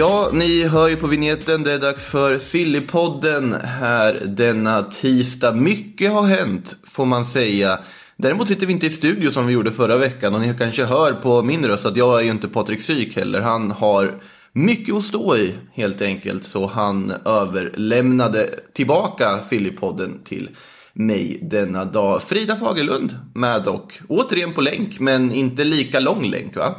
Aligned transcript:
Ja, 0.00 0.30
ni 0.32 0.66
hör 0.66 0.88
ju 0.88 0.96
på 0.96 1.06
vignetten. 1.06 1.62
Det 1.62 1.72
är 1.72 1.78
dags 1.78 2.10
för 2.10 2.38
Sillypodden 2.38 3.56
här 3.64 4.14
denna 4.24 4.82
tisdag. 4.82 5.52
Mycket 5.52 6.12
har 6.12 6.22
hänt, 6.22 6.76
får 6.84 7.04
man 7.04 7.24
säga. 7.24 7.78
Däremot 8.16 8.48
sitter 8.48 8.66
vi 8.66 8.72
inte 8.72 8.86
i 8.86 8.90
studio 8.90 9.30
som 9.30 9.46
vi 9.46 9.52
gjorde 9.52 9.72
förra 9.72 9.96
veckan 9.96 10.34
och 10.34 10.40
ni 10.40 10.54
kanske 10.58 10.84
hör 10.84 11.12
på 11.12 11.42
min 11.42 11.64
röst 11.64 11.86
att 11.86 11.96
jag 11.96 12.20
är 12.20 12.24
ju 12.24 12.30
inte 12.30 12.48
Patrik 12.48 12.80
Syk 12.80 13.16
heller. 13.16 13.40
Han 13.40 13.70
har 13.70 14.22
mycket 14.52 14.94
att 14.94 15.04
stå 15.04 15.36
i 15.36 15.54
helt 15.72 16.02
enkelt 16.02 16.44
så 16.44 16.66
han 16.66 17.12
överlämnade 17.24 18.50
tillbaka 18.72 19.38
Sillypodden 19.38 20.20
till 20.24 20.50
mig 20.92 21.38
denna 21.42 21.84
dag. 21.84 22.22
Frida 22.22 22.56
Fagerlund 22.56 23.16
med 23.34 23.68
och 23.68 23.94
återigen 24.08 24.52
på 24.52 24.60
länk 24.60 25.00
men 25.00 25.32
inte 25.32 25.64
lika 25.64 26.00
lång 26.00 26.24
länk 26.24 26.56
va? 26.56 26.74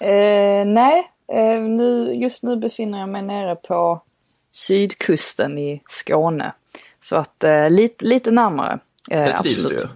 Eh, 0.00 0.66
nej, 0.66 1.04
nu, 1.60 2.14
just 2.14 2.42
nu 2.42 2.56
befinner 2.56 2.98
jag 2.98 3.08
mig 3.08 3.22
nere 3.22 3.56
på 3.56 4.02
sydkusten 4.50 5.58
i 5.58 5.82
Skåne. 5.86 6.52
Så 7.00 7.16
att 7.16 7.44
eh, 7.44 7.70
lite, 7.70 8.04
lite 8.04 8.30
närmare. 8.30 8.78
Eh, 9.10 9.38
absolut. 9.38 9.68
du 9.68 9.88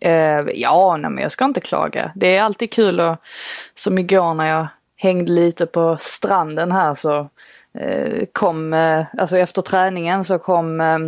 Eh, 0.00 0.44
ja, 0.54 0.96
nej, 0.96 1.10
men 1.10 1.22
jag 1.22 1.32
ska 1.32 1.44
inte 1.44 1.60
klaga. 1.60 2.12
Det 2.14 2.36
är 2.36 2.42
alltid 2.42 2.72
kul 2.72 3.00
och 3.00 3.16
som 3.74 3.98
igår 3.98 4.34
när 4.34 4.48
jag 4.48 4.66
hängde 4.96 5.32
lite 5.32 5.66
på 5.66 5.96
stranden 6.00 6.72
här 6.72 6.94
så 6.94 7.28
eh, 7.78 8.24
kom, 8.32 8.72
eh, 8.72 9.04
alltså 9.18 9.38
efter 9.38 9.62
träningen 9.62 10.24
så 10.24 10.38
kom 10.38 10.80
eh, 10.80 10.98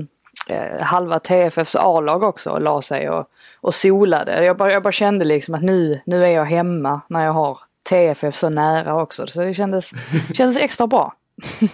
eh, 0.48 0.80
halva 0.80 1.19
TFFs 1.19 1.77
A-lag 1.77 2.22
också 2.22 2.50
och 2.50 2.62
la 2.62 2.82
sig 2.82 3.10
och, 3.10 3.27
och 3.60 3.75
solade. 3.75 4.44
Jag 4.44 4.56
bara, 4.56 4.72
jag 4.72 4.82
bara 4.82 4.92
kände 4.92 5.25
liksom 5.25 5.54
att 5.54 5.62
nu, 5.62 6.00
nu 6.06 6.25
är 6.27 6.30
jag 6.30 6.44
hemma 6.44 7.00
när 7.08 7.25
jag 7.25 7.32
har 7.32 7.58
TFF 7.83 8.34
så 8.34 8.48
nära 8.50 9.02
också. 9.02 9.27
Så 9.27 9.41
det 9.41 9.55
kändes, 9.55 9.91
kändes 10.34 10.56
extra 10.56 10.86
bra. 10.86 11.14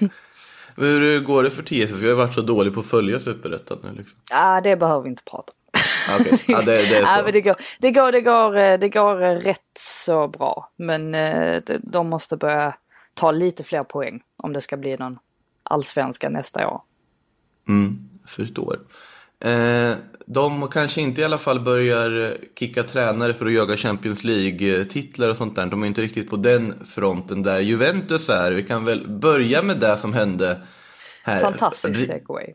Hur 0.76 1.20
går 1.20 1.42
det 1.42 1.50
för 1.50 1.62
TFF? 1.62 1.90
Jag 1.90 1.96
har 1.98 2.06
ju 2.06 2.14
varit 2.14 2.34
så 2.34 2.40
dålig 2.40 2.74
på 2.74 2.80
att 2.80 2.86
följa 2.86 3.18
Superettan 3.20 3.78
nu 3.82 3.88
liksom. 3.98 4.18
Ah, 4.32 4.60
det 4.60 4.76
behöver 4.76 5.02
vi 5.02 5.08
inte 5.08 5.22
prata 5.22 5.52
om. 5.52 5.80
Ah, 6.14 6.24
ja, 6.48 6.60
det, 6.60 6.64
det 6.66 6.96
är 6.96 7.02
Nej, 7.04 7.16
så. 7.18 7.22
men 7.24 7.32
det, 7.32 7.40
går, 7.40 7.56
det, 7.78 7.90
går, 7.90 8.12
det, 8.12 8.20
går, 8.20 8.56
eh, 8.56 8.78
det 8.78 8.88
går 8.88 9.22
eh, 9.22 9.34
rätt 9.36 9.70
så 9.78 10.26
bra. 10.26 10.70
Men 10.76 11.14
eh, 11.14 11.62
de- 11.66 11.78
de 11.82 12.08
måste 12.08 12.36
börja 12.36 12.74
ta 13.14 13.30
lite 13.30 13.64
fler 13.64 13.82
poäng 13.82 14.20
om 14.36 14.52
det 14.52 14.60
ska 14.60 14.76
bli 14.76 14.96
någon 14.96 15.18
allsvenska 15.62 16.28
nästa 16.28 16.68
år. 16.68 16.80
Mm, 17.68 17.98
förstår. 18.26 18.78
Eh, 19.44 19.94
de 20.26 20.68
kanske 20.68 21.00
inte 21.00 21.20
i 21.20 21.24
alla 21.24 21.38
fall 21.38 21.60
börjar 21.60 22.36
kicka 22.58 22.82
tränare 22.82 23.34
för 23.34 23.46
att 23.46 23.52
jaga 23.52 23.76
Champions 23.76 24.24
League-titlar 24.24 25.28
och 25.28 25.36
sånt 25.36 25.56
där. 25.56 25.66
De 25.66 25.82
är 25.82 25.86
inte 25.86 26.02
riktigt 26.02 26.30
på 26.30 26.36
den 26.36 26.86
fronten 26.86 27.42
där 27.42 27.60
Juventus 27.60 28.28
är. 28.28 28.52
Vi 28.52 28.62
kan 28.62 28.84
väl 28.84 29.08
börja 29.08 29.62
med 29.62 29.76
det 29.76 29.96
som 29.96 30.12
hände 30.12 30.62
här. 31.22 31.40
Fantastisk 31.40 32.06
segway. 32.06 32.46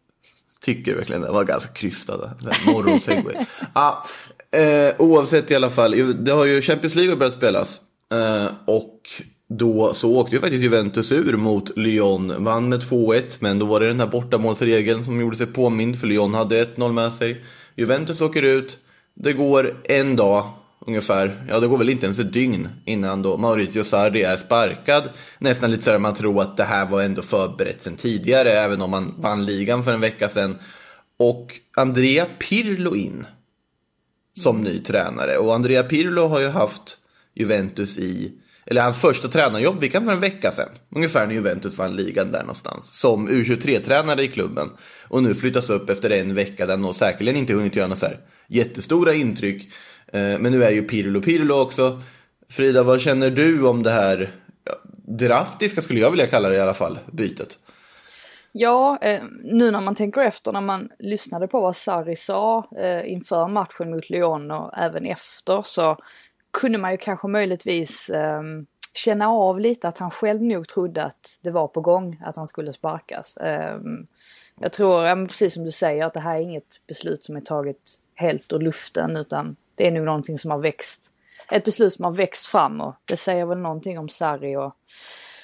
Tycker 0.62 0.96
verkligen 0.96 1.22
det 1.22 1.32
var 1.32 1.44
ganska 1.44 1.74
krystad. 1.74 2.32
Morgonsegway. 2.66 3.36
ah, 3.74 4.04
eh, 4.58 4.96
oavsett 4.98 5.52
i 5.52 5.56
alla 5.56 5.70
fall, 5.70 6.24
det 6.24 6.32
har 6.32 6.46
ju 6.46 6.62
Champions 6.62 6.96
League 6.96 7.16
börjat 7.16 7.34
spelas. 7.34 7.82
Eh, 8.12 8.48
och 8.66 9.00
då 9.58 9.94
så 9.94 10.16
åkte 10.16 10.36
ju 10.36 10.42
faktiskt 10.42 10.64
Juventus 10.64 11.12
ur 11.12 11.38
mot 11.38 11.78
Lyon. 11.78 12.44
Vann 12.44 12.70
med 12.70 12.80
2-1, 12.80 13.24
men 13.40 13.60
då 13.60 13.66
var 13.66 13.80
det 13.80 13.88
den 13.88 14.00
här 14.00 14.08
bortamålsregeln 14.08 15.06
som 15.06 15.22
gjorde 15.22 15.38
sig 15.38 15.46
påmind. 15.46 16.00
För 16.00 16.08
Lyon 16.08 16.34
hade 16.34 16.66
1-0 16.66 16.92
med 16.92 17.14
sig. 17.14 17.44
Juventus 17.76 18.22
åker 18.22 18.44
ut. 18.44 18.78
Det 19.16 19.34
går 19.34 19.82
en 19.84 20.16
dag 20.16 20.50
ungefär, 20.88 21.46
ja 21.50 21.60
det 21.60 21.68
går 21.68 21.78
väl 21.78 21.90
inte 21.90 22.06
ens 22.06 22.20
ett 22.20 22.34
dygn 22.34 22.70
innan 22.86 23.22
då 23.22 23.38
Maurizio 23.38 23.84
Sarri 23.84 24.24
är 24.24 24.36
sparkad. 24.36 25.10
Nästan 25.40 25.72
lite 25.72 25.84
så 25.84 25.92
här 25.92 26.00
man 26.00 26.16
tror 26.16 26.42
att 26.42 26.58
det 26.58 26.64
här 26.64 26.86
var 26.86 27.02
ändå 27.02 27.22
förberett 27.22 27.82
sedan 27.82 27.96
tidigare, 27.96 28.52
även 28.52 28.82
om 28.82 28.92
man 28.92 29.14
vann 29.18 29.46
ligan 29.46 29.84
för 29.84 29.94
en 29.94 30.02
vecka 30.02 30.30
sedan. 30.30 30.58
Och 31.18 31.48
Andrea 31.76 32.26
Pirlo 32.40 32.96
in 32.96 33.26
som 34.40 34.62
ny 34.62 34.80
tränare. 34.80 35.38
Och 35.38 35.56
Andrea 35.56 35.84
Pirlo 35.84 36.28
har 36.28 36.40
ju 36.40 36.50
haft 36.50 36.98
Juventus 37.34 37.98
i, 37.98 38.32
eller 38.66 38.82
hans 38.82 39.02
första 39.02 39.28
tränarjobb, 39.28 39.80
vilka 39.80 40.02
för 40.02 40.12
en 40.12 40.20
vecka 40.20 40.52
sedan. 40.52 40.70
Ungefär 40.96 41.28
när 41.28 41.34
Juventus 41.34 41.78
vann 41.78 41.96
ligan 41.96 42.32
där 42.32 42.40
någonstans. 42.40 42.94
Som 42.94 43.30
U23-tränare 43.30 44.24
i 44.24 44.28
klubben. 44.28 44.70
Och 45.08 45.24
nu 45.24 45.36
flyttas 45.36 45.70
upp 45.70 45.90
efter 45.90 46.10
en 46.10 46.36
vecka 46.36 46.66
där 46.66 46.74
han 46.74 46.82
nog 46.82 46.96
säkerligen 46.96 47.40
inte 47.40 47.54
hunnit 47.54 47.76
göra 47.76 47.88
några 47.88 48.00
så 48.00 48.06
här 48.06 48.20
jättestora 48.48 49.14
intryck. 49.14 49.74
Eh, 50.08 50.40
men 50.40 50.52
nu 50.52 50.64
är 50.64 50.72
ju 50.72 50.84
Pirlo 50.84 51.22
Pirlo 51.22 51.56
också. 51.56 52.02
Frida, 52.50 52.84
vad 52.84 53.02
känner 53.02 53.30
du 53.30 53.68
om 53.68 53.84
det 53.84 53.92
här 53.92 54.32
drastiska, 55.08 55.82
skulle 55.82 56.00
jag 56.00 56.12
vilja 56.12 56.28
kalla 56.28 56.50
det 56.50 56.56
i 56.56 56.60
alla 56.60 56.74
fall, 56.74 57.00
bytet? 57.12 57.60
Ja, 58.56 58.98
eh, 59.02 59.24
nu 59.44 59.72
när 59.72 59.82
man 59.82 59.96
tänker 59.96 60.22
efter 60.22 60.52
när 60.52 60.62
man 60.62 60.90
lyssnade 61.00 61.48
på 61.48 61.62
vad 61.62 61.76
Sarri 61.76 62.16
sa 62.16 62.70
eh, 62.78 63.12
inför 63.12 63.48
matchen 63.48 63.92
mot 63.92 64.10
Lyon 64.10 64.52
och 64.52 64.78
även 64.78 65.06
efter 65.06 65.62
så 65.66 65.98
kunde 66.54 66.78
man 66.78 66.92
ju 66.92 66.98
kanske 66.98 67.28
möjligtvis 67.28 68.10
eh, 68.10 68.42
känna 68.94 69.30
av 69.30 69.60
lite 69.60 69.88
att 69.88 69.98
han 69.98 70.12
själv 70.12 70.42
nog 70.42 70.68
trodde 70.68 71.04
att 71.04 71.40
det 71.42 71.52
var 71.52 71.68
på 71.68 71.82
gång 71.82 72.22
att 72.26 72.36
han 72.36 72.48
skulle 72.48 72.74
sparkas. 72.74 73.38
Eh, 73.38 73.80
jag 74.60 74.72
tror, 74.72 75.26
precis 75.28 75.54
som 75.54 75.64
du 75.64 75.72
säger, 75.72 76.06
att 76.06 76.14
det 76.14 76.20
här 76.20 76.36
är 76.36 76.42
inget 76.42 76.82
beslut 76.88 77.24
som 77.24 77.36
är 77.36 77.42
taget 77.42 78.00
helt 78.16 78.54
ur 78.54 78.60
luften 78.60 79.18
utan 79.18 79.56
det 79.76 79.88
är 79.88 79.92
nog 79.92 80.06
någonting 80.06 80.38
som 80.38 80.52
har 80.52 80.58
växt. 80.58 81.14
Ett 81.52 81.66
beslut 81.66 81.94
som 81.94 82.06
har 82.06 82.12
växt 82.12 82.46
fram 82.46 82.82
och 82.82 82.96
det 83.06 83.18
säger 83.18 83.46
väl 83.46 83.58
någonting 83.58 84.00
om 84.00 84.10
Sarri 84.10 84.56
och 84.56 84.78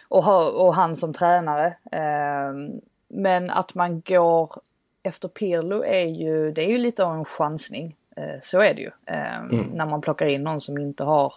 och, 0.10 0.66
och 0.66 0.76
han 0.76 0.96
som 0.96 1.14
tränare. 1.14 1.78
Ehm, 1.92 2.72
men 3.08 3.50
att 3.50 3.76
man 3.76 4.02
går 4.02 4.62
efter 5.04 5.28
Pirlo 5.28 5.84
är 5.84 6.06
ju, 6.06 6.52
det 6.52 6.62
är 6.62 6.70
ju 6.70 6.78
lite 6.78 7.06
av 7.06 7.16
en 7.16 7.26
chansning. 7.26 7.96
Eh, 8.20 8.40
så 8.42 8.62
är 8.62 8.74
det 8.74 8.82
ju. 8.82 8.92
Ehm, 9.06 9.48
När 9.74 9.86
man 9.86 10.02
plockar 10.02 10.26
in 10.26 10.44
någon 10.44 10.62
som 10.62 10.78
inte 10.78 11.04
har 11.04 11.34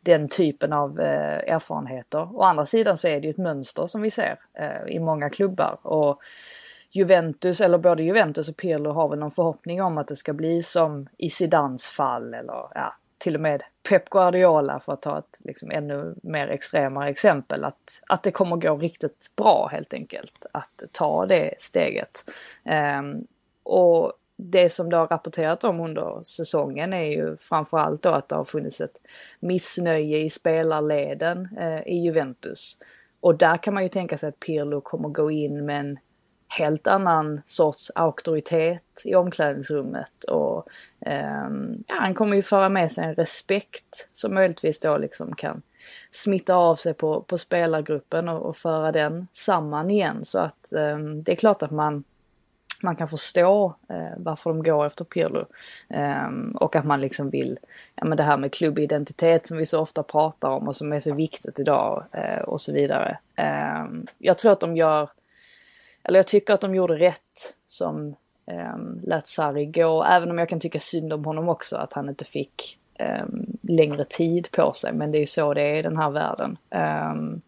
den 0.00 0.28
typen 0.28 0.72
av 0.72 1.00
eh, 1.00 1.54
erfarenheter. 1.54 2.36
Å 2.36 2.42
andra 2.42 2.66
sidan 2.66 2.96
så 2.96 3.08
är 3.08 3.20
det 3.20 3.26
ju 3.26 3.30
ett 3.30 3.36
mönster 3.36 3.86
som 3.86 4.02
vi 4.02 4.10
ser 4.10 4.38
eh, 4.54 4.94
i 4.94 4.98
många 4.98 5.30
klubbar. 5.30 5.78
Och 5.82 6.20
Juventus, 6.90 7.60
eller 7.60 7.78
både 7.78 8.02
Juventus 8.02 8.48
och 8.48 8.56
Pirlo 8.56 8.90
har 8.90 9.08
väl 9.08 9.18
någon 9.18 9.30
förhoppning 9.30 9.82
om 9.82 9.98
att 9.98 10.08
det 10.08 10.16
ska 10.16 10.32
bli 10.32 10.62
som 10.62 11.08
i 11.16 11.30
Zidans 11.30 11.88
fall 11.88 12.34
eller 12.34 12.66
ja, 12.74 12.94
till 13.18 13.34
och 13.34 13.40
med 13.40 13.62
Pep 13.88 14.10
Guardiola 14.10 14.80
för 14.80 14.92
att 14.92 15.02
ta 15.02 15.18
ett 15.18 15.38
liksom, 15.40 15.70
ännu 15.70 16.14
mer 16.22 16.48
extremare 16.48 17.10
exempel. 17.10 17.64
Att, 17.64 18.02
att 18.06 18.22
det 18.22 18.30
kommer 18.30 18.56
gå 18.56 18.76
riktigt 18.76 19.30
bra 19.36 19.68
helt 19.72 19.94
enkelt 19.94 20.46
att 20.52 20.82
ta 20.92 21.26
det 21.26 21.54
steget. 21.58 22.30
Ehm, 22.64 23.26
och 23.62 24.12
det 24.50 24.72
som 24.72 24.90
det 24.90 24.96
har 24.96 25.06
rapporterat 25.06 25.64
om 25.64 25.80
under 25.80 26.22
säsongen 26.22 26.92
är 26.92 27.04
ju 27.04 27.36
framförallt 27.36 28.02
då 28.02 28.08
att 28.08 28.28
det 28.28 28.36
har 28.36 28.44
funnits 28.44 28.80
ett 28.80 29.00
missnöje 29.40 30.18
i 30.18 30.30
spelarleden 30.30 31.48
eh, 31.60 31.80
i 31.86 31.96
Juventus. 31.96 32.78
Och 33.20 33.38
där 33.38 33.56
kan 33.56 33.74
man 33.74 33.82
ju 33.82 33.88
tänka 33.88 34.18
sig 34.18 34.28
att 34.28 34.40
Pirlo 34.40 34.80
kommer 34.80 35.08
gå 35.08 35.30
in 35.30 35.66
med 35.66 35.80
en 35.80 35.98
helt 36.58 36.86
annan 36.86 37.40
sorts 37.46 37.90
auktoritet 37.94 39.02
i 39.04 39.14
omklädningsrummet 39.14 40.24
och 40.24 40.68
eh, 41.00 41.48
ja, 41.86 41.94
han 42.00 42.14
kommer 42.14 42.36
ju 42.36 42.42
föra 42.42 42.68
med 42.68 42.92
sig 42.92 43.04
en 43.04 43.14
respekt 43.14 44.08
som 44.12 44.34
möjligtvis 44.34 44.80
då 44.80 44.98
liksom 44.98 45.34
kan 45.34 45.62
smitta 46.10 46.54
av 46.54 46.76
sig 46.76 46.94
på, 46.94 47.22
på 47.22 47.38
spelargruppen 47.38 48.28
och, 48.28 48.42
och 48.42 48.56
föra 48.56 48.92
den 48.92 49.26
samman 49.32 49.90
igen 49.90 50.24
så 50.24 50.38
att 50.38 50.72
eh, 50.72 50.98
det 50.98 51.32
är 51.32 51.36
klart 51.36 51.62
att 51.62 51.70
man 51.70 52.04
man 52.84 52.96
kan 52.96 53.08
förstå 53.08 53.74
eh, 53.88 54.12
varför 54.16 54.50
de 54.50 54.62
går 54.62 54.86
efter 54.86 55.04
Pirlo. 55.04 55.44
Eh, 55.88 56.28
och 56.54 56.76
att 56.76 56.84
man 56.84 57.00
liksom 57.00 57.30
vill, 57.30 57.58
ja 57.94 58.04
men 58.04 58.16
det 58.16 58.22
här 58.22 58.36
med 58.36 58.52
klubbidentitet 58.52 59.46
som 59.46 59.56
vi 59.56 59.66
så 59.66 59.80
ofta 59.80 60.02
pratar 60.02 60.50
om 60.50 60.68
och 60.68 60.76
som 60.76 60.92
är 60.92 61.00
så 61.00 61.14
viktigt 61.14 61.58
idag 61.58 62.04
eh, 62.12 62.40
och 62.40 62.60
så 62.60 62.72
vidare. 62.72 63.18
Ehm, 63.36 64.06
jag 64.18 64.38
tror 64.38 64.52
att 64.52 64.60
de 64.60 64.76
gör, 64.76 65.10
eller 66.02 66.18
jag 66.18 66.26
tycker 66.26 66.54
att 66.54 66.60
de 66.60 66.74
gjorde 66.74 66.94
rätt 66.94 67.54
som 67.66 68.16
eh, 68.46 68.76
lät 69.02 69.28
Sarri 69.28 69.66
gå, 69.66 70.04
även 70.04 70.30
om 70.30 70.38
jag 70.38 70.48
kan 70.48 70.60
tycka 70.60 70.80
synd 70.80 71.12
om 71.12 71.24
honom 71.24 71.48
också 71.48 71.76
att 71.76 71.92
han 71.92 72.08
inte 72.08 72.24
fick 72.24 72.78
ehm, 72.94 73.46
längre 73.62 74.04
tid 74.04 74.50
på 74.50 74.72
sig. 74.72 74.92
Men 74.92 75.10
det 75.10 75.18
är 75.18 75.20
ju 75.20 75.26
så 75.26 75.54
det 75.54 75.62
är 75.62 75.74
i 75.74 75.82
den 75.82 75.96
här 75.96 76.10
världen. 76.10 76.58
Ehm, 76.70 77.40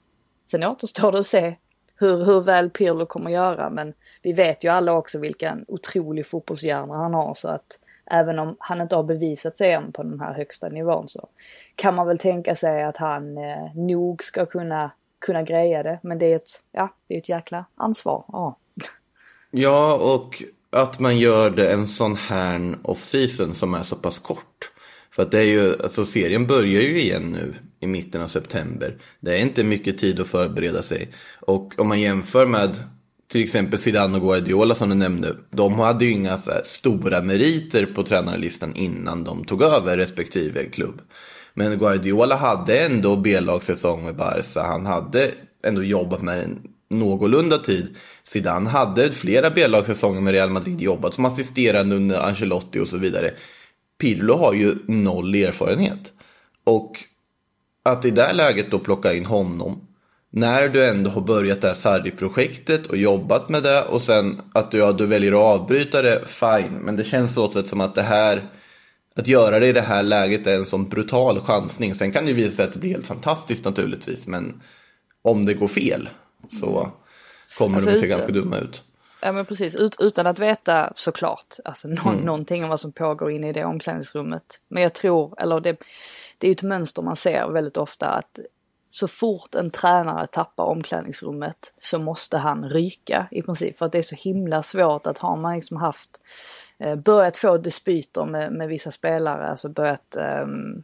sen 0.51 0.65
återstår 0.65 1.13
det 1.13 1.19
att 1.19 1.27
se 1.27 1.55
hur, 1.97 2.25
hur 2.25 2.41
väl 2.41 2.71
Pirlo 2.71 3.07
kommer 3.07 3.31
göra. 3.31 3.71
Men 3.71 3.95
vi 4.23 4.33
vet 4.33 4.65
ju 4.65 4.69
alla 4.69 4.93
också 4.93 5.19
vilken 5.19 5.65
otrolig 5.69 6.27
fotbollshjärna 6.27 6.95
han 6.95 7.15
har. 7.15 7.35
Så 7.35 7.49
att 7.49 7.81
även 8.11 8.39
om 8.39 8.57
han 8.59 8.81
inte 8.81 8.97
har 8.97 9.03
bevisat 9.03 9.59
sig 9.59 9.73
än 9.73 9.93
på 9.93 10.03
den 10.03 10.21
här 10.21 10.35
högsta 10.35 10.69
nivån 10.69 11.09
så 11.09 11.29
kan 11.75 11.95
man 11.95 12.07
väl 12.07 12.19
tänka 12.19 12.55
sig 12.55 12.85
att 12.85 12.97
han 12.97 13.39
eh, 13.39 13.75
nog 13.75 14.23
ska 14.23 14.47
kunna, 14.47 14.91
kunna 15.19 15.43
greja 15.43 15.83
det. 15.83 15.99
Men 16.03 16.19
det 16.19 16.27
är 16.27 16.37
ett, 16.37 16.63
ja, 16.73 16.95
det 17.09 17.15
är 17.15 17.19
ett 17.19 17.29
jäkla 17.29 17.65
ansvar. 17.75 18.25
Ja. 18.29 18.57
Ja, 19.51 19.95
och 19.95 20.43
att 20.71 20.99
man 20.99 21.19
gör 21.19 21.51
det 21.51 21.73
en 21.73 21.87
sån 21.87 22.17
här 22.17 22.79
off-season 22.83 23.55
som 23.55 23.75
är 23.75 23.83
så 23.83 23.97
pass 23.97 24.19
kort. 24.19 24.73
För 25.11 25.23
att 25.23 25.31
det 25.31 25.39
är 25.39 25.45
ju, 25.45 25.83
alltså 25.83 26.05
serien 26.05 26.47
börjar 26.47 26.83
ju 26.83 27.01
igen 27.01 27.33
nu 27.33 27.55
i 27.81 27.87
mitten 27.87 28.23
av 28.23 28.27
september. 28.27 28.97
Det 29.21 29.33
är 29.33 29.37
inte 29.39 29.65
mycket 29.65 29.99
tid 29.99 30.21
att 30.21 30.27
förbereda 30.27 30.83
sig. 30.83 31.09
Och 31.41 31.75
om 31.79 31.89
man 31.89 32.01
jämför 32.01 32.47
med 32.47 32.77
till 33.29 33.45
exempel 33.45 33.79
Zidane 33.79 34.17
och 34.17 34.23
Guardiola 34.23 34.75
som 34.75 34.89
du 34.89 34.95
nämnde. 34.95 35.37
De 35.51 35.73
hade 35.73 36.05
ju 36.05 36.11
inga 36.11 36.39
så 36.39 36.51
stora 36.65 37.23
meriter 37.23 37.87
på 37.87 38.03
tränarlistan 38.03 38.77
innan 38.77 39.25
de 39.25 39.45
tog 39.45 39.63
över 39.63 39.97
respektive 39.97 40.65
klubb. 40.65 41.01
Men 41.55 41.79
Guardiola 41.79 42.37
hade 42.37 42.79
ändå 42.79 43.17
B-lagssäsong 43.17 44.05
med 44.05 44.17
Barca. 44.17 44.63
Han 44.63 44.87
hade 44.87 45.31
ändå 45.65 45.83
jobbat 45.83 46.23
med 46.23 46.45
en 46.45 46.59
någorlunda 46.91 47.59
tid. 47.59 47.97
Zidane 48.25 48.71
hade 48.71 49.13
flera 49.13 49.51
B-lagssäsonger 49.51 50.21
med 50.21 50.33
Real 50.33 50.51
Madrid 50.51 50.81
jobbat 50.81 51.15
som 51.15 51.25
assisterande 51.25 51.97
under 51.97 52.21
Ancelotti 52.21 52.81
och 52.81 52.89
så 52.89 52.99
vidare. 52.99 53.31
Pirlo 54.01 54.35
har 54.35 54.55
ju 54.55 54.75
noll 54.87 55.35
erfarenhet. 55.35 56.13
Och 56.65 56.93
att 57.87 58.05
i 58.05 58.11
det 58.11 58.33
läget 58.33 58.71
då 58.71 58.79
plocka 58.79 59.15
in 59.15 59.27
honom 59.27 59.81
när 60.31 60.69
du 60.69 60.85
ändå 60.87 61.11
har 61.11 61.21
börjat 61.21 61.61
det 61.61 61.67
här 61.69 61.75
Sarri-projektet 61.75 62.87
och 62.87 62.97
jobbat 62.97 63.49
med 63.49 63.63
det 63.63 63.83
och 63.85 64.03
sen 64.03 64.41
att 64.55 64.71
du, 64.71 64.79
ja, 64.79 64.93
du 64.93 65.07
väljer 65.07 65.33
att 65.33 65.61
avbryta 65.61 66.03
det, 66.03 66.23
fine. 66.27 66.79
Men 66.83 66.97
det 66.97 67.05
känns 67.05 67.35
på 67.35 67.41
något 67.41 67.53
sätt 67.53 67.69
som 67.69 67.81
att 67.81 67.95
det 67.95 68.03
här, 68.03 68.43
att 69.17 69.29
göra 69.29 69.59
det 69.59 69.67
i 69.67 69.73
det 69.73 69.81
här 69.81 70.03
läget 70.03 70.47
är 70.47 70.55
en 70.55 70.65
sån 70.65 70.89
brutal 70.89 71.41
chansning. 71.41 71.95
Sen 71.95 72.13
kan 72.13 72.25
det 72.25 72.31
ju 72.31 72.37
visa 72.37 72.57
sig 72.57 72.65
att 72.65 72.73
det 72.73 72.79
blir 72.79 72.91
helt 72.91 73.07
fantastiskt 73.07 73.65
naturligtvis, 73.65 74.27
men 74.27 74.63
om 75.23 75.45
det 75.47 75.55
går 75.55 75.69
fel 75.69 76.09
så 76.61 76.91
kommer 77.59 77.75
Alltså, 77.77 77.91
de 77.91 77.97
se 78.01 78.07
ganska 78.07 78.33
dumma 78.33 78.59
ut. 78.59 78.83
Ja 79.23 79.33
men 79.33 79.45
precis, 79.47 79.77
Ut, 79.77 79.97
utan 79.99 80.27
att 80.27 80.39
veta 80.39 80.93
såklart 80.95 81.55
alltså, 81.65 81.89
nå- 81.89 82.11
Mm. 82.11 82.21
någonting 82.25 82.63
om 82.65 82.69
vad 82.71 82.81
som 82.81 82.93
pågår 82.93 83.31
inne 83.31 83.49
i 83.49 83.53
det 83.53 83.65
omklädningsrummet. 83.65 84.61
Men 84.69 84.83
jag 84.83 84.95
tror, 84.95 85.35
eller 85.43 85.61
det, 85.61 85.77
det 86.39 86.47
är 86.47 86.49
ju 86.49 86.53
ett 86.53 86.63
mönster 86.63 87.03
man 87.03 87.17
ser 87.17 87.49
väldigt 87.49 87.77
ofta 87.77 88.09
att 88.09 88.39
så 88.89 89.09
fort 89.09 89.55
en 89.55 89.71
tränare 89.71 90.27
tappar 90.27 90.65
omklädningsrummet 90.65 91.73
så 91.79 91.99
måste 91.99 92.39
han 92.39 92.71
ryka 92.71 93.27
i 93.31 93.43
princip. 93.43 93.79
För 93.79 93.87
att 93.87 93.93
det 93.93 93.99
är 93.99 94.03
så 94.03 94.17
himla 94.17 94.63
svårt 94.63 95.07
att 95.07 95.19
har 95.19 95.37
man 95.37 95.55
liksom 95.55 95.77
haft, 95.77 96.21
eh, 96.79 96.97
börjat 96.97 97.37
få 97.37 97.57
dispyter 97.57 98.25
med, 98.25 98.53
med 98.53 98.69
vissa 98.69 98.91
spelare, 98.91 99.49
alltså 99.49 99.69
börjat 99.69 100.17
ehm, 100.17 100.83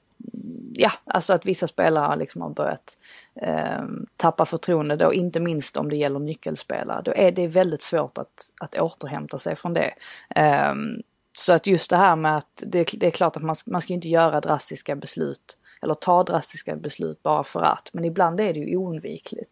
ja, 0.75 0.93
alltså 1.05 1.33
att 1.33 1.47
vissa 1.47 1.67
spelare 1.67 2.17
liksom 2.17 2.43
har 2.43 2.51
börjat 2.51 2.99
eh, 3.35 3.83
tappa 4.17 4.47
förtroende 4.47 4.97
då, 4.97 5.15
inte 5.15 5.41
minst 5.41 5.77
om 5.77 5.89
det 5.89 5.97
gäller 5.97 6.21
nyckelspelare. 6.21 7.03
Då 7.05 7.13
är 7.17 7.33
det 7.33 7.47
väldigt 7.47 7.83
svårt 7.83 8.19
att, 8.19 8.51
att 8.61 8.79
återhämta 8.79 9.39
sig 9.39 9.57
från 9.57 9.75
det. 9.75 9.95
Ehm, 10.35 11.03
så 11.32 11.52
att 11.52 11.67
just 11.67 11.90
det 11.90 11.96
här 11.96 12.17
med 12.17 12.37
att 12.37 12.62
det, 12.67 12.88
det 12.93 13.06
är 13.06 13.11
klart 13.11 13.37
att 13.37 13.43
man, 13.43 13.56
ska- 13.56 13.70
man 13.70 13.81
ska 13.81 13.88
ju 13.93 13.94
inte 13.94 14.08
göra 14.08 14.40
drastiska 14.40 14.96
beslut 14.96 15.58
eller 15.82 15.94
ta 15.94 16.23
drastiska 16.23 16.76
beslut 16.76 17.23
bara 17.23 17.43
för 17.44 17.62
att, 17.62 17.90
men 17.93 18.05
ibland 18.05 18.40
är 18.40 18.55
det 18.55 18.61
ju 18.61 18.76
oundvikligt. 18.76 19.50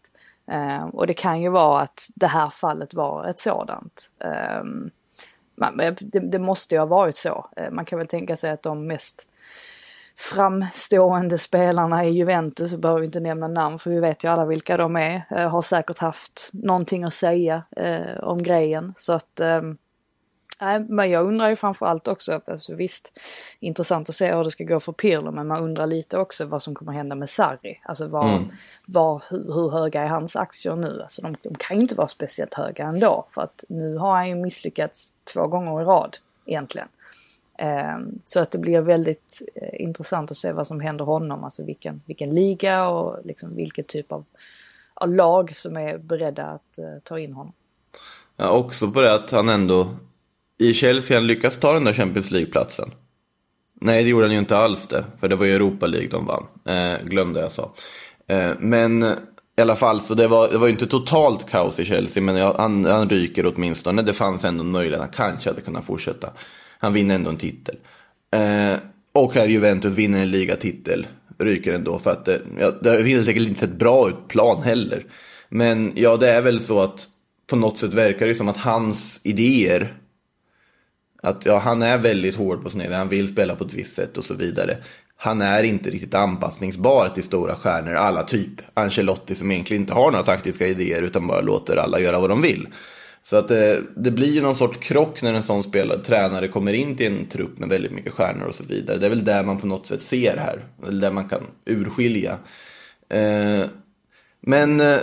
Eh, 0.50 0.84
och 0.84 1.06
det 1.06 1.14
kan 1.14 1.40
ju 1.40 1.48
vara 1.48 1.80
att 1.80 2.06
det 2.14 2.26
här 2.26 2.48
fallet 2.48 2.94
var 2.94 3.26
ett 3.26 3.38
sådant. 3.38 4.10
Eh, 4.24 4.62
man- 5.56 5.76
det, 6.00 6.18
det 6.20 6.38
måste 6.38 6.74
ju 6.74 6.78
ha 6.78 6.86
varit 6.86 7.16
så. 7.16 7.46
Eh, 7.56 7.70
Man 7.70 7.84
kan 7.84 7.98
väl 7.98 8.08
tänka 8.08 8.36
sig 8.36 8.50
att 8.50 8.62
de 8.62 8.86
mest 8.86 9.26
framstående 10.16 11.38
spelarna 11.38 12.04
i 12.04 12.10
Juventus, 12.10 12.70
så 12.70 12.76
behöver 12.78 13.00
vi 13.00 13.06
inte 13.06 13.20
nämna 13.20 13.48
namn 13.48 13.78
för 13.78 13.90
vi 13.90 14.00
vet 14.00 14.24
ju 14.24 14.28
alla 14.28 14.46
vilka 14.46 14.76
de 14.76 14.96
är, 14.96 15.22
eh, 15.30 15.48
har 15.48 15.62
säkert 15.62 15.98
haft 15.98 16.50
någonting 16.52 17.04
att 17.04 17.14
säga 17.14 17.62
eh, 17.76 18.18
om 18.22 18.42
grejen. 18.42 18.92
Så 18.96 19.12
att, 19.12 19.40
eh, 19.40 19.62
nej, 20.60 20.80
men 20.80 21.10
jag 21.10 21.26
undrar 21.26 21.48
ju 21.48 21.56
framförallt 21.56 22.08
också, 22.08 22.40
alltså 22.46 22.74
visst, 22.74 23.18
intressant 23.60 24.08
att 24.08 24.14
se 24.14 24.34
hur 24.34 24.44
det 24.44 24.50
ska 24.50 24.64
gå 24.64 24.80
för 24.80 24.92
Pirlo, 24.92 25.30
men 25.30 25.46
man 25.46 25.62
undrar 25.62 25.86
lite 25.86 26.18
också 26.18 26.44
vad 26.44 26.62
som 26.62 26.74
kommer 26.74 26.92
hända 26.92 27.14
med 27.14 27.30
Sarri. 27.30 27.80
Alltså 27.84 28.06
var, 28.06 28.50
var, 28.86 29.22
hur, 29.30 29.52
hur 29.54 29.70
höga 29.70 30.02
är 30.02 30.08
hans 30.08 30.36
aktier 30.36 30.74
nu? 30.74 31.02
Alltså 31.02 31.22
de, 31.22 31.36
de 31.42 31.54
kan 31.54 31.76
ju 31.76 31.82
inte 31.82 31.94
vara 31.94 32.08
speciellt 32.08 32.54
höga 32.54 32.84
ändå, 32.84 33.26
för 33.28 33.42
att 33.42 33.64
nu 33.68 33.96
har 33.96 34.14
han 34.14 34.28
ju 34.28 34.34
misslyckats 34.34 35.14
två 35.34 35.46
gånger 35.46 35.82
i 35.82 35.84
rad 35.84 36.16
egentligen. 36.46 36.88
Ehm, 37.58 38.18
Så 38.24 38.40
att 38.40 38.50
det 38.50 38.58
blir 38.58 38.80
väldigt 38.80 39.42
eh, 39.54 39.80
intressant 39.82 40.30
att 40.30 40.36
se 40.36 40.52
vad 40.52 40.66
som 40.66 40.80
händer 40.80 41.04
honom, 41.04 41.44
alltså 41.44 41.64
vilken, 41.64 42.02
vilken 42.06 42.34
liga 42.34 42.88
och 42.88 43.26
liksom 43.26 43.56
vilken 43.56 43.84
typ 43.84 44.12
av, 44.12 44.24
av 44.94 45.08
lag 45.08 45.56
som 45.56 45.76
är 45.76 45.98
beredda 45.98 46.44
att 46.44 46.78
eh, 46.78 46.98
ta 47.02 47.18
in 47.18 47.32
honom. 47.32 47.52
Ja, 48.36 48.50
också 48.50 48.90
på 48.90 49.00
det 49.00 49.14
att 49.14 49.30
han 49.30 49.48
ändå 49.48 49.88
i 50.60 50.74
Chelsea 50.74 51.16
han 51.16 51.26
lyckas 51.26 51.56
ta 51.56 51.72
den 51.72 51.84
där 51.84 51.92
Champions 51.92 52.30
League-platsen. 52.30 52.90
Nej, 53.80 54.02
det 54.02 54.10
gjorde 54.10 54.24
han 54.24 54.32
ju 54.32 54.38
inte 54.38 54.56
alls 54.56 54.86
det, 54.86 55.04
för 55.20 55.28
det 55.28 55.36
var 55.36 55.46
ju 55.46 55.54
Europa 55.54 55.86
League 55.86 56.08
de 56.08 56.26
vann. 56.26 56.46
Eh, 56.64 57.04
glömde 57.04 57.40
jag 57.40 57.52
sa. 57.52 57.72
Eh, 58.28 58.50
men 58.58 59.02
i 59.56 59.62
alla 59.62 59.76
fall, 59.76 60.00
så 60.00 60.14
det 60.14 60.28
var, 60.28 60.48
det 60.48 60.58
var 60.58 60.66
ju 60.66 60.72
inte 60.72 60.86
totalt 60.86 61.50
kaos 61.50 61.80
i 61.80 61.84
Chelsea, 61.84 62.22
men 62.22 62.36
jag, 62.36 62.54
han, 62.54 62.84
han 62.84 63.08
ryker 63.08 63.52
åtminstone. 63.54 64.02
Det 64.02 64.12
fanns 64.12 64.44
ändå 64.44 64.64
en 64.64 64.70
möjlighet, 64.70 65.00
han 65.00 65.10
kanske 65.10 65.50
hade 65.50 65.60
kunnat 65.60 65.84
fortsätta. 65.84 66.30
Han 66.78 66.92
vinner 66.92 67.14
ändå 67.14 67.30
en 67.30 67.36
titel. 67.36 67.76
Eh, 68.34 68.78
och 69.12 69.34
här 69.34 69.48
Juventus 69.48 69.94
vinner 69.94 70.22
en 70.22 70.30
ligatitel, 70.30 71.06
ryker 71.38 71.72
ändå 71.72 71.98
för 71.98 72.10
att 72.10 72.24
det, 72.24 72.40
ja, 72.58 72.70
det 72.80 72.90
har 72.90 73.00
helt 73.00 73.28
enkelt 73.28 73.48
inte 73.48 73.60
sett 73.60 73.78
bra 73.78 74.08
ut 74.08 74.28
plan 74.28 74.62
heller. 74.62 75.06
Men 75.48 75.92
ja, 75.94 76.16
det 76.16 76.30
är 76.30 76.42
väl 76.42 76.60
så 76.60 76.80
att 76.80 77.08
på 77.46 77.56
något 77.56 77.78
sätt 77.78 77.94
verkar 77.94 78.26
det 78.26 78.34
som 78.34 78.48
att 78.48 78.56
hans 78.56 79.20
idéer 79.24 79.94
att 81.22 81.46
ja, 81.46 81.58
han 81.58 81.82
är 81.82 81.98
väldigt 81.98 82.36
hård 82.36 82.62
på 82.62 82.70
sina 82.70 82.96
han 82.96 83.08
vill 83.08 83.28
spela 83.28 83.54
på 83.54 83.64
ett 83.64 83.74
visst 83.74 83.94
sätt 83.94 84.18
och 84.18 84.24
så 84.24 84.34
vidare. 84.34 84.76
Han 85.16 85.40
är 85.40 85.62
inte 85.62 85.90
riktigt 85.90 86.14
anpassningsbar 86.14 87.08
till 87.08 87.22
stora 87.22 87.54
stjärnor, 87.54 87.94
alla 87.94 88.22
typ 88.22 88.50
Ancelotti 88.74 89.34
som 89.34 89.50
egentligen 89.50 89.82
inte 89.82 89.94
har 89.94 90.10
några 90.10 90.24
taktiska 90.24 90.66
idéer 90.66 91.02
utan 91.02 91.26
bara 91.26 91.40
låter 91.40 91.76
alla 91.76 92.00
göra 92.00 92.20
vad 92.20 92.30
de 92.30 92.42
vill. 92.42 92.68
Så 93.22 93.36
att 93.36 93.48
det, 93.48 93.82
det 93.96 94.10
blir 94.10 94.32
ju 94.32 94.42
någon 94.42 94.54
sorts 94.54 94.78
krock 94.78 95.22
när 95.22 95.34
en 95.34 95.42
sån 95.42 95.62
spelare, 95.62 95.98
tränare 95.98 96.48
kommer 96.48 96.72
in 96.72 96.96
till 96.96 97.06
en 97.06 97.26
trupp 97.26 97.58
med 97.58 97.68
väldigt 97.68 97.92
mycket 97.92 98.12
stjärnor 98.12 98.46
och 98.46 98.54
så 98.54 98.64
vidare. 98.64 98.98
Det 98.98 99.06
är 99.06 99.10
väl 99.10 99.24
där 99.24 99.44
man 99.44 99.58
på 99.58 99.66
något 99.66 99.86
sätt 99.86 100.02
ser 100.02 100.36
här, 100.36 100.64
eller 100.88 101.00
där 101.00 101.10
man 101.10 101.28
kan 101.28 101.46
urskilja. 101.66 102.38
Eh, 103.08 103.64
men 104.40 104.80
eh, 104.80 104.98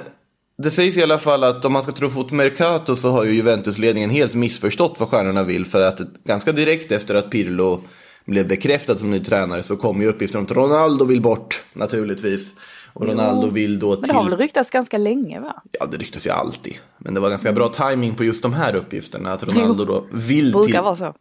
det 0.57 0.71
sägs 0.71 0.97
i 0.97 1.03
alla 1.03 1.19
fall 1.19 1.43
att 1.43 1.65
om 1.65 1.73
man 1.73 1.83
ska 1.83 1.91
tro 1.91 2.09
Fot 2.09 2.31
Mercato 2.31 2.95
så 2.95 3.09
har 3.09 3.23
ju 3.23 3.31
Juventus-ledningen 3.31 4.09
helt 4.09 4.33
missförstått 4.33 4.99
vad 4.99 5.09
stjärnorna 5.09 5.43
vill. 5.43 5.65
För 5.65 5.81
att 5.81 5.99
ganska 6.23 6.51
direkt 6.51 6.91
efter 6.91 7.15
att 7.15 7.31
Pirlo 7.31 7.81
blev 8.25 8.47
bekräftad 8.47 8.97
som 8.97 9.11
ny 9.11 9.19
tränare 9.19 9.63
så 9.63 9.77
kom 9.77 10.01
ju 10.01 10.07
uppgifter 10.07 10.37
om 10.39 10.45
att 10.45 10.51
Ronaldo 10.51 11.05
vill 11.05 11.21
bort 11.21 11.63
naturligtvis. 11.73 12.53
Och 12.93 13.07
Ronaldo 13.07 13.49
vill 13.49 13.79
då 13.79 13.89
Men 13.89 14.01
det 14.01 14.13
har 14.13 14.23
väl 14.23 14.31
till... 14.31 14.41
ryktats 14.41 14.71
ganska 14.71 14.97
länge 14.97 15.39
va? 15.39 15.61
Ja, 15.71 15.85
det 15.85 15.97
ryktas 15.97 16.25
ju 16.25 16.29
alltid. 16.29 16.75
Men 16.97 17.13
det 17.13 17.19
var 17.19 17.29
ganska 17.29 17.51
bra 17.53 17.69
timing 17.69 18.15
på 18.15 18.23
just 18.23 18.41
de 18.41 18.53
här 18.53 18.75
uppgifterna. 18.75 19.33
Att 19.33 19.43
Ronaldo 19.43 19.85
då 19.85 20.07
vill 20.11 20.51
Brukar 20.51 20.71
till, 20.71 20.81
vara 20.81 20.95
så. 20.95 21.13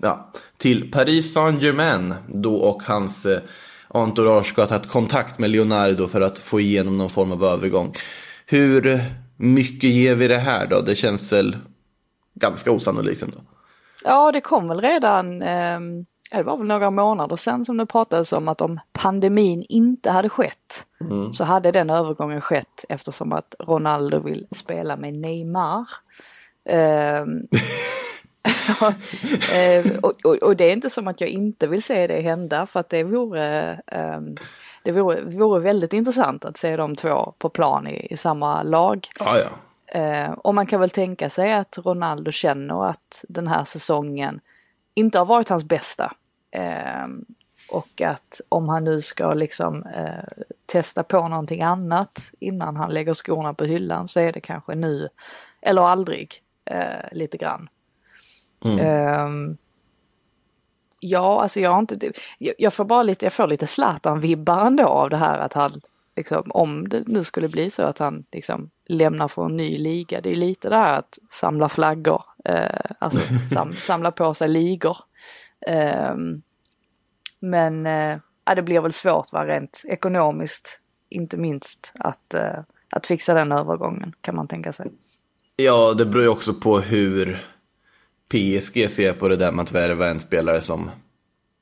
ja, 0.00 0.32
till 0.56 0.90
Paris 0.90 1.32
Saint-Germain 1.32 2.14
då 2.28 2.54
och 2.54 2.82
hans 2.82 3.26
eh, 3.26 3.40
entourage 3.88 4.46
ska 4.46 4.62
ha 4.62 4.68
tagit 4.68 4.88
kontakt 4.88 5.38
med 5.38 5.50
Leonardo 5.50 6.08
för 6.08 6.20
att 6.20 6.38
få 6.38 6.60
igenom 6.60 6.98
någon 6.98 7.10
form 7.10 7.32
av 7.32 7.44
övergång. 7.44 7.94
Hur 8.52 9.00
mycket 9.36 9.90
ger 9.90 10.14
vi 10.14 10.28
det 10.28 10.38
här 10.38 10.66
då? 10.66 10.80
Det 10.80 10.94
känns 10.94 11.32
väl 11.32 11.56
ganska 12.34 12.70
osannolikt 12.70 13.22
ändå. 13.22 13.38
Ja, 14.04 14.32
det 14.32 14.40
kom 14.40 14.68
väl 14.68 14.80
redan, 14.80 15.40
ja, 16.30 16.38
det 16.38 16.42
var 16.42 16.56
väl 16.56 16.66
några 16.66 16.90
månader 16.90 17.36
sedan 17.36 17.64
som 17.64 17.76
det 17.76 17.86
pratades 17.86 18.32
om 18.32 18.48
att 18.48 18.60
om 18.60 18.80
pandemin 18.92 19.64
inte 19.68 20.10
hade 20.10 20.28
skett 20.28 20.86
så 21.32 21.44
hade 21.44 21.72
den 21.72 21.90
övergången 21.90 22.40
skett 22.40 22.84
eftersom 22.88 23.32
att 23.32 23.54
Ronaldo 23.58 24.20
vill 24.20 24.46
spela 24.50 24.96
med 24.96 25.14
Neymar. 25.14 25.86
Eh, 26.64 27.24
och, 30.02 30.14
och, 30.24 30.34
och 30.34 30.56
det 30.56 30.64
är 30.64 30.72
inte 30.72 30.90
som 30.90 31.08
att 31.08 31.20
jag 31.20 31.30
inte 31.30 31.66
vill 31.66 31.82
se 31.82 32.06
det 32.06 32.20
hända 32.20 32.66
för 32.66 32.80
att 32.80 32.88
det 32.88 33.04
vore, 33.04 33.80
ehm, 33.86 34.36
det 34.84 34.92
vore, 34.92 35.20
vore 35.20 35.60
väldigt 35.60 35.92
intressant 35.92 36.44
att 36.44 36.56
se 36.56 36.76
de 36.76 36.96
två 36.96 37.34
på 37.38 37.48
plan 37.48 37.86
i, 37.86 38.06
i 38.10 38.16
samma 38.16 38.62
lag. 38.62 39.08
Ja, 39.18 39.38
ja. 39.38 39.48
Eh, 40.00 40.30
och 40.30 40.54
man 40.54 40.66
kan 40.66 40.80
väl 40.80 40.90
tänka 40.90 41.28
sig 41.28 41.52
att 41.52 41.78
Ronaldo 41.84 42.30
känner 42.30 42.84
att 42.84 43.24
den 43.28 43.46
här 43.46 43.64
säsongen 43.64 44.40
inte 44.94 45.18
har 45.18 45.26
varit 45.26 45.48
hans 45.48 45.64
bästa. 45.64 46.12
Eh, 46.50 47.06
och 47.70 48.02
att 48.02 48.40
om 48.48 48.68
han 48.68 48.84
nu 48.84 49.00
ska 49.00 49.34
liksom 49.34 49.86
eh, 49.86 50.44
testa 50.66 51.02
på 51.02 51.28
någonting 51.28 51.62
annat 51.62 52.32
innan 52.38 52.76
han 52.76 52.90
lägger 52.90 53.14
skorna 53.14 53.54
på 53.54 53.64
hyllan 53.64 54.08
så 54.08 54.20
är 54.20 54.32
det 54.32 54.40
kanske 54.40 54.74
nu 54.74 55.08
eller 55.60 55.82
aldrig 55.82 56.42
eh, 56.64 57.12
lite 57.12 57.36
grann. 57.36 57.68
Ehm, 58.64 59.56
ja, 61.02 61.42
alltså 61.42 61.60
jag 61.60 61.70
har 61.70 61.78
inte, 61.78 62.12
jag, 62.38 62.72
får 62.72 62.84
bara 62.84 63.02
lite, 63.02 63.26
jag 63.26 63.32
får 63.32 63.46
lite 63.46 63.66
Zlatan-vibbar 63.66 64.66
ändå 64.66 64.84
av 64.84 65.10
det 65.10 65.16
här 65.16 65.38
att 65.38 65.52
han, 65.52 65.80
liksom, 66.16 66.50
om 66.50 66.88
det 66.88 67.02
nu 67.06 67.24
skulle 67.24 67.48
bli 67.48 67.70
så 67.70 67.82
att 67.82 67.98
han 67.98 68.24
liksom 68.32 68.70
lämnar 68.86 69.28
för 69.28 69.44
en 69.44 69.56
ny 69.56 69.78
liga. 69.78 70.20
Det 70.20 70.30
är 70.30 70.36
lite 70.36 70.68
det 70.68 70.76
här 70.76 70.98
att 70.98 71.18
samla 71.30 71.68
flaggor, 71.68 72.22
eh, 72.44 72.90
alltså 72.98 73.20
sam, 73.54 73.72
samla 73.72 74.10
på 74.10 74.34
sig 74.34 74.48
ligor. 74.48 74.96
Ehm, 75.66 76.42
men 77.40 77.86
eh, 77.86 78.18
det 78.56 78.62
blir 78.62 78.80
väl 78.80 78.92
svårt 78.92 79.32
va, 79.32 79.46
rent 79.46 79.82
ekonomiskt, 79.88 80.80
inte 81.08 81.36
minst, 81.36 81.92
att, 81.98 82.34
eh, 82.34 82.58
att 82.90 83.06
fixa 83.06 83.34
den 83.34 83.52
övergången 83.52 84.14
kan 84.20 84.36
man 84.36 84.48
tänka 84.48 84.72
sig. 84.72 84.92
Ja, 85.56 85.94
det 85.94 86.06
beror 86.06 86.22
ju 86.22 86.28
också 86.28 86.54
på 86.54 86.80
hur 86.80 87.51
PSG 88.32 88.90
ser 88.90 89.12
på 89.12 89.28
det 89.28 89.36
där 89.36 89.52
med 89.52 89.62
att 89.62 89.72
värva 89.72 90.06
en 90.08 90.20
spelare 90.20 90.60
som... 90.60 90.90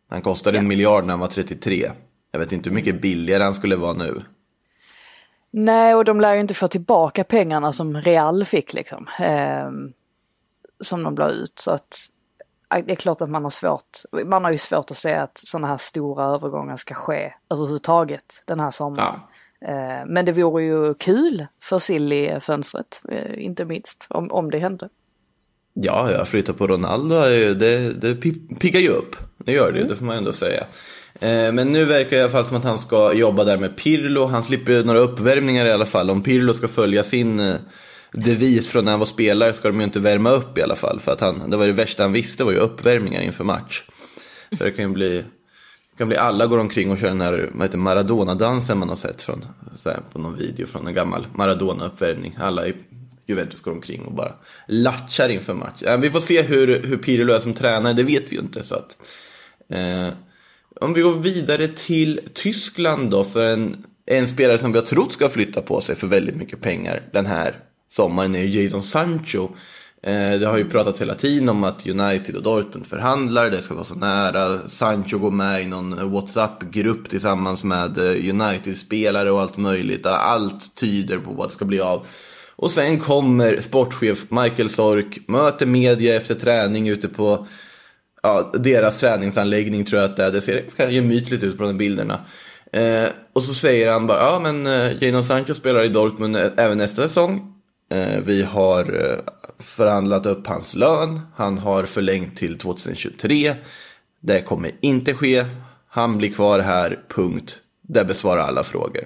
Han 0.09 0.23
kostade 0.23 0.59
en 0.59 0.65
Ja. 0.65 0.69
miljard 0.69 1.05
när 1.05 1.11
han 1.11 1.21
var 1.21 1.29
33. 1.29 1.91
Jag 2.33 2.41
vet 2.41 2.53
inte 2.53 2.71
hur 2.71 2.75
mycket 2.75 3.01
billigare 3.01 3.43
han 3.43 3.55
skulle 3.55 3.77
vara 3.77 3.93
nu. 3.93 4.23
Nej, 5.51 5.95
och 5.95 6.05
de 6.05 6.21
lär 6.21 6.35
ju 6.35 6.41
inte 6.41 6.55
få 6.55 6.69
tillbaka 6.69 7.25
pengarna 7.25 7.73
som 7.73 7.97
Real 7.97 8.45
fick 8.45 8.73
liksom. 8.73 9.07
ehm, 9.19 9.93
som 10.81 11.03
de 11.03 11.15
la 11.15 11.29
ut. 11.31 11.59
Så 11.59 11.71
att 11.71 11.97
ja, 12.71 12.83
det 12.87 12.93
är 12.93 12.97
klart 12.97 13.21
att 13.21 13.31
man 13.31 13.43
har 13.43 13.51
svårt. 13.51 13.99
Man 14.27 14.45
har 14.45 14.51
ju 14.53 14.59
svårt 14.59 14.91
att 14.91 14.97
se 14.97 15.15
att 15.15 15.39
sådana 15.39 15.67
här 15.67 15.77
stora 15.77 16.25
övergångar 16.25 16.77
ska 16.77 16.95
ske 16.95 17.33
överhuvudtaget 17.51 18.43
den 18.47 18.61
här 18.61 18.71
sommaren. 18.71 19.21
Eh, 19.65 20.07
men 20.07 20.25
det 20.25 20.33
vore 20.33 20.63
ju 20.65 20.95
kul 20.95 21.47
för 21.63 21.79
Silly-fönstret, 21.79 23.01
eh, 23.09 23.45
inte 23.45 23.65
minst, 23.65 24.07
om, 24.11 24.31
om 24.31 24.51
det 24.51 24.59
hände. 24.59 24.89
Ja, 25.83 26.11
jag 26.13 26.29
flyttar 26.29 26.53
på 26.53 26.67
Ronaldo, 26.67 27.21
det, 27.21 27.93
det 27.93 28.15
pi- 28.15 28.59
piggar 28.59 28.81
ju 28.81 28.89
upp. 28.89 29.17
Det 29.45 29.53
gör 29.53 29.73
det 29.73 29.79
ju, 29.79 29.85
det 29.87 29.97
får 29.97 30.05
man 30.05 30.17
ändå 30.17 30.33
säga. 30.33 30.61
Eh, 31.21 31.53
Men 31.53 31.73
nu 31.73 31.85
verkar 31.85 32.11
det 32.11 32.17
i 32.17 32.21
alla 32.23 32.31
fall 32.33 32.47
som 32.47 32.57
att 32.57 32.65
han 32.65 32.79
ska 32.79 33.13
jobba 33.13 33.45
där 33.45 33.57
med 33.59 33.77
Pirlo. 33.77 34.27
Han 34.27 34.45
slipper 34.45 34.73
ju 34.73 34.85
några 34.85 34.99
uppvärmningar 34.99 35.67
i 35.67 35.73
alla 35.73 35.87
fall. 35.87 36.11
Om 36.11 36.23
Pirlo 36.23 36.55
ska 36.55 36.69
följa 36.69 37.03
sin 37.03 37.41
eh, 37.41 37.55
devis 38.13 38.69
från 38.69 38.85
när 38.85 38.93
han 38.93 38.99
var 38.99 39.07
spelare 39.07 39.53
ska 39.53 39.69
de 39.69 39.79
ju 39.79 39.85
inte 39.85 40.01
värma 40.01 40.31
upp 40.31 40.59
i 40.59 40.63
alla 40.63 40.77
fall. 40.77 41.01
För 41.01 41.13
att 41.13 41.21
han, 41.21 41.51
det 41.51 41.57
var 41.57 41.67
det 41.67 41.73
värsta 41.73 42.03
han 42.03 42.13
visste 42.13 42.45
var 42.45 42.53
ju 42.53 42.59
uppvärmningar 42.59 43.21
inför 43.23 43.45
match. 43.45 43.83
Så 44.59 44.65
det 44.65 44.71
kan 44.71 44.85
ju 44.85 44.91
bli, 44.91 45.25
kan 45.99 46.09
bli 46.09 46.17
alla 46.17 46.47
går 46.47 46.59
omkring 46.59 46.91
och 46.91 46.99
kör 46.99 47.09
den 47.09 47.21
här 47.21 47.51
vad 47.53 47.63
heter, 47.63 47.79
Maradona-dansen 47.79 48.79
man 48.79 48.89
har 48.89 48.97
sett 48.97 49.23
från, 49.23 49.45
här, 49.85 50.01
på 50.13 50.19
någon 50.19 50.37
video 50.37 50.67
från 50.67 50.87
en 50.87 50.95
gammal 50.95 51.27
Maradona-uppvärmning. 51.35 52.39
Alla 52.41 52.67
i 52.67 52.75
Juventus 53.31 53.61
går 53.61 53.73
omkring 53.73 54.03
och 54.03 54.13
bara 54.13 54.33
latchar 54.69 55.29
inför 55.29 55.55
match. 55.55 55.83
Vi 55.99 56.11
får 56.11 56.21
se 56.21 56.43
hur, 56.43 56.83
hur 56.83 56.97
Pirlo 56.97 57.33
är 57.33 57.41
som 57.41 57.55
tränare, 57.55 57.93
det 57.93 58.03
vet 58.03 58.33
vi 58.33 58.37
ju 58.37 58.43
inte. 58.43 58.63
Så 58.63 58.75
att, 58.75 58.99
eh, 59.69 60.09
om 60.81 60.95
vi 60.95 61.01
går 61.01 61.19
vidare 61.19 61.69
till 61.69 62.21
Tyskland 62.35 63.11
då, 63.11 63.25
för 63.25 63.47
en, 63.47 63.85
en 64.07 64.29
spelare 64.29 64.59
som 64.59 64.73
vi 64.73 64.79
har 64.79 64.87
trott 64.87 65.13
ska 65.13 65.29
flytta 65.29 65.63
på 65.63 65.81
sig 65.81 65.97
för 65.97 66.07
väldigt 66.07 66.37
mycket 66.37 66.61
pengar 66.61 67.03
den 67.13 67.27
här 67.27 67.55
sommaren 67.89 68.35
är 68.35 68.43
ju 68.43 68.63
Jadon 68.63 68.83
Sancho. 68.83 69.49
Eh, 70.03 70.39
det 70.41 70.47
har 70.47 70.59
ju 70.59 70.71
pratats 70.71 71.01
hela 71.01 71.15
tiden 71.15 71.49
om 71.49 71.65
att 71.65 71.87
United 71.87 72.37
och 72.37 72.43
Dortmund 72.43 72.87
förhandlar, 72.87 73.51
det 73.51 73.63
ska 73.63 73.75
vara 73.75 73.85
så 73.85 73.95
nära. 73.95 74.59
Sancho 74.59 75.19
går 75.19 75.31
med 75.31 75.63
i 75.63 75.67
någon 75.67 76.11
WhatsApp-grupp 76.13 77.09
tillsammans 77.09 77.65
med 77.65 77.99
eh, 77.99 78.31
United-spelare 78.31 79.31
och 79.31 79.41
allt 79.41 79.57
möjligt. 79.57 80.07
Allt 80.07 80.75
tyder 80.75 81.19
på 81.19 81.33
vad 81.33 81.49
det 81.49 81.53
ska 81.53 81.65
bli 81.65 81.81
av. 81.81 82.07
Och 82.61 82.71
sen 82.71 83.01
kommer 83.01 83.61
sportchef 83.61 84.25
Michael 84.29 84.71
Sork, 84.71 85.19
möter 85.29 85.67
media 85.67 86.17
efter 86.17 86.35
träning 86.35 86.89
ute 86.89 87.09
på 87.09 87.47
ja, 88.23 88.53
deras 88.55 88.99
träningsanläggning 88.99 89.85
tror 89.85 90.01
jag 90.01 90.11
att 90.11 90.17
det 90.17 90.25
är. 90.25 90.33
Det 90.33 90.41
ser 90.41 90.61
ganska 90.61 90.91
gemytligt 90.91 91.43
ut 91.43 91.59
på 91.59 91.65
de 91.65 91.79
bilderna. 91.79 92.21
Eh, 92.73 93.09
och 93.33 93.43
så 93.43 93.55
säger 93.55 93.93
han 93.93 94.07
bara, 94.07 94.19
ja 94.19 94.39
men 94.39 94.67
eh, 94.67 95.03
Jadon 95.03 95.25
Sancho 95.25 95.55
spelar 95.55 95.85
i 95.85 95.89
Dortmund 95.89 96.37
eh, 96.37 96.51
även 96.57 96.79
nästa 96.79 97.03
säsong. 97.03 97.55
Eh, 97.91 98.21
vi 98.25 98.43
har 98.43 98.83
eh, 98.83 99.33
förhandlat 99.59 100.27
upp 100.27 100.47
hans 100.47 100.75
lön, 100.75 101.21
han 101.37 101.59
har 101.59 101.83
förlängt 101.85 102.37
till 102.37 102.59
2023. 102.59 103.55
Det 104.21 104.41
kommer 104.41 104.71
inte 104.81 105.15
ske, 105.15 105.45
han 105.89 106.19
blir 106.19 106.33
kvar 106.33 106.59
här, 106.59 106.99
punkt. 107.09 107.57
Det 107.83 108.05
besvarar 108.05 108.43
alla 108.43 108.65
frågor. 108.65 109.05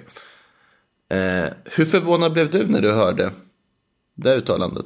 Eh, 1.09 1.45
hur 1.65 1.85
förvånad 1.85 2.33
blev 2.33 2.51
du 2.51 2.67
när 2.67 2.81
du 2.81 2.91
hörde 2.91 3.31
det 4.15 4.35
uttalandet? 4.35 4.85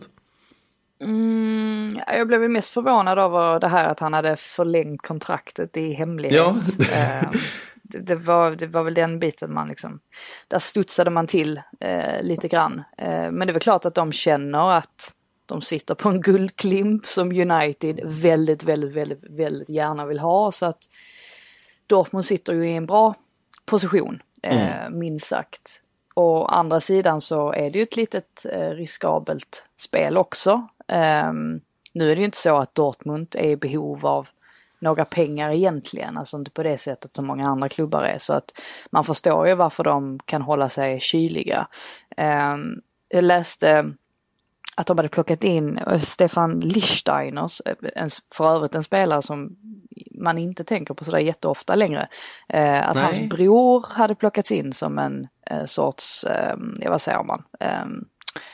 Mm, 1.02 2.00
jag 2.08 2.28
blev 2.28 2.42
ju 2.42 2.50
mest 2.50 2.70
förvånad 2.70 3.20
över 3.20 3.60
det 3.60 3.68
här 3.68 3.88
att 3.88 4.00
han 4.00 4.14
hade 4.14 4.36
förlängt 4.36 5.02
kontraktet 5.02 5.78
i 5.78 5.94
hemlighet. 5.94 6.36
Ja. 6.36 6.56
Eh, 6.94 7.32
det, 7.84 8.00
det, 8.00 8.16
var, 8.16 8.52
det 8.52 8.68
var 8.68 8.84
väl 8.84 8.94
den 8.94 9.20
biten 9.20 9.54
man 9.54 9.68
liksom, 9.68 10.00
där 10.48 10.60
studsade 10.60 11.10
man 11.10 11.28
till 11.28 11.62
eh, 11.80 12.22
lite 12.22 12.48
grann. 12.48 12.84
Eh, 12.98 13.32
men 13.32 13.40
det 13.40 13.52
är 13.52 13.54
väl 13.54 13.62
klart 13.62 13.86
att 13.86 13.96
de 13.96 14.12
känner 14.12 14.72
att 14.72 15.14
de 15.46 15.62
sitter 15.62 15.96
på 15.96 16.10
en 16.10 16.22
guldklimp 16.22 17.06
som 17.06 17.32
United 17.32 18.00
väldigt, 18.04 18.64
väldigt, 18.64 18.96
väldigt, 18.96 19.24
väldigt 19.30 19.70
gärna 19.70 20.06
vill 20.06 20.20
ha. 20.20 20.52
Så 20.52 20.66
att 20.66 20.84
Dortmund 21.88 22.26
sitter 22.26 22.54
ju 22.54 22.70
i 22.70 22.74
en 22.74 22.86
bra 22.86 23.16
position, 23.66 24.22
eh, 24.44 24.90
minst 24.90 25.28
sagt. 25.28 25.82
Å 26.20 26.46
andra 26.46 26.80
sidan 26.80 27.22
så 27.22 27.54
är 27.54 27.70
det 27.70 27.80
ju 27.80 27.84
ett 27.84 27.96
litet 27.96 28.46
eh, 28.52 28.70
riskabelt 28.70 29.64
spel 29.76 30.18
också. 30.18 30.68
Um, 31.30 31.62
nu 31.94 32.12
är 32.12 32.16
det 32.16 32.20
ju 32.20 32.26
inte 32.26 32.38
så 32.38 32.58
att 32.58 32.76
Dortmund 32.76 33.36
är 33.38 33.50
i 33.50 33.56
behov 33.56 34.06
av 34.06 34.28
några 34.80 35.06
pengar 35.06 35.52
egentligen, 35.52 36.18
alltså 36.18 36.38
inte 36.38 36.52
på 36.52 36.64
det 36.64 36.78
sättet 36.78 37.16
som 37.16 37.26
många 37.26 37.48
andra 37.48 37.70
klubbar 37.70 38.04
är. 38.04 38.18
Så 38.18 38.34
att 38.34 38.52
man 38.92 39.04
förstår 39.04 39.48
ju 39.48 39.56
varför 39.56 39.84
de 39.84 40.20
kan 40.26 40.42
hålla 40.42 40.70
sig 40.70 41.00
kyliga. 41.00 41.68
Um, 42.18 42.82
jag 43.10 43.24
läste 43.24 43.92
att 44.80 44.88
de 44.88 44.98
hade 44.98 45.10
plockat 45.10 45.44
in 45.44 45.78
eh, 45.78 46.00
Stefan 46.00 46.60
Lichtsteiners, 46.60 47.62
eh, 47.66 47.76
en, 47.96 48.10
för 48.34 48.56
övrigt 48.56 48.76
en 48.76 48.84
spelare 48.84 49.22
som 49.22 49.56
man 50.12 50.38
inte 50.38 50.64
tänker 50.64 50.94
på 50.94 51.04
sådär 51.04 51.20
jätteofta 51.20 51.76
längre. 51.76 52.08
Eh, 52.50 52.90
att 52.90 52.96
Nej. 52.96 53.04
hans 53.04 53.30
bror 53.30 53.86
hade 53.90 54.16
plockats 54.16 54.52
in 54.52 54.74
som 54.74 55.00
en 55.00 55.28
eh, 55.46 55.66
sorts, 55.66 56.24
eh, 56.24 56.56
vad 56.90 57.02
säger 57.02 57.24
man, 57.24 57.44
eh, 57.60 57.86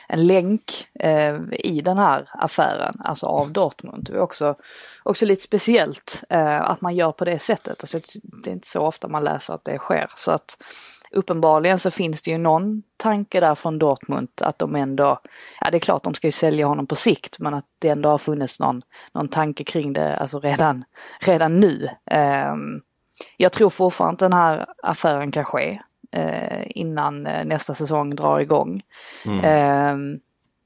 en 0.08 0.26
länk 0.26 0.88
eh, 1.00 1.36
i 1.52 1.80
den 1.80 1.98
här 1.98 2.28
affären, 2.32 3.00
alltså 3.04 3.26
av 3.26 3.52
Dortmund. 3.52 4.04
Det 4.04 4.16
är 4.16 4.20
också, 4.20 4.54
också 5.02 5.26
lite 5.26 5.42
speciellt 5.42 6.24
eh, 6.30 6.70
att 6.70 6.80
man 6.80 6.94
gör 6.94 7.12
på 7.12 7.24
det 7.24 7.38
sättet. 7.38 7.76
Alltså, 7.80 7.98
det 8.22 8.50
är 8.50 8.54
inte 8.54 8.68
så 8.68 8.80
ofta 8.80 9.08
man 9.08 9.24
läser 9.24 9.54
att 9.54 9.64
det 9.64 9.78
sker. 9.78 10.10
Så 10.16 10.30
att 10.30 10.62
uppenbarligen 11.10 11.78
så 11.78 11.90
finns 11.90 12.22
det 12.22 12.30
ju 12.30 12.38
någon 12.38 12.82
tanke 12.96 13.40
där 13.40 13.54
från 13.54 13.78
Dortmund 13.78 14.28
att 14.40 14.58
de 14.58 14.76
ändå, 14.76 15.18
ja 15.60 15.70
det 15.70 15.76
är 15.76 15.80
klart 15.80 16.02
de 16.02 16.14
ska 16.14 16.26
ju 16.26 16.32
sälja 16.32 16.66
honom 16.66 16.86
på 16.86 16.94
sikt, 16.94 17.38
men 17.38 17.54
att 17.54 17.64
det 17.78 17.88
ändå 17.88 18.08
har 18.08 18.18
funnits 18.18 18.60
någon, 18.60 18.82
någon 19.12 19.28
tanke 19.28 19.64
kring 19.64 19.92
det, 19.92 20.16
alltså 20.16 20.40
redan, 20.40 20.84
redan 21.20 21.60
nu. 21.60 21.88
Ehm, 22.10 22.80
jag 23.36 23.52
tror 23.52 23.70
fortfarande 23.70 24.12
att 24.12 24.30
den 24.30 24.32
här 24.32 24.66
affären 24.82 25.30
kan 25.32 25.44
ske 25.44 25.80
eh, 26.12 26.62
innan 26.66 27.26
eh, 27.26 27.44
nästa 27.44 27.74
säsong 27.74 28.16
drar 28.16 28.40
igång. 28.40 28.82
Ehm, 29.42 30.18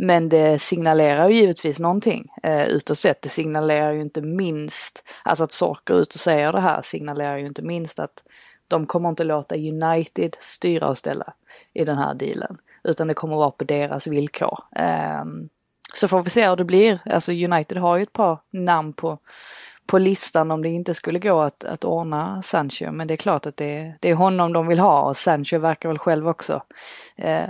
men 0.03 0.29
det 0.29 0.59
signalerar 0.59 1.29
ju 1.29 1.35
givetvis 1.35 1.79
någonting 1.79 2.29
eh, 2.43 2.69
utåt 2.69 2.99
sett. 2.99 3.23
Det 3.23 3.29
signalerar 3.29 3.93
ju 3.93 4.01
inte 4.01 4.23
minst, 4.23 5.05
alltså 5.25 5.45
att 5.45 5.53
Sorker 5.53 5.95
ut 5.95 6.15
och 6.15 6.21
säger 6.21 6.53
det 6.53 6.61
här 6.61 6.83
signalerar 6.83 7.37
ju 7.37 7.47
inte 7.47 7.63
minst 7.63 7.99
att 7.99 8.23
de 8.69 8.87
kommer 8.87 9.09
inte 9.09 9.25
låta 9.25 9.55
United 9.55 10.37
styra 10.39 10.89
och 10.89 10.99
ställa 10.99 11.33
i 11.73 11.85
den 11.85 11.99
här 11.99 12.15
dealen. 12.15 12.59
Utan 12.85 13.09
det 13.09 13.15
kommer 13.15 13.37
vara 13.37 13.51
på 13.51 13.65
deras 13.65 14.07
villkor. 14.07 14.59
Eh, 14.77 15.25
så 15.95 16.09
får 16.09 16.23
vi 16.23 16.31
se 16.31 16.49
hur 16.49 16.57
det 16.57 16.65
blir. 16.65 17.01
Alltså 17.05 17.33
United 17.33 17.79
har 17.79 17.97
ju 17.97 18.03
ett 18.03 18.13
par 18.13 18.39
namn 18.51 18.93
på, 18.93 19.19
på 19.91 19.99
listan 19.99 20.51
om 20.51 20.63
det 20.63 20.69
inte 20.69 20.95
skulle 20.95 21.19
gå 21.19 21.41
att, 21.41 21.65
att 21.65 21.85
ordna 21.85 22.43
Sancho. 22.43 22.93
Men 22.93 23.09
det 23.09 23.15
är 23.15 23.17
klart 23.17 23.47
att 23.47 23.57
det, 23.57 23.95
det 24.01 24.11
är 24.11 24.15
honom 24.15 24.53
de 24.53 24.67
vill 24.67 24.79
ha 24.79 25.03
och 25.03 25.17
Sancho 25.17 25.59
verkar 25.59 25.89
väl 25.89 25.99
själv 25.99 26.29
också 26.29 26.63
eh, 27.17 27.41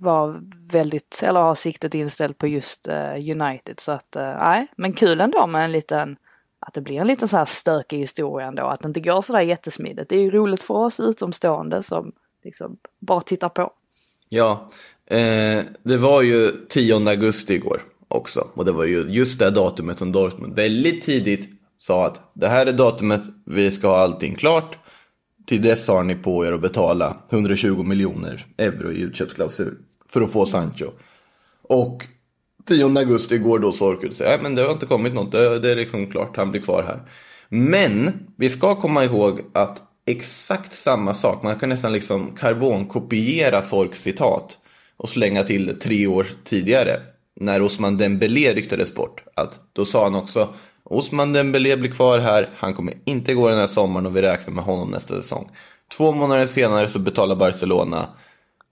vara 0.00 0.40
väldigt, 0.70 1.22
eller 1.24 1.40
ha 1.40 1.54
siktet 1.54 1.94
inställt 1.94 2.38
på 2.38 2.46
just 2.46 2.88
eh, 2.88 3.14
United. 3.14 3.80
Så 3.80 3.92
att, 3.92 4.16
eh, 4.16 4.36
nej, 4.38 4.66
men 4.76 4.92
kul 4.92 5.20
ändå 5.20 5.46
med 5.46 5.64
en 5.64 5.72
liten, 5.72 6.16
att 6.60 6.74
det 6.74 6.80
blir 6.80 7.00
en 7.00 7.06
liten 7.06 7.28
så 7.28 7.36
här 7.36 7.44
stökig 7.44 7.98
historia 7.98 8.46
ändå. 8.46 8.62
Att 8.62 8.80
det 8.80 8.88
inte 8.88 9.00
går 9.00 9.22
sådär 9.22 9.40
jättesmidigt. 9.40 10.08
Det 10.08 10.16
är 10.16 10.22
ju 10.22 10.30
roligt 10.30 10.62
för 10.62 10.74
oss 10.74 11.00
utomstående 11.00 11.82
som 11.82 12.12
liksom 12.44 12.76
bara 12.98 13.20
tittar 13.20 13.48
på. 13.48 13.72
Ja, 14.28 14.68
eh, 15.06 15.64
det 15.82 15.96
var 15.96 16.22
ju 16.22 16.66
10 16.68 17.08
augusti 17.08 17.54
igår 17.54 17.82
också. 18.08 18.46
Och 18.54 18.64
det 18.64 18.72
var 18.72 18.84
ju 18.84 19.06
just 19.10 19.38
det 19.38 19.50
datumet 19.50 19.98
som 19.98 20.12
Dortmund 20.12 20.54
väldigt 20.54 21.02
tidigt 21.02 21.59
sa 21.80 22.06
att 22.06 22.30
det 22.34 22.48
här 22.48 22.66
är 22.66 22.72
datumet, 22.72 23.22
vi 23.46 23.70
ska 23.70 23.88
ha 23.88 23.98
allting 23.98 24.34
klart. 24.34 24.78
Till 25.46 25.62
dess 25.62 25.88
har 25.88 26.04
ni 26.04 26.14
på 26.14 26.46
er 26.46 26.52
att 26.52 26.60
betala 26.60 27.16
120 27.30 27.82
miljoner 27.82 28.46
euro 28.58 28.92
i 28.92 29.02
utköpsklausul 29.02 29.76
för 30.08 30.20
att 30.20 30.32
få 30.32 30.46
Sancho. 30.46 30.90
Och 31.62 32.06
10 32.64 32.98
augusti 32.98 33.38
går 33.38 33.58
då 33.58 33.72
Sork 33.72 34.04
ut 34.04 34.10
och 34.10 34.16
säger 34.16 34.42
men 34.42 34.54
det 34.54 34.62
har 34.62 34.72
inte 34.72 34.86
kommit 34.86 35.14
något, 35.14 35.32
det, 35.32 35.58
det 35.58 35.70
är 35.70 35.76
liksom 35.76 36.10
klart, 36.10 36.36
han 36.36 36.50
blir 36.50 36.60
kvar 36.60 36.82
här. 36.82 37.02
Men 37.48 38.12
vi 38.36 38.50
ska 38.50 38.74
komma 38.74 39.04
ihåg 39.04 39.40
att 39.52 39.82
exakt 40.06 40.74
samma 40.74 41.14
sak, 41.14 41.42
man 41.42 41.58
kan 41.58 41.68
nästan 41.68 41.92
liksom 41.92 42.36
karbonkopiera 42.36 43.62
Sorks 43.62 44.02
citat 44.02 44.58
och 44.96 45.08
slänga 45.08 45.42
till 45.42 45.78
tre 45.78 46.06
år 46.06 46.26
tidigare 46.44 47.00
när 47.40 47.62
Osman 47.62 47.96
Dembélé 47.96 48.54
ryktades 48.54 48.94
bort. 48.94 49.24
Att 49.34 49.60
då 49.72 49.84
sa 49.84 50.04
han 50.04 50.14
också 50.14 50.48
Osman 50.84 51.32
Dembélé 51.32 51.76
blir 51.76 51.90
kvar 51.90 52.18
här, 52.18 52.48
han 52.56 52.74
kommer 52.74 52.94
inte 53.04 53.34
gå 53.34 53.48
den 53.48 53.58
här 53.58 53.66
sommaren 53.66 54.06
och 54.06 54.16
vi 54.16 54.22
räknar 54.22 54.54
med 54.54 54.64
honom 54.64 54.90
nästa 54.90 55.14
säsong. 55.14 55.50
Två 55.96 56.12
månader 56.12 56.46
senare 56.46 56.88
så 56.88 56.98
betalar 56.98 57.36
Barcelona 57.36 58.08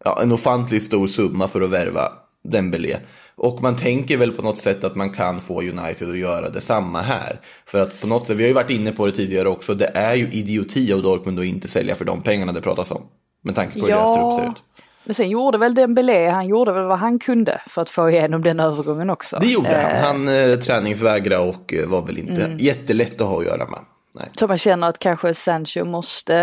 ja, 0.04 0.22
en 0.22 0.32
ofantligt 0.32 0.84
stor 0.84 1.06
summa 1.06 1.48
för 1.48 1.60
att 1.60 1.70
värva 1.70 2.12
Dembélé. 2.44 2.96
Och 3.36 3.62
man 3.62 3.76
tänker 3.76 4.16
väl 4.16 4.32
på 4.32 4.42
något 4.42 4.58
sätt 4.58 4.84
att 4.84 4.94
man 4.94 5.10
kan 5.10 5.40
få 5.40 5.62
United 5.62 6.10
att 6.10 6.18
göra 6.18 6.50
detsamma 6.50 7.00
här. 7.00 7.40
För 7.66 7.80
att 7.80 8.00
på 8.00 8.06
något 8.06 8.26
sätt, 8.26 8.36
vi 8.36 8.42
har 8.42 8.48
ju 8.48 8.54
varit 8.54 8.70
inne 8.70 8.92
på 8.92 9.06
det 9.06 9.12
tidigare 9.12 9.48
också, 9.48 9.74
det 9.74 9.90
är 9.94 10.14
ju 10.14 10.30
idioti 10.30 10.92
av 10.92 11.02
Dortmund 11.02 11.38
att 11.38 11.44
inte 11.44 11.68
sälja 11.68 11.94
för 11.94 12.04
de 12.04 12.22
pengarna 12.22 12.52
det 12.52 12.60
pratas 12.60 12.90
om. 12.90 13.02
Med 13.42 13.54
tanke 13.54 13.80
på 13.80 13.86
hur 13.86 13.92
deras 13.92 14.14
trupp 14.14 14.34
ser 14.34 14.50
ut. 14.50 14.64
Men 15.08 15.14
sen 15.14 15.28
gjorde 15.30 15.58
väl 15.58 15.74
Dembélé, 15.74 16.28
han 16.28 16.46
gjorde 16.46 16.72
väl 16.72 16.84
vad 16.84 16.98
han 16.98 17.18
kunde 17.18 17.60
för 17.66 17.82
att 17.82 17.90
få 17.90 18.10
igenom 18.10 18.42
den 18.42 18.60
övergången 18.60 19.10
också. 19.10 19.38
Det 19.40 19.46
gjorde 19.46 19.68
han. 19.76 19.92
Eh, 19.96 20.02
Han 20.02 20.28
eh, 20.50 20.58
träningsvägrade 20.58 21.44
och 21.48 21.74
eh, 21.74 21.86
var 21.88 22.02
väl 22.02 22.18
inte 22.18 22.56
jättelätt 22.58 23.20
att 23.20 23.26
ha 23.28 23.38
att 23.38 23.44
göra 23.46 23.66
med. 23.66 23.78
Nej. 24.14 24.30
Så 24.38 24.46
man 24.46 24.58
känner 24.58 24.88
att 24.88 24.98
kanske 24.98 25.34
Sancho 25.34 25.84
måste, 25.84 26.34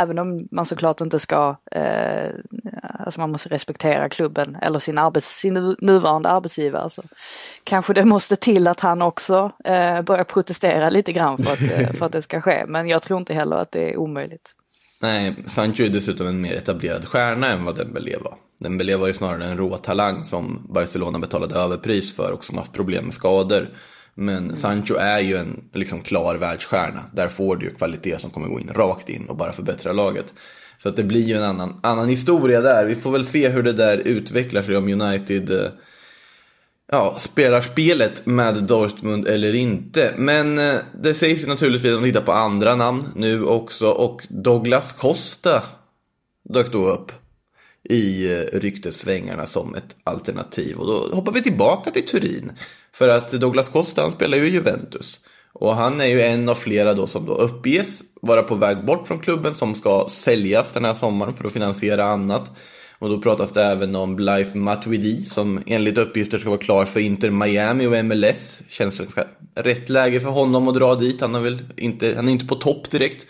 även 0.00 0.18
om 0.18 0.48
man 0.50 0.66
såklart 0.66 1.00
inte 1.00 1.18
ska, 1.18 1.56
eh, 1.70 2.28
alltså 2.98 3.20
man 3.20 3.30
måste 3.30 3.48
respektera 3.48 4.08
klubben 4.08 4.56
eller 4.62 4.78
sin, 4.78 4.98
arbets, 4.98 5.28
sin 5.40 5.54
nu- 5.54 5.76
nuvarande 5.80 6.28
arbetsgivare. 6.28 6.90
Så 6.90 7.02
kanske 7.64 7.92
det 7.94 8.04
måste 8.04 8.36
till 8.36 8.66
att 8.68 8.80
han 8.80 9.02
också 9.02 9.50
eh, 9.64 10.02
börjar 10.02 10.24
protestera 10.24 10.90
lite 10.90 11.12
grann 11.12 11.38
för 11.38 11.52
att, 11.52 11.80
eh, 11.80 11.92
för 11.92 12.06
att 12.06 12.12
det 12.12 12.22
ska 12.22 12.40
ske. 12.40 12.64
Men 12.66 12.88
jag 12.88 13.02
tror 13.02 13.18
inte 13.18 13.34
heller 13.34 13.56
att 13.56 13.72
det 13.72 13.92
är 13.92 13.96
omöjligt. 13.96 14.54
Nej, 15.04 15.34
Sancho 15.46 15.84
är 15.84 15.88
dessutom 15.88 16.26
en 16.26 16.40
mer 16.40 16.54
etablerad 16.54 17.04
stjärna 17.04 17.48
än 17.48 17.64
vad 17.64 17.76
Dembélé 17.76 18.16
var. 18.16 18.34
Dembélé 18.60 18.96
var 18.96 19.06
ju 19.06 19.12
snarare 19.12 19.44
en 19.44 19.56
rå 19.56 19.76
talang 19.76 20.24
som 20.24 20.66
Barcelona 20.68 21.18
betalade 21.18 21.54
överpris 21.54 22.16
för 22.16 22.32
och 22.32 22.44
som 22.44 22.58
haft 22.58 22.72
problem 22.72 23.04
med 23.04 23.14
skador. 23.14 23.68
Men 24.14 24.56
Sancho 24.56 24.94
är 24.94 25.20
ju 25.20 25.36
en 25.36 25.64
liksom 25.72 26.02
klar 26.02 26.34
världsstjärna. 26.34 27.00
Där 27.12 27.28
får 27.28 27.56
du 27.56 27.66
ju 27.66 27.74
kvalitet 27.74 28.18
som 28.18 28.30
kommer 28.30 28.48
gå 28.48 28.60
in 28.60 28.70
rakt 28.74 29.08
in 29.08 29.26
och 29.26 29.36
bara 29.36 29.52
förbättra 29.52 29.92
laget. 29.92 30.34
Så 30.82 30.88
att 30.88 30.96
det 30.96 31.04
blir 31.04 31.24
ju 31.24 31.34
en 31.34 31.42
annan, 31.42 31.80
annan 31.82 32.08
historia 32.08 32.60
där. 32.60 32.86
Vi 32.86 32.94
får 32.94 33.10
väl 33.10 33.24
se 33.24 33.48
hur 33.48 33.62
det 33.62 33.72
där 33.72 33.98
utvecklar 33.98 34.62
sig 34.62 34.76
om 34.76 34.88
United 34.88 35.50
eh, 35.50 35.70
ja, 36.94 37.16
spelar 37.18 37.60
spelet 37.60 38.26
med 38.26 38.54
Dortmund 38.54 39.28
eller 39.28 39.54
inte. 39.54 40.14
Men 40.16 40.58
eh, 40.58 40.74
det 41.02 41.14
sägs 41.14 41.42
ju 41.42 41.46
naturligtvis 41.46 41.92
att 41.92 42.02
de 42.02 42.08
tittar 42.08 42.20
på 42.20 42.32
andra 42.32 42.76
namn 42.76 43.04
nu 43.16 43.44
också 43.44 43.90
och 43.90 44.26
Douglas 44.28 44.92
Costa 44.92 45.62
dök 46.44 46.72
då 46.72 46.88
upp 46.88 47.12
i 47.88 48.28
ryktesvängarna 48.28 48.60
ryktessvängarna 48.60 49.46
som 49.46 49.74
ett 49.74 49.96
alternativ. 50.04 50.76
Och 50.76 50.86
då 50.86 51.14
hoppar 51.14 51.32
vi 51.32 51.42
tillbaka 51.42 51.90
till 51.90 52.06
Turin. 52.06 52.52
För 52.92 53.08
att 53.08 53.32
Douglas 53.32 53.68
Costa 53.68 54.02
han 54.02 54.10
spelar 54.10 54.38
ju 54.38 54.48
i 54.48 54.52
Juventus. 54.52 55.20
Och 55.52 55.76
han 55.76 56.00
är 56.00 56.06
ju 56.06 56.22
en 56.22 56.48
av 56.48 56.54
flera 56.54 56.94
då 56.94 57.06
som 57.06 57.26
då 57.26 57.34
uppges 57.34 58.02
vara 58.22 58.42
på 58.42 58.54
väg 58.54 58.84
bort 58.84 59.08
från 59.08 59.18
klubben 59.18 59.54
som 59.54 59.74
ska 59.74 60.06
säljas 60.10 60.72
den 60.72 60.84
här 60.84 60.94
sommaren 60.94 61.36
för 61.36 61.44
att 61.44 61.52
finansiera 61.52 62.04
annat. 62.04 62.50
Och 63.04 63.10
då 63.10 63.18
pratas 63.18 63.52
det 63.52 63.64
även 63.64 63.96
om 63.96 64.16
Blythe 64.16 64.58
Matuidi 64.58 65.24
som 65.24 65.62
enligt 65.66 65.98
uppgifter 65.98 66.38
ska 66.38 66.48
vara 66.48 66.60
klar 66.60 66.84
för 66.84 67.00
Inter 67.00 67.30
Miami 67.30 67.86
och 67.86 68.04
MLS. 68.04 68.58
Känns 68.68 68.96
det 68.96 69.26
rätt 69.54 69.88
läge 69.88 70.20
för 70.20 70.28
honom 70.28 70.68
att 70.68 70.74
dra 70.74 70.94
dit. 70.94 71.20
Han, 71.20 71.34
är 71.34 71.40
väl 71.40 71.58
inte, 71.76 72.12
han 72.16 72.28
är 72.28 72.32
inte 72.32 72.46
på 72.46 72.54
topp 72.54 72.90
direkt. 72.90 73.26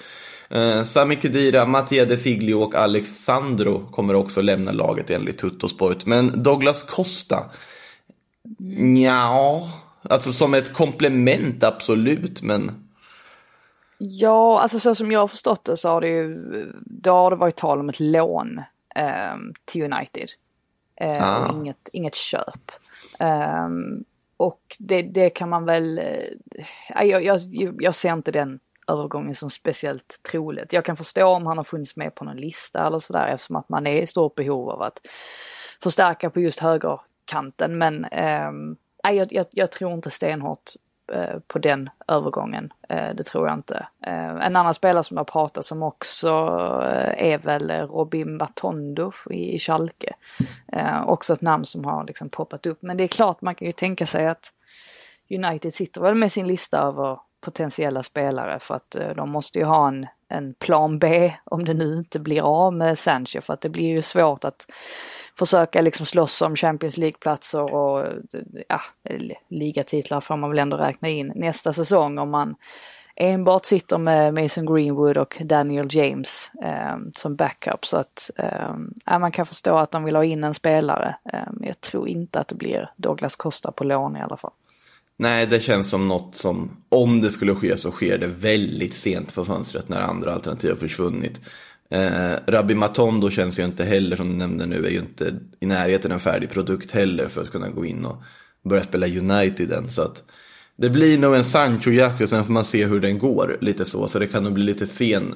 Eh, 0.50 0.82
Sami 0.82 1.16
Khedira, 1.16 1.66
Mattia 1.66 2.04
De 2.04 2.16
Figlio 2.16 2.54
och 2.54 2.74
Alexandro 2.74 3.86
kommer 3.90 4.14
också 4.14 4.42
lämna 4.42 4.72
laget 4.72 5.10
enligt 5.10 5.38
Tuttosport. 5.38 6.06
Men 6.06 6.42
Douglas 6.42 6.82
Costa, 6.82 7.44
ja, 8.96 9.68
alltså 10.02 10.32
som 10.32 10.54
ett 10.54 10.72
komplement 10.72 11.64
absolut, 11.64 12.42
men 12.42 12.70
Ja, 13.98 14.60
alltså 14.60 14.80
så 14.80 14.94
som 14.94 15.12
jag 15.12 15.20
har 15.20 15.28
förstått 15.28 15.64
det 15.64 15.76
så 15.76 15.88
har 15.88 16.00
det 16.00 16.08
ju, 16.08 16.36
då 16.80 17.10
har 17.10 17.30
det 17.30 17.36
varit 17.36 17.56
tal 17.56 17.80
om 17.80 17.88
ett 17.88 18.00
lån 18.00 18.60
eh, 18.94 19.36
till 19.64 19.82
United. 19.92 20.28
Eh, 21.00 21.22
Ah. 21.22 21.46
och 21.46 21.54
inget, 21.54 21.88
inget 21.92 22.14
köp. 22.14 22.72
Ehm, 23.18 24.04
och 24.36 24.60
det, 24.78 25.02
det 25.02 25.30
kan 25.30 25.48
man 25.48 25.64
väl, 25.64 25.98
eh, 25.98 27.04
jag, 27.04 27.24
jag, 27.24 27.40
jag 27.80 27.94
ser 27.94 28.12
inte 28.12 28.32
den 28.32 28.60
övergången 28.88 29.34
som 29.34 29.50
speciellt 29.50 30.20
troligt. 30.30 30.72
Jag 30.72 30.84
kan 30.84 30.96
förstå 30.96 31.26
om 31.26 31.46
han 31.46 31.56
har 31.56 31.64
funnits 31.64 31.96
med 31.96 32.14
på 32.14 32.24
någon 32.24 32.36
lista 32.36 32.86
eller 32.86 32.98
sådär 32.98 33.26
eftersom 33.26 33.56
att 33.56 33.68
man 33.68 33.86
är 33.86 34.02
i 34.02 34.06
stort 34.06 34.34
behov 34.34 34.70
av 34.70 34.82
att 34.82 35.00
förstärka 35.82 36.30
på 36.30 36.40
just 36.40 36.60
högerkanten. 36.60 37.78
Men 37.78 38.06
nej, 39.04 39.16
jag, 39.16 39.32
jag, 39.32 39.46
jag 39.50 39.70
tror 39.72 39.92
inte 39.92 40.10
stenhårt 40.10 40.70
Eh, 41.12 41.38
på 41.46 41.58
den 41.58 41.90
övergången. 42.08 42.72
Eh, 42.88 43.14
det 43.14 43.22
tror 43.22 43.48
jag 43.48 43.54
inte. 43.54 43.86
Eh, 44.06 44.28
en 44.28 44.56
annan 44.56 44.74
spelare 44.74 45.04
som 45.04 45.16
har 45.16 45.24
pratat 45.24 45.64
som 45.64 45.82
också 45.82 46.28
är 47.16 47.38
väl 47.38 47.70
Robin 47.70 48.38
Batondo 48.38 49.12
i, 49.30 49.58
Schalke. 49.58 50.14
Också 51.06 51.32
ett 51.32 51.40
namn 51.40 51.64
som 51.64 51.84
har 51.84 52.04
liksom 52.04 52.28
poppat 52.28 52.66
upp. 52.66 52.82
Men 52.82 52.96
det 52.96 53.04
är 53.04 53.08
klart 53.08 53.40
man 53.40 53.54
kan 53.54 53.66
ju 53.66 53.72
tänka 53.72 54.06
sig 54.06 54.26
att 54.26 54.52
United 55.30 55.74
sitter 55.74 56.00
väl 56.00 56.14
med 56.14 56.32
sin 56.32 56.46
lista 56.46 56.78
över 56.78 57.18
potentiella 57.40 58.02
spelare 58.02 58.58
för 58.58 58.74
att 58.74 58.96
de 59.16 59.30
måste 59.30 59.58
ju 59.58 59.64
ha 59.64 59.88
en, 59.88 60.06
en 60.34 60.54
plan 60.54 60.98
B 60.98 61.34
om 61.44 61.64
det 61.64 61.74
nu 61.74 61.94
inte 61.94 62.18
blir 62.18 62.42
av 62.42 62.72
med 62.72 62.98
Sancho 62.98 63.40
för 63.40 63.54
att 63.54 63.60
det 63.60 63.68
blir 63.68 63.88
ju 63.88 64.02
svårt 64.02 64.44
att 64.44 64.66
försöka 65.38 65.80
liksom 65.80 66.06
slåss 66.06 66.42
om 66.42 66.56
Champions 66.56 66.96
League-platser 66.96 67.74
och 67.74 68.06
ja, 68.68 68.80
ligatitlar 69.48 70.20
får 70.20 70.36
man 70.36 70.50
väl 70.50 70.58
ändå 70.58 70.76
räkna 70.76 71.08
in 71.08 71.32
nästa 71.34 71.72
säsong 71.72 72.18
om 72.18 72.30
man 72.30 72.54
enbart 73.16 73.64
sitter 73.64 73.98
med 73.98 74.34
Mason 74.34 74.66
Greenwood 74.66 75.16
och 75.16 75.36
Daniel 75.40 75.86
James 75.90 76.50
eh, 76.62 76.96
som 77.12 77.36
backup 77.36 77.86
så 77.86 77.96
att 77.96 78.30
eh, 78.36 79.18
man 79.18 79.32
kan 79.32 79.46
förstå 79.46 79.76
att 79.76 79.90
de 79.90 80.04
vill 80.04 80.16
ha 80.16 80.24
in 80.24 80.44
en 80.44 80.54
spelare. 80.54 81.16
Eh, 81.32 81.52
men 81.52 81.68
jag 81.68 81.80
tror 81.80 82.08
inte 82.08 82.40
att 82.40 82.48
det 82.48 82.54
blir 82.54 82.90
Douglas 82.96 83.36
Costa 83.36 83.72
på 83.72 83.84
lån 83.84 84.16
i 84.16 84.20
alla 84.20 84.36
fall. 84.36 84.52
Nej, 85.16 85.46
det 85.46 85.60
känns 85.60 85.90
som 85.90 86.08
något 86.08 86.36
som, 86.36 86.84
om 86.88 87.20
det 87.20 87.30
skulle 87.30 87.54
ske 87.54 87.76
så 87.76 87.90
sker 87.90 88.18
det 88.18 88.26
väldigt 88.26 88.94
sent 88.94 89.34
på 89.34 89.44
fönstret 89.44 89.88
när 89.88 90.00
andra 90.00 90.34
alternativ 90.34 90.70
har 90.70 90.76
försvunnit. 90.76 91.40
Eh, 91.90 92.32
Rabbi 92.46 92.74
Matondo 92.74 93.30
känns 93.30 93.58
ju 93.58 93.64
inte 93.64 93.84
heller, 93.84 94.16
som 94.16 94.28
du 94.28 94.34
nämnde 94.34 94.66
nu, 94.66 94.86
är 94.86 94.90
ju 94.90 94.98
inte 94.98 95.34
i 95.60 95.66
närheten 95.66 96.12
en 96.12 96.20
färdig 96.20 96.50
produkt 96.50 96.90
heller 96.90 97.28
för 97.28 97.42
att 97.42 97.50
kunna 97.50 97.68
gå 97.68 97.84
in 97.84 98.04
och 98.04 98.20
börja 98.64 98.84
spela 98.84 99.06
United 99.06 99.72
än. 99.72 99.90
Så 99.90 100.02
att 100.02 100.22
det 100.76 100.90
blir 100.90 101.18
nog 101.18 101.34
en 101.34 101.44
Sancho-jakt 101.44 102.20
och 102.20 102.28
sen 102.28 102.44
får 102.44 102.52
man 102.52 102.64
se 102.64 102.86
hur 102.86 103.00
den 103.00 103.18
går, 103.18 103.58
lite 103.60 103.84
så. 103.84 104.08
Så 104.08 104.18
det 104.18 104.26
kan 104.26 104.44
nog 104.44 104.52
bli 104.52 104.64
lite 104.64 104.86
sen, 104.86 105.34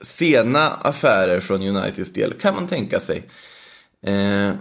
sena 0.00 0.68
affärer 0.68 1.40
från 1.40 1.62
Uniteds 1.62 2.12
del, 2.12 2.32
kan 2.32 2.54
man 2.54 2.66
tänka 2.66 3.00
sig. 3.00 3.28
Eh, 4.06 4.52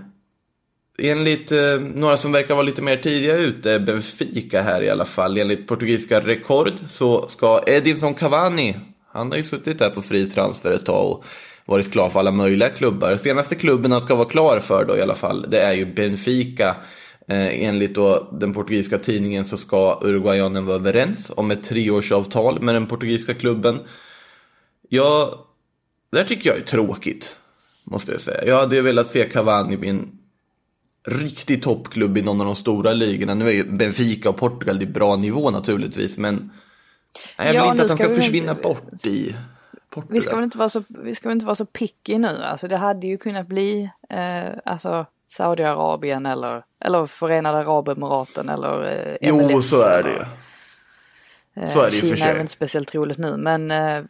Enligt 1.01 1.51
eh, 1.51 1.79
några 1.79 2.17
som 2.17 2.31
verkar 2.31 2.55
vara 2.55 2.65
lite 2.65 2.81
mer 2.81 2.97
tidiga 2.97 3.37
ute, 3.37 3.79
Benfica 3.79 4.61
här 4.61 4.83
i 4.83 4.89
alla 4.89 5.05
fall, 5.05 5.37
enligt 5.37 5.67
portugisiska 5.67 6.19
rekord 6.19 6.73
så 6.89 7.27
ska 7.27 7.63
Edinson 7.67 8.13
Cavani, 8.13 8.75
han 9.11 9.31
har 9.31 9.37
ju 9.37 9.43
suttit 9.43 9.79
där 9.79 9.89
på 9.89 10.01
fri 10.01 10.29
transfer 10.29 10.71
ett 10.71 10.85
tag 10.85 11.11
och 11.11 11.25
varit 11.65 11.91
klar 11.91 12.09
för 12.09 12.19
alla 12.19 12.31
möjliga 12.31 12.69
klubbar. 12.69 13.17
Senaste 13.17 13.55
klubben 13.55 13.91
han 13.91 14.01
ska 14.01 14.15
vara 14.15 14.29
klar 14.29 14.59
för 14.59 14.85
då 14.85 14.97
i 14.97 15.01
alla 15.01 15.15
fall, 15.15 15.45
det 15.49 15.59
är 15.59 15.73
ju 15.73 15.85
Benfica. 15.85 16.75
Eh, 17.27 17.63
enligt 17.63 17.95
då 17.95 18.27
den 18.31 18.53
portugisiska 18.53 18.99
tidningen 18.99 19.45
så 19.45 19.57
ska 19.57 19.99
uruguayanen 20.03 20.65
vara 20.65 20.75
överens 20.75 21.31
om 21.35 21.51
ett 21.51 21.63
treårsavtal 21.63 22.61
med 22.61 22.75
den 22.75 22.85
portugisiska 22.85 23.33
klubben. 23.33 23.79
Ja, 24.89 25.45
det 26.11 26.17
här 26.17 26.25
tycker 26.25 26.49
jag 26.49 26.59
är 26.59 26.63
tråkigt, 26.63 27.35
måste 27.83 28.11
jag 28.11 28.21
säga. 28.21 28.45
Jag 28.45 28.59
hade 28.59 28.75
ju 28.75 28.81
velat 28.81 29.07
se 29.07 29.25
Cavani 29.25 29.85
i 29.85 29.89
en 29.89 30.16
riktig 31.07 31.63
toppklubb 31.63 32.17
i 32.17 32.21
någon 32.21 32.39
av 32.41 32.45
de 32.45 32.55
stora 32.55 32.93
ligorna. 32.93 33.33
Nu 33.33 33.47
är 33.47 33.51
ju 33.53 33.71
Benfica 33.71 34.29
och 34.29 34.37
Portugal, 34.37 34.79
det 34.79 34.85
är 34.85 34.89
bra 34.89 35.15
nivå 35.15 35.49
naturligtvis, 35.49 36.17
men 36.17 36.51
jag 37.37 37.45
vill 37.45 37.55
Ja, 37.55 37.71
inte 37.71 37.83
att 37.83 37.89
de 37.89 37.95
ska 37.95 38.03
ska 38.03 38.13
vi 38.13 38.21
försvinna 38.21 38.51
inte- 38.51 38.63
bort 38.63 39.05
i 39.05 39.35
Portugal. 39.89 40.13
Vi 40.13 40.21
ska 40.21 40.35
väl 40.35 40.43
inte 40.43 40.57
vara 40.57 40.69
så, 40.69 40.83
vi 40.87 41.15
ska 41.15 41.29
väl 41.29 41.35
inte 41.35 41.45
vara 41.45 41.55
så 41.55 41.65
picky 41.65 42.17
nu. 42.17 42.37
Alltså 42.43 42.67
det 42.67 42.77
hade 42.77 43.07
ju 43.07 43.17
kunnat 43.17 43.47
bli 43.47 43.89
eh, 44.09 44.49
alltså 44.65 45.05
Saudiarabien 45.27 46.25
eller, 46.25 46.63
eller 46.85 47.05
Förenade 47.05 47.57
Arabemiraten 47.57 48.49
eller 48.49 48.83
eh, 49.11 49.17
Jo, 49.21 49.41
MLS 49.49 49.69
så 49.69 49.81
är 49.87 50.03
det 50.03 50.09
ju. 50.09 50.25
Eh, 51.61 51.73
Så 51.73 51.81
är 51.81 51.85
det 51.85 51.91
Kina 51.91 52.25
är 52.25 52.33
väl 52.33 52.41
inte 52.41 52.53
speciellt 52.53 52.95
roligt 52.95 53.17
nu 53.17 53.37
men, 53.37 53.71
eh, 53.71 54.03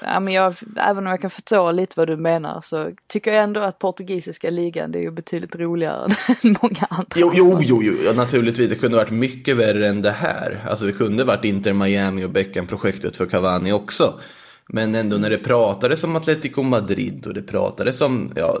ja, 0.00 0.20
men 0.20 0.34
jag, 0.34 0.54
även 0.76 1.06
om 1.06 1.10
jag 1.10 1.20
kan 1.20 1.30
förstå 1.30 1.72
lite 1.72 1.94
vad 1.96 2.08
du 2.08 2.16
menar 2.16 2.60
så 2.60 2.90
tycker 3.06 3.32
jag 3.32 3.44
ändå 3.44 3.60
att 3.60 3.78
portugisiska 3.78 4.50
ligan 4.50 4.92
det 4.92 4.98
är 4.98 5.02
ju 5.02 5.10
betydligt 5.10 5.56
roligare 5.56 6.04
än 6.42 6.56
många 6.62 6.86
andra. 6.88 7.06
Jo, 7.16 7.32
jo, 7.34 7.58
jo, 7.62 7.82
jo, 7.82 8.12
naturligtvis. 8.12 8.70
Det 8.70 8.76
kunde 8.76 8.96
varit 8.96 9.10
mycket 9.10 9.56
värre 9.56 9.88
än 9.88 10.02
det 10.02 10.10
här. 10.10 10.66
Alltså 10.70 10.84
det 10.84 10.92
kunde 10.92 11.24
varit 11.24 11.44
Inter 11.44 11.72
Miami 11.72 12.24
och 12.24 12.30
Beckham-projektet 12.30 13.16
för 13.16 13.26
Cavani 13.26 13.72
också. 13.72 14.20
Men 14.68 14.94
ändå 14.94 15.16
när 15.16 15.30
det 15.30 15.38
pratades 15.38 16.04
om 16.04 16.16
Atletico 16.16 16.62
Madrid 16.62 17.26
och 17.26 17.34
det 17.34 17.42
pratades 17.42 18.00
om, 18.00 18.32
ja, 18.36 18.58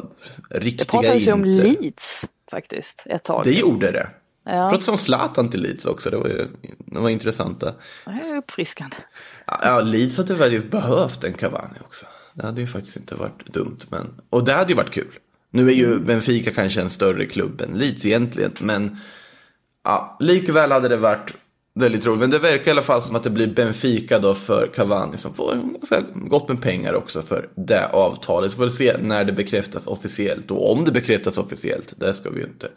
riktiga 0.50 0.84
Det 0.84 0.90
pratades 0.90 1.28
ju 1.28 1.32
om. 1.32 1.44
Leeds 1.44 2.26
faktiskt 2.50 3.02
ett 3.06 3.22
tag. 3.22 3.44
Det 3.44 3.52
gjorde 3.52 3.90
det. 3.90 4.08
Ja. 4.44 4.68
Pratades 4.70 4.88
om 4.88 4.98
Zlatan 4.98 5.50
till 5.50 5.62
Leeds 5.62 5.86
också, 5.86 6.10
det 6.10 6.16
var 6.16 6.28
ju 6.28 6.46
det 6.78 7.00
var 7.00 7.08
intressanta. 7.08 7.74
Det 8.04 8.10
är 8.10 8.36
uppfriskande. 8.36 8.96
Ja, 9.46 9.80
Leeds 9.80 10.16
hade 10.16 10.36
faktiskt 10.36 10.70
behövt 10.70 11.24
en 11.24 11.32
Cavani 11.32 11.78
också. 11.80 12.06
Det 12.34 12.46
hade 12.46 12.60
ju 12.60 12.66
faktiskt 12.66 12.96
inte 12.96 13.14
varit 13.14 13.46
dumt. 13.46 13.78
Men... 13.90 14.20
Och 14.30 14.44
det 14.44 14.52
hade 14.52 14.68
ju 14.68 14.76
varit 14.76 14.94
kul. 14.94 15.18
Nu 15.50 15.68
är 15.68 15.74
ju 15.74 15.98
Benfica 15.98 16.50
kanske 16.50 16.80
en 16.80 16.90
större 16.90 17.24
klubb 17.24 17.60
än 17.60 17.78
Leeds 17.78 18.06
egentligen. 18.06 18.52
Men 18.60 18.98
ja, 19.84 20.16
likväl 20.20 20.72
hade 20.72 20.88
det 20.88 20.96
varit 20.96 21.34
väldigt 21.74 22.06
roligt. 22.06 22.20
Men 22.20 22.30
det 22.30 22.38
verkar 22.38 22.68
i 22.68 22.70
alla 22.70 22.82
fall 22.82 23.02
som 23.02 23.16
att 23.16 23.22
det 23.22 23.30
blir 23.30 23.54
Benfica 23.54 24.18
då 24.18 24.34
för 24.34 24.70
Cavani 24.74 25.16
som 25.16 25.34
får 25.34 25.60
gott 26.14 26.48
med 26.48 26.62
pengar 26.62 26.94
också 26.94 27.22
för 27.22 27.48
det 27.54 27.86
avtalet. 27.86 28.50
Vi 28.50 28.54
får 28.54 28.62
väl 28.62 28.72
se 28.72 28.96
när 29.00 29.24
det 29.24 29.32
bekräftas 29.32 29.86
officiellt. 29.86 30.50
Och 30.50 30.72
om 30.72 30.84
det 30.84 30.92
bekräftas 30.92 31.38
officiellt. 31.38 31.94
Det 31.96 32.14
ska 32.14 32.30
vi 32.30 32.40
ju 32.40 32.46
inte 32.46 32.68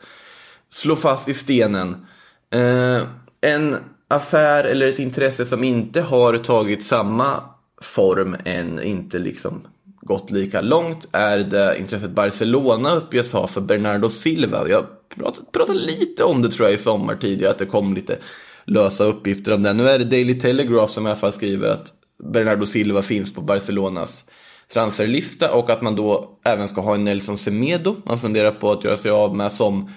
slå 0.69 0.95
fast 0.95 1.29
i 1.29 1.33
stenen. 1.33 2.05
Eh, 2.53 3.01
en 3.41 3.77
affär 4.07 4.63
eller 4.63 4.87
ett 4.87 4.99
intresse 4.99 5.45
som 5.45 5.63
inte 5.63 6.01
har 6.01 6.37
tagit 6.37 6.83
samma 6.83 7.43
form 7.81 8.35
än, 8.45 8.83
inte 8.83 9.19
liksom 9.19 9.61
gått 10.01 10.31
lika 10.31 10.61
långt, 10.61 11.07
är 11.11 11.39
det 11.39 11.79
intresset 11.79 12.11
Barcelona 12.11 12.95
uppges 12.95 13.33
ha 13.33 13.47
för 13.47 13.61
Bernardo 13.61 14.09
Silva. 14.09 14.69
Jag 14.69 14.85
pratade, 15.15 15.47
pratade 15.51 15.79
lite 15.79 16.23
om 16.23 16.41
det 16.41 16.51
tror 16.51 16.67
jag 16.67 16.75
i 16.75 16.83
sommar 16.83 17.15
tidigare, 17.15 17.51
att 17.51 17.59
det 17.59 17.65
kom 17.65 17.93
lite 17.93 18.17
lösa 18.65 19.03
uppgifter 19.03 19.53
om 19.53 19.63
det. 19.63 19.73
Nu 19.73 19.89
är 19.89 19.99
det 19.99 20.05
Daily 20.05 20.39
Telegraph 20.39 20.93
som 20.93 21.07
i 21.07 21.09
alla 21.09 21.19
fall 21.19 21.33
skriver 21.33 21.67
att 21.67 21.93
Bernardo 22.23 22.65
Silva 22.65 23.01
finns 23.01 23.33
på 23.33 23.41
Barcelonas 23.41 24.25
transferlista 24.73 25.51
och 25.51 25.69
att 25.69 25.81
man 25.81 25.95
då 25.95 26.29
även 26.43 26.67
ska 26.67 26.81
ha 26.81 26.95
en 26.95 27.03
Nelson 27.03 27.37
Semedo. 27.37 27.95
Man 28.05 28.19
funderar 28.19 28.51
på 28.51 28.71
att 28.71 28.83
göra 28.83 28.97
sig 28.97 29.11
av 29.11 29.35
med 29.35 29.51
som 29.51 29.89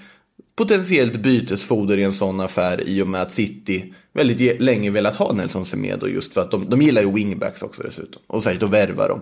potentiellt 0.60 1.16
bytesfoder 1.16 1.98
i 1.98 2.02
en 2.02 2.12
sån 2.12 2.40
affär 2.40 2.88
i 2.88 3.02
och 3.02 3.08
med 3.08 3.22
att 3.22 3.34
City 3.34 3.94
väldigt 4.12 4.60
länge 4.60 4.90
velat 4.90 5.16
ha 5.16 5.32
Nelson 5.32 5.64
Semedo 5.64 6.06
just 6.06 6.34
för 6.34 6.40
att 6.40 6.50
de, 6.50 6.70
de 6.70 6.82
gillar 6.82 7.02
ju 7.02 7.12
wingbacks 7.12 7.62
också 7.62 7.82
dessutom. 7.82 8.22
Och 8.26 8.42
särskilt 8.42 8.62
att 8.62 8.70
värva 8.70 9.08
dem. 9.08 9.20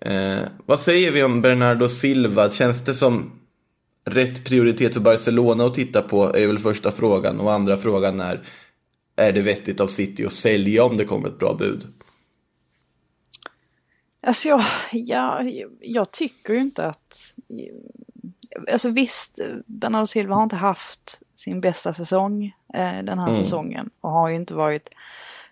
Eh, 0.00 0.38
vad 0.66 0.80
säger 0.80 1.10
vi 1.10 1.22
om 1.22 1.42
Bernardo 1.42 1.88
Silva? 1.88 2.50
Känns 2.50 2.84
det 2.84 2.94
som 2.94 3.32
rätt 4.04 4.44
prioritet 4.44 4.92
för 4.94 5.00
Barcelona 5.00 5.64
att 5.64 5.74
titta 5.74 6.02
på? 6.02 6.36
Är 6.36 6.46
väl 6.46 6.58
första 6.58 6.90
frågan. 6.90 7.40
Och 7.40 7.52
andra 7.52 7.78
frågan 7.78 8.20
är, 8.20 8.40
är 9.16 9.32
det 9.32 9.40
vettigt 9.42 9.80
av 9.80 9.86
City 9.86 10.26
att 10.26 10.32
sälja 10.32 10.84
om 10.84 10.96
det 10.96 11.04
kommer 11.04 11.28
ett 11.28 11.38
bra 11.38 11.54
bud? 11.54 11.86
Alltså 14.26 14.48
jag, 14.48 14.64
jag, 14.92 15.64
jag 15.80 16.10
tycker 16.10 16.54
ju 16.54 16.60
inte 16.60 16.86
att... 16.86 17.36
Alltså 18.72 18.90
visst, 18.90 19.38
Bernardo 19.66 20.06
Silva 20.06 20.34
har 20.34 20.42
inte 20.42 20.56
haft 20.56 21.20
sin 21.36 21.60
bästa 21.60 21.92
säsong 21.92 22.44
eh, 22.74 23.02
den 23.02 23.18
här 23.18 23.32
säsongen 23.34 23.90
och 24.00 24.10
har 24.10 24.28
ju 24.28 24.36
inte 24.36 24.54
varit 24.54 24.88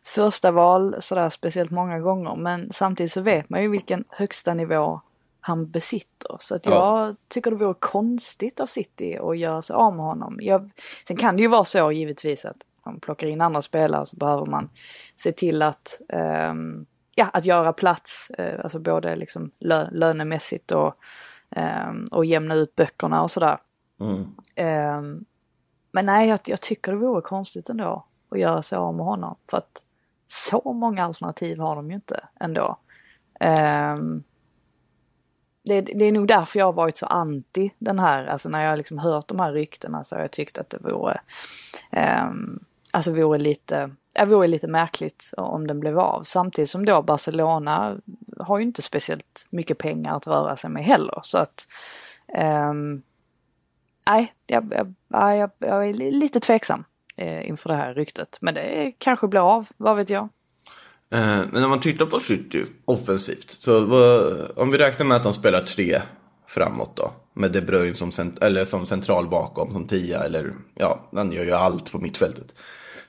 första 0.04 0.50
val 0.50 0.96
sådär 1.00 1.28
speciellt 1.30 1.70
många 1.70 2.00
gånger. 2.00 2.36
Men 2.36 2.72
samtidigt 2.72 3.12
så 3.12 3.20
vet 3.20 3.50
man 3.50 3.62
ju 3.62 3.68
vilken 3.68 4.04
högsta 4.08 4.54
nivå 4.54 5.00
han 5.40 5.70
besitter. 5.70 6.36
Så 6.40 6.54
att 6.54 6.66
jag 6.66 6.74
Ja. 6.74 7.14
tycker 7.28 7.50
det 7.50 7.56
vore 7.56 7.74
konstigt 7.80 8.60
av 8.60 8.66
City 8.66 9.18
att 9.18 9.38
göra 9.38 9.62
sig 9.62 9.74
av 9.74 9.96
med 9.96 10.04
honom. 10.04 10.38
Jag, 10.40 10.70
sen 11.08 11.16
kan 11.16 11.36
det 11.36 11.42
ju 11.42 11.48
vara 11.48 11.64
så 11.64 11.92
givetvis 11.92 12.44
att 12.44 12.56
man 12.84 13.00
plockar 13.00 13.26
in 13.26 13.40
andra 13.40 13.62
spelare 13.62 14.06
så 14.06 14.16
behöver 14.16 14.46
man 14.46 14.70
se 15.16 15.32
till 15.32 15.62
att 15.62 16.00
ehm, 16.08 16.86
ja, 17.14 17.26
att 17.32 17.44
göra 17.44 17.72
plats, 17.72 18.30
eh, 18.30 18.60
alltså 18.62 18.78
både 18.78 19.16
liksom 19.16 19.50
lö, 19.58 19.88
lönemässigt 19.90 20.72
och, 20.72 20.94
och 22.10 22.24
jämna 22.24 22.54
ut 22.54 22.76
böckerna 22.76 23.22
och 23.22 23.30
sådär. 23.30 23.58
Ehm, 24.54 25.24
men 25.92 26.06
nej, 26.06 26.28
jag, 26.28 26.40
jag 26.44 26.60
tycker 26.60 26.92
det 26.92 26.98
vore 26.98 27.22
konstigt 27.22 27.68
ändå 27.68 28.04
att 28.30 28.38
göra 28.38 28.62
sig 28.62 28.78
av 28.78 28.94
med 28.94 29.06
honom. 29.06 29.36
För 29.50 29.56
att 29.56 29.84
så 30.26 30.72
många 30.72 31.04
alternativ 31.04 31.58
har 31.58 31.76
de 31.76 31.88
ju 31.90 31.94
inte 31.94 32.20
ändå. 32.40 32.78
Ehm, 33.40 34.22
det, 35.64 35.80
det 35.80 36.04
är 36.04 36.12
nog 36.12 36.28
därför 36.28 36.58
jag 36.58 36.66
har 36.66 36.72
varit 36.72 36.96
så 36.96 37.06
anti 37.06 37.70
den 37.78 37.98
här, 37.98 38.26
alltså 38.26 38.48
när 38.48 38.64
jag 38.64 38.76
liksom 38.76 38.98
hört 38.98 39.28
de 39.28 39.40
här 39.40 39.52
ryktena 39.52 40.04
så 40.04 40.16
har 40.16 40.20
jag 40.20 40.30
tyckt 40.30 40.58
att 40.58 40.70
det 40.70 40.78
vore, 40.78 41.20
ehm, 41.90 42.58
alltså 42.92 43.12
vore 43.12 43.38
lite, 43.38 43.90
det 44.14 44.24
vore 44.24 44.46
lite 44.46 44.68
märkligt 44.68 45.32
om 45.36 45.66
den 45.66 45.80
blev 45.80 45.98
av. 45.98 46.22
Samtidigt 46.22 46.70
som 46.70 46.84
då 46.84 47.02
Barcelona 47.02 47.96
har 48.40 48.58
ju 48.58 48.64
inte 48.64 48.82
speciellt 48.82 49.46
mycket 49.50 49.78
pengar 49.78 50.16
att 50.16 50.26
röra 50.26 50.56
sig 50.56 50.70
med 50.70 50.84
heller. 50.84 51.20
Så 51.22 51.38
att, 51.38 51.68
ehm, 52.34 53.02
nej, 54.08 54.32
jag, 54.46 54.72
jag, 54.72 54.94
jag, 55.36 55.50
jag 55.58 55.88
är 55.88 55.92
lite 55.92 56.40
tveksam 56.40 56.84
eh, 57.16 57.48
inför 57.48 57.68
det 57.68 57.76
här 57.76 57.94
ryktet. 57.94 58.38
Men 58.40 58.54
det 58.54 58.92
kanske 58.98 59.28
blir 59.28 59.56
av, 59.56 59.68
vad 59.76 59.96
vet 59.96 60.10
jag. 60.10 60.28
Eh, 61.10 61.40
Men 61.52 61.64
om 61.64 61.70
man 61.70 61.80
tittar 61.80 62.06
på 62.06 62.20
City 62.20 62.64
offensivt, 62.84 63.50
så 63.50 63.80
vad, 63.80 64.32
om 64.56 64.70
vi 64.70 64.78
räknar 64.78 65.06
med 65.06 65.16
att 65.16 65.22
de 65.22 65.32
spelar 65.32 65.60
tre 65.60 66.02
framåt 66.46 66.96
då, 66.96 67.12
med 67.34 67.52
De 67.52 67.60
Bruyne 67.60 67.94
som, 67.94 68.12
cent, 68.12 68.44
eller 68.44 68.64
som 68.64 68.86
central 68.86 69.28
bakom, 69.28 69.72
som 69.72 69.86
tia, 69.86 70.24
eller 70.24 70.54
ja, 70.74 71.08
han 71.12 71.32
gör 71.32 71.44
ju 71.44 71.52
allt 71.52 71.92
på 71.92 71.98
mittfältet. 71.98 72.54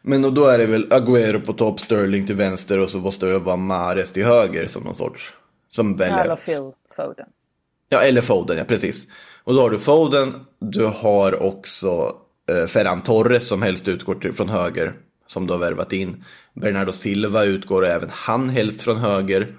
Men 0.02 0.26
och 0.26 0.34
då 0.34 0.46
är 0.46 0.58
det 0.58 0.66
väl 0.66 0.88
Agüero 0.90 1.46
på 1.46 1.54
topp, 1.54 1.80
Sterling 1.80 2.26
till 2.26 2.36
vänster 2.36 2.80
och 2.80 2.90
så 2.90 2.98
måste 2.98 3.26
det 3.26 3.40
vara 3.40 3.56
Mahrez 3.56 4.12
till 4.12 4.26
höger 4.26 4.68
som 4.68 4.84
någon 4.84 4.96
sorts, 4.96 5.34
som 5.70 5.98
väljer. 5.98 6.24
Eller 6.24 6.36
Phil 6.36 6.72
Foden. 6.96 7.26
Ja, 7.90 8.02
eller 8.02 8.22
Foden, 8.22 8.58
ja 8.58 8.64
precis. 8.64 9.08
Och 9.44 9.54
då 9.54 9.62
har 9.62 9.70
du 9.70 9.80
Foden, 9.80 10.34
du 10.60 10.86
har 10.86 11.44
också 11.44 12.16
eh, 12.50 12.66
Ferran 12.66 13.02
Torres 13.02 13.48
som 13.48 13.62
helst 13.62 13.88
utgår 13.88 14.16
till, 14.16 14.34
från 14.34 14.50
höger, 14.50 14.94
som 15.28 15.48
du 15.48 15.54
har 15.54 15.60
värvat 15.60 15.94
in. 15.94 16.24
Bernardo 16.54 16.92
Silva 16.92 17.44
utgår 17.44 17.86
även 17.86 18.10
han 18.12 18.50
helst 18.50 18.82
från 18.82 18.98
höger. 18.98 19.58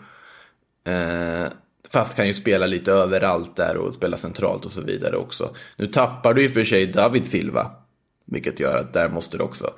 Eh, 0.86 1.52
fast 1.90 2.16
kan 2.16 2.26
ju 2.26 2.34
spela 2.34 2.66
lite 2.66 2.92
överallt 2.92 3.56
där 3.56 3.76
och 3.76 3.94
spela 3.94 4.16
centralt 4.16 4.64
och 4.64 4.72
så 4.72 4.80
vidare 4.80 5.16
också. 5.16 5.54
Nu 5.76 5.86
tappar 5.86 6.34
du 6.34 6.44
i 6.44 6.48
och 6.48 6.52
för 6.52 6.64
sig 6.64 6.86
David 6.86 7.26
Silva, 7.26 7.70
vilket 8.26 8.60
gör 8.60 8.78
att 8.78 8.92
där 8.92 9.08
måste 9.08 9.36
du 9.36 9.42
också 9.44 9.70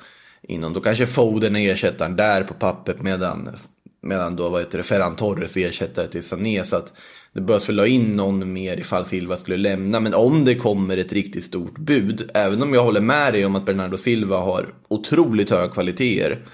inom. 0.43 0.73
Då 0.73 0.81
kanske 0.81 1.07
Foden 1.07 1.57
är 1.57 1.73
ersättaren 1.73 2.17
där 2.17 2.45
på 2.45 2.55
pappret 2.55 3.03
medan, 3.03 3.57
medan 4.03 4.37
då 4.37 4.49
vad 4.49 4.61
heter 4.61 4.79
det, 4.79 4.85
Ferran 4.85 5.17
Torres 5.17 5.57
ersättare 5.57 6.07
till 6.07 6.23
Sané. 6.23 6.65
Så 6.65 6.77
att 6.77 6.93
det 7.33 7.41
behövs 7.41 7.69
väl 7.69 7.79
ha 7.79 7.87
in 7.87 8.17
någon 8.17 8.53
mer 8.53 8.77
ifall 8.77 9.07
Silva 9.07 9.37
skulle 9.37 9.57
lämna. 9.57 10.01
Men 10.01 10.15
om 10.15 10.45
det 10.45 10.55
kommer 10.55 10.97
ett 10.97 11.13
riktigt 11.13 11.45
stort 11.45 11.79
bud, 11.79 12.31
även 12.35 12.63
om 12.63 12.75
jag 12.75 12.85
håller 12.85 13.01
med 13.01 13.33
dig 13.33 13.47
om 13.47 13.57
att 13.57 13.67
Bernardo 13.67 13.97
Silva 13.97 14.37
har 14.37 14.75
otroligt 14.89 15.51
höga 15.51 15.69
kvaliteter. 15.69 16.47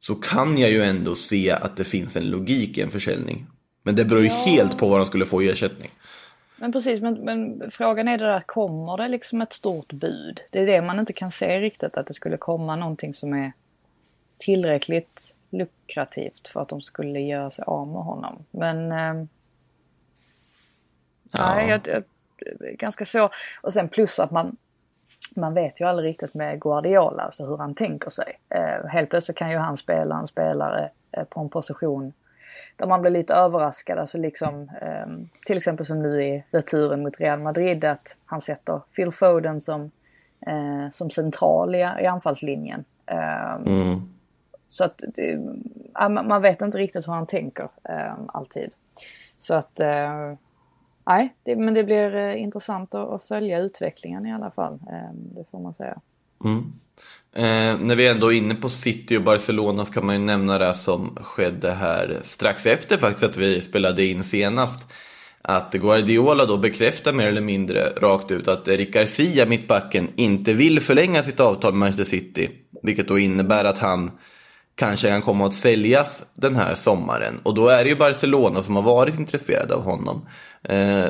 Så 0.00 0.14
kan 0.14 0.58
jag 0.58 0.70
ju 0.70 0.82
ändå 0.82 1.14
se 1.14 1.50
att 1.50 1.76
det 1.76 1.84
finns 1.84 2.16
en 2.16 2.30
logik 2.30 2.78
i 2.78 2.82
en 2.82 2.90
försäljning. 2.90 3.46
Men 3.82 3.96
det 3.96 4.04
beror 4.04 4.22
ju 4.22 4.28
helt 4.28 4.78
på 4.78 4.88
vad 4.88 4.98
de 4.98 5.06
skulle 5.06 5.26
få 5.26 5.42
i 5.42 5.48
ersättning. 5.48 5.90
Men 6.60 6.72
precis, 6.72 7.00
men, 7.00 7.14
men 7.14 7.70
frågan 7.70 8.08
är 8.08 8.18
det 8.18 8.24
där, 8.24 8.40
kommer 8.40 8.96
det 8.96 9.08
liksom 9.08 9.42
ett 9.42 9.52
stort 9.52 9.92
bud? 9.92 10.40
Det 10.50 10.60
är 10.60 10.66
det 10.66 10.82
man 10.82 10.98
inte 10.98 11.12
kan 11.12 11.30
se 11.30 11.60
riktigt, 11.60 11.96
att 11.96 12.06
det 12.06 12.14
skulle 12.14 12.36
komma 12.36 12.76
någonting 12.76 13.14
som 13.14 13.34
är 13.34 13.52
tillräckligt 14.38 15.34
lukrativt 15.50 16.48
för 16.48 16.62
att 16.62 16.68
de 16.68 16.82
skulle 16.82 17.20
göra 17.20 17.50
sig 17.50 17.64
av 17.66 17.88
med 17.88 18.02
honom. 18.02 18.44
Men... 18.50 18.92
Eh, 18.92 19.28
Ja. 21.32 21.54
Nej, 21.54 21.68
jag, 21.68 21.80
jag, 21.88 22.02
ganska 22.78 23.04
så. 23.04 23.30
Och 23.60 23.72
sen 23.72 23.88
plus 23.88 24.18
att 24.18 24.30
man, 24.30 24.56
man 25.36 25.54
vet 25.54 25.80
ju 25.80 25.84
aldrig 25.84 26.08
riktigt 26.08 26.34
med 26.34 26.60
Guardiola, 26.60 27.22
alltså 27.22 27.46
hur 27.46 27.56
han 27.56 27.74
tänker 27.74 28.10
sig. 28.10 28.38
Eh, 28.48 28.86
helt 28.86 29.10
plötsligt 29.10 29.36
kan 29.36 29.50
ju 29.50 29.56
han 29.56 29.76
spela 29.76 30.18
en 30.18 30.26
spelare 30.26 30.90
eh, 31.12 31.24
på 31.24 31.40
en 31.40 31.48
position 31.48 32.12
där 32.76 32.86
man 32.86 33.00
blir 33.00 33.10
lite 33.10 33.34
överraskad. 33.34 33.98
Alltså 33.98 34.18
liksom, 34.18 34.70
eh, 34.82 35.06
till 35.46 35.56
exempel 35.56 35.86
som 35.86 36.02
nu 36.02 36.22
i 36.22 36.44
returen 36.50 37.02
mot 37.02 37.20
Real 37.20 37.40
Madrid, 37.40 37.84
att 37.84 38.16
han 38.24 38.40
sätter 38.40 38.80
Phil 38.96 39.12
Foden 39.12 39.60
som, 39.60 39.90
eh, 40.46 40.90
som 40.92 41.10
central 41.10 41.74
i, 41.74 41.78
i 41.78 42.06
anfallslinjen. 42.06 42.84
Eh, 43.06 43.54
Mm. 43.66 44.00
Så 44.70 44.84
att 44.84 45.02
ja, 45.94 46.08
man 46.08 46.42
vet 46.42 46.62
inte 46.62 46.78
riktigt 46.78 47.08
hur 47.08 47.12
han 47.12 47.26
tänker 47.26 47.68
eh, 47.84 48.12
alltid. 48.26 48.74
Så 49.38 49.54
att, 49.54 49.80
eh, 49.80 50.34
nej, 51.06 51.34
det, 51.42 51.56
men 51.56 51.74
det 51.74 51.84
blir 51.84 52.14
eh, 52.14 52.42
intressant 52.42 52.94
att, 52.94 53.08
att 53.08 53.22
följa 53.22 53.58
utvecklingen 53.58 54.26
i 54.26 54.32
alla 54.32 54.50
fall. 54.50 54.78
Eh, 54.90 55.12
det 55.14 55.44
får 55.50 55.60
man 55.60 55.74
säga. 55.74 56.00
Mm. 56.44 56.72
Eh, 57.32 57.80
när 57.80 57.94
vi 57.94 58.06
ändå 58.06 58.32
är 58.32 58.36
inne 58.36 58.54
på 58.54 58.68
City 58.68 59.16
och 59.16 59.22
Barcelona 59.22 59.84
så 59.84 59.92
kan 59.92 60.06
man 60.06 60.14
ju 60.14 60.20
nämna 60.20 60.58
det 60.58 60.74
som 60.74 61.16
skedde 61.22 61.72
här 61.72 62.20
strax 62.22 62.66
efter 62.66 62.98
faktiskt 62.98 63.24
att 63.24 63.36
vi 63.36 63.60
spelade 63.60 64.04
in 64.04 64.24
senast. 64.24 64.88
Att 65.42 65.72
Guardiola 65.72 66.46
då 66.46 66.56
bekräftar 66.56 67.12
mer 67.12 67.26
eller 67.26 67.40
mindre 67.40 67.90
rakt 67.90 68.30
ut 68.30 68.48
att 68.48 68.68
Eric 68.68 68.92
Garcia, 68.92 69.46
mittbacken, 69.46 70.08
inte 70.16 70.52
vill 70.52 70.80
förlänga 70.80 71.22
sitt 71.22 71.40
avtal 71.40 71.72
med 71.72 71.78
Manchester 71.78 72.16
City. 72.16 72.50
Vilket 72.82 73.08
då 73.08 73.18
innebär 73.18 73.64
att 73.64 73.78
han 73.78 74.10
kanske 74.74 75.08
kan 75.08 75.22
komma 75.22 75.46
att 75.46 75.54
säljas 75.54 76.24
den 76.34 76.56
här 76.56 76.74
sommaren. 76.74 77.40
Och 77.42 77.54
då 77.54 77.68
är 77.68 77.84
det 77.84 77.90
ju 77.90 77.96
Barcelona 77.96 78.62
som 78.62 78.76
har 78.76 78.82
varit 78.82 79.18
intresserade 79.18 79.74
av 79.74 79.82
honom. 79.82 80.26
Eh, 80.62 81.06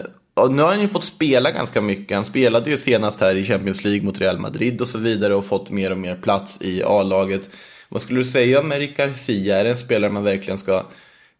nu 0.46 0.62
har 0.62 0.70
han 0.70 0.80
ju 0.80 0.88
fått 0.88 1.04
spela 1.04 1.50
ganska 1.50 1.80
mycket. 1.80 2.16
Han 2.16 2.24
spelade 2.24 2.70
ju 2.70 2.76
senast 2.76 3.20
här 3.20 3.34
i 3.34 3.44
Champions 3.44 3.84
League 3.84 4.02
mot 4.02 4.20
Real 4.20 4.38
Madrid 4.38 4.80
och 4.80 4.88
så 4.88 4.98
vidare 4.98 5.34
och 5.34 5.44
fått 5.44 5.70
mer 5.70 5.90
och 5.90 5.98
mer 5.98 6.16
plats 6.16 6.62
i 6.62 6.82
A-laget. 6.82 7.48
Vad 7.88 8.02
skulle 8.02 8.20
du 8.20 8.24
säga 8.24 8.60
om 8.60 8.72
Eric 8.72 8.96
Garcia? 8.96 9.58
Är 9.58 9.64
det 9.64 9.70
en 9.70 9.76
spelare 9.76 10.10
man 10.12 10.24
verkligen 10.24 10.58
ska 10.58 10.82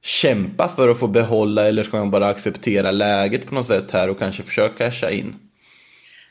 kämpa 0.03 0.69
för 0.69 0.89
att 0.89 0.99
få 0.99 1.07
behålla 1.07 1.67
eller 1.69 1.83
ska 1.83 1.97
man 1.97 2.11
bara 2.11 2.29
acceptera 2.29 2.91
läget 2.91 3.47
på 3.47 3.55
något 3.55 3.67
sätt 3.67 3.91
här 3.91 4.11
och 4.11 4.19
kanske 4.19 4.43
försöka 4.43 4.91
casha 4.91 5.11
in? 5.11 5.35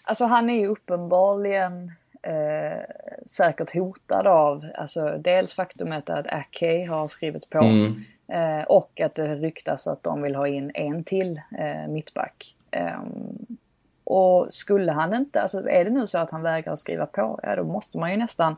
Alltså 0.03 0.25
han 0.25 0.49
är 0.49 0.60
ju 0.60 0.67
uppenbarligen 0.67 1.91
eh, 2.23 2.82
säkert 3.25 3.73
hotad 3.73 4.27
av 4.27 4.65
alltså, 4.75 5.17
dels 5.17 5.53
faktumet 5.53 6.10
att 6.10 6.27
Ake 6.27 6.86
har 6.86 7.08
skrivit 7.08 7.49
på 7.49 7.58
Mm. 7.58 8.03
eh, 8.32 8.63
och 8.63 9.01
att 9.01 9.15
det 9.15 9.36
ryktas 9.36 9.88
att 9.88 10.03
de 10.03 10.21
vill 10.21 10.36
ha 10.36 10.47
in 10.47 10.71
en 10.73 11.03
till 11.03 11.41
eh, 11.60 11.88
mittback. 11.89 12.53
Ehm, 12.71 13.58
och 14.03 14.53
skulle 14.53 14.91
han 14.91 15.13
inte, 15.13 15.41
alltså 15.41 15.69
är 15.69 15.86
det 15.86 15.89
nu 15.89 16.08
så 16.08 16.17
att 16.17 16.32
han 16.32 16.41
vägrar 16.41 16.75
skriva 16.75 17.06
på, 17.06 17.39
ja 17.43 17.56
då 17.56 17.63
måste 17.63 17.97
man 17.97 18.12
ju 18.12 18.17
nästan 18.17 18.56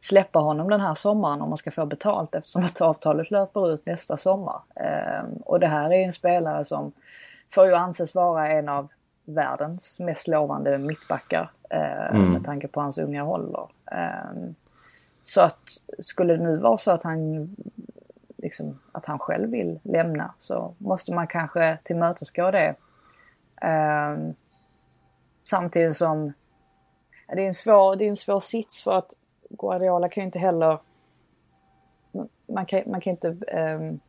släppa 0.00 0.38
honom 0.38 0.70
den 0.70 0.80
här 0.80 0.94
sommaren 0.94 1.42
om 1.42 1.48
man 1.48 1.56
ska 1.56 1.70
få 1.70 1.86
betalt 1.86 2.34
eftersom 2.34 2.62
att 2.62 2.80
avtalet 2.80 3.30
löper 3.30 3.74
ut 3.74 3.86
nästa 3.86 4.16
sommar. 4.16 4.60
Ehm, 4.74 5.32
och 5.44 5.60
det 5.60 5.66
här 5.66 5.92
är 5.92 6.04
en 6.04 6.12
spelare 6.12 6.64
som 6.64 6.92
får 7.50 7.66
ju 7.66 7.74
anses 7.74 8.14
vara 8.14 8.48
en 8.48 8.68
av 8.68 8.88
världens 9.24 9.98
mest 9.98 10.28
lovande 10.28 10.78
mittbackar 10.78 11.50
eh, 11.70 12.18
med 12.18 12.44
tanke 12.44 12.68
på 12.68 12.80
hans 12.80 12.98
unga 12.98 13.24
ålder. 13.24 13.68
Ehm, 13.90 14.54
så 15.24 15.40
att 15.40 15.60
skulle 15.98 16.36
det 16.36 16.42
nu 16.42 16.56
vara 16.56 16.78
så 16.78 16.90
att 16.90 17.02
han 17.02 17.48
liksom, 18.36 18.78
att 18.92 19.06
han 19.06 19.18
själv 19.18 19.50
vill 19.50 19.80
lämna 19.82 20.34
så 20.38 20.74
måste 20.78 21.14
man 21.14 21.26
kanske 21.26 21.78
tillmötesgå 21.82 22.50
det. 22.50 22.74
Ehm, 23.60 24.34
samtidigt 25.42 25.96
som 25.96 26.32
det 27.26 27.42
är 27.42 27.46
en 27.46 27.54
svår, 27.54 27.96
det 27.96 28.04
är 28.04 28.08
en 28.08 28.16
svår 28.16 28.40
sits 28.40 28.82
för 28.82 28.92
att 28.92 29.14
Guardiola 29.50 30.08
kan 30.08 30.22
ju 30.22 30.26
inte 30.26 30.38
heller 30.38 30.78
man 32.46 32.66
kan, 32.66 32.82
man 32.86 33.00
kan 33.00 33.10
inte 33.10 33.36
ehm, 33.48 34.00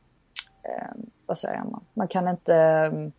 ehm, 0.63 1.09
vad 1.25 1.37
säger 1.37 1.63
man? 1.63 1.83
Man 1.93 2.07
kan 2.07 2.27
inte 2.27 2.55
ehm, 2.55 3.11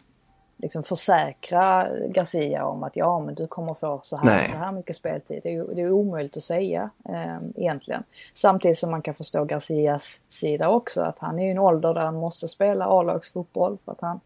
liksom 0.57 0.83
försäkra 0.83 1.89
Garcia 2.09 2.67
om 2.67 2.83
att 2.83 2.97
ja 2.97 3.21
men 3.21 3.35
du 3.35 3.47
kommer 3.47 3.75
få 3.75 4.01
så 4.03 4.17
här, 4.17 4.25
Nej. 4.25 4.49
så 4.49 4.57
här 4.57 4.73
mycket 4.73 4.97
speltid. 4.97 5.41
Det 5.43 5.55
är, 5.55 5.75
det 5.75 5.83
är 5.83 5.93
omöjligt 5.93 6.37
att 6.37 6.43
säga 6.43 6.91
eh, 7.09 7.39
egentligen. 7.57 8.05
Samtidigt 8.35 8.79
som 8.79 8.91
man 8.91 9.03
kan 9.03 9.15
förstå 9.15 9.45
Garcias 9.45 10.23
sida 10.29 10.69
också 10.69 11.03
att 11.03 11.19
han 11.19 11.39
är 11.39 11.49
i 11.49 11.51
en 11.51 11.59
ålder 11.59 11.95
där 11.95 12.01
han 12.01 12.17
måste 12.17 12.49
spela 12.49 12.87
A-lagsfotboll 12.87 13.79
för 13.85 13.93
att 13.93 14.01
han 14.01 14.21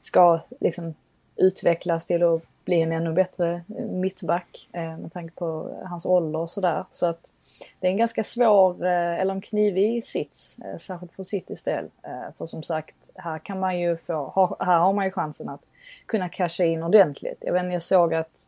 ska 0.00 0.40
liksom 0.60 0.94
utvecklas 1.36 2.06
till 2.06 2.22
att 2.22 2.42
bli 2.64 2.82
en 2.82 2.92
ännu 2.92 3.12
bättre 3.12 3.62
mittback 3.90 4.68
eh, 4.72 4.98
med 4.98 5.12
tanke 5.12 5.34
på 5.34 5.76
hans 5.84 6.06
ålder 6.06 6.38
och 6.38 6.50
sådär. 6.50 6.84
Så 6.90 7.06
att 7.06 7.32
det 7.80 7.86
är 7.86 7.90
en 7.90 7.96
ganska 7.96 8.24
svår, 8.24 8.84
eh, 8.84 9.20
eller 9.20 9.34
en 9.34 9.40
knivig 9.40 10.04
sits, 10.04 10.58
eh, 10.58 10.76
särskilt 10.76 11.12
för 11.12 11.22
Citys 11.22 11.64
del. 11.64 11.84
Eh, 12.02 12.34
för 12.38 12.46
som 12.46 12.62
sagt, 12.62 13.10
här 13.14 13.38
kan 13.38 13.60
man 13.60 13.80
ju 13.80 13.96
få, 13.96 14.12
ha, 14.12 14.56
här 14.60 14.78
har 14.78 14.92
man 14.92 15.04
ju 15.04 15.10
chansen 15.10 15.48
att 15.48 15.62
kunna 16.06 16.28
casha 16.28 16.64
in 16.64 16.82
ordentligt. 16.82 17.38
Jag 17.40 17.52
vet 17.52 17.62
inte, 17.62 17.72
jag 17.72 17.82
såg 17.82 18.14
att 18.14 18.46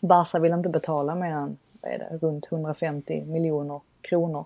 Barca 0.00 0.38
vill 0.38 0.52
inte 0.52 0.68
betala 0.68 1.14
mer 1.14 1.30
än, 1.30 1.58
vad 1.80 1.92
är 1.92 1.98
det, 1.98 2.18
runt 2.26 2.52
150 2.52 3.24
miljoner 3.24 3.80
kronor. 4.00 4.44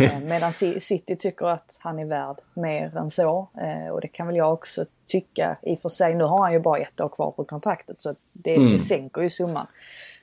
Eh, 0.00 0.20
Medan 0.20 0.50
Ci- 0.50 0.78
City 0.78 1.16
tycker 1.16 1.46
att 1.46 1.78
han 1.80 1.98
är 1.98 2.04
värd 2.04 2.36
mer 2.54 2.96
än 2.96 3.10
så. 3.10 3.48
Eh, 3.60 3.88
Och 3.92 4.00
det 4.00 4.08
kan 4.08 4.26
väl 4.26 4.36
jag 4.36 4.52
också 4.52 4.84
tycka 5.06 5.56
i 5.62 5.74
och 5.74 5.78
för 5.80 5.88
sig. 5.88 6.14
Nu 6.14 6.24
har 6.24 6.42
han 6.42 6.52
ju 6.52 6.58
bara 6.58 6.78
ett 6.78 7.00
år 7.00 7.08
kvar 7.08 7.30
på 7.30 7.44
kontraktet 7.44 8.00
så 8.02 8.14
det, 8.32 8.56
det 8.72 8.78
sänker 8.78 9.22
ju 9.22 9.30
summan 9.30 9.66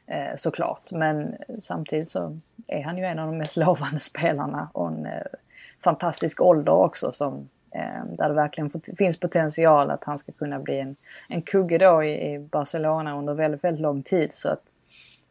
eh, 0.08 0.36
såklart. 0.38 0.91
Men 0.91 1.36
samtidigt 1.62 2.10
så 2.10 2.39
är 2.67 2.84
han 2.84 2.97
ju 2.97 3.03
en 3.05 3.19
av 3.19 3.27
de 3.27 3.38
mest 3.38 3.58
lovande 3.58 3.99
spelarna 3.99 4.69
och 4.73 4.88
en 4.88 5.05
eh, 5.05 5.21
fantastisk 5.84 6.41
ålder 6.41 6.71
också 6.73 7.12
som 7.12 7.49
eh, 7.71 8.03
där 8.17 8.29
det 8.29 8.36
verkligen 8.36 8.69
finns 8.97 9.17
potential 9.19 9.91
att 9.91 10.03
han 10.03 10.17
ska 10.19 10.32
kunna 10.32 10.60
bli 10.60 10.79
en, 10.79 10.95
en 11.29 11.41
kugge 11.41 11.77
då 11.77 12.03
i, 12.03 12.34
i 12.34 12.39
Barcelona 12.39 13.17
under 13.17 13.34
väldigt, 13.34 13.63
väldigt 13.63 13.82
lång 13.82 14.03
tid. 14.03 14.32
Så 14.34 14.49
att, 14.49 14.63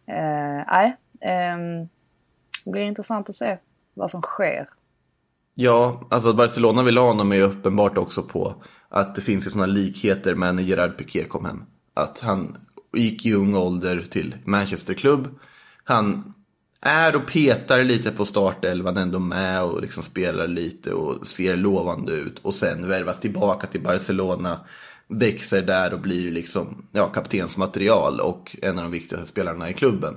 eh, 0.06 0.62
nej, 0.66 0.96
ehm, 1.20 1.88
det 2.64 2.70
blir 2.70 2.82
intressant 2.82 3.28
att 3.28 3.36
se 3.36 3.56
vad 3.98 4.10
som 4.10 4.22
sker. 4.22 4.68
Ja, 5.54 6.06
alltså 6.10 6.30
att 6.30 6.36
Barcelona 6.36 6.82
vill 6.82 6.98
ha 6.98 7.06
honom 7.06 7.32
är 7.32 7.36
ju 7.36 7.42
uppenbart 7.42 7.98
också 7.98 8.22
på 8.22 8.62
att 8.88 9.14
det 9.14 9.20
finns 9.20 9.46
ju 9.46 9.50
sådana 9.50 9.66
likheter 9.66 10.34
med 10.34 10.54
när 10.54 10.62
Gerard 10.62 10.98
Piqué 10.98 11.24
kom 11.24 11.44
hem. 11.44 11.62
Att 11.94 12.20
han 12.20 12.56
gick 12.92 13.26
i 13.26 13.34
ung 13.34 13.54
ålder 13.54 14.06
till 14.10 14.34
Manchester 14.44 14.94
Club. 14.94 15.38
Han 15.84 16.34
är 16.80 17.16
och 17.16 17.26
petar 17.26 17.84
lite 17.84 18.10
på 18.10 18.24
startelvan 18.24 18.96
ändå 18.96 19.18
med 19.18 19.62
och 19.62 19.80
liksom 19.80 20.02
spelar 20.02 20.48
lite 20.48 20.92
och 20.92 21.26
ser 21.26 21.56
lovande 21.56 22.12
ut. 22.12 22.38
Och 22.38 22.54
sen 22.54 22.88
värvas 22.88 23.20
tillbaka 23.20 23.66
till 23.66 23.82
Barcelona, 23.82 24.60
växer 25.08 25.62
där 25.62 25.94
och 25.94 26.00
blir 26.00 26.30
liksom 26.30 26.86
ja, 26.92 27.08
kaptensmaterial 27.08 28.20
och 28.20 28.56
en 28.62 28.78
av 28.78 28.84
de 28.84 28.90
viktigaste 28.90 29.28
spelarna 29.28 29.70
i 29.70 29.74
klubben. 29.74 30.16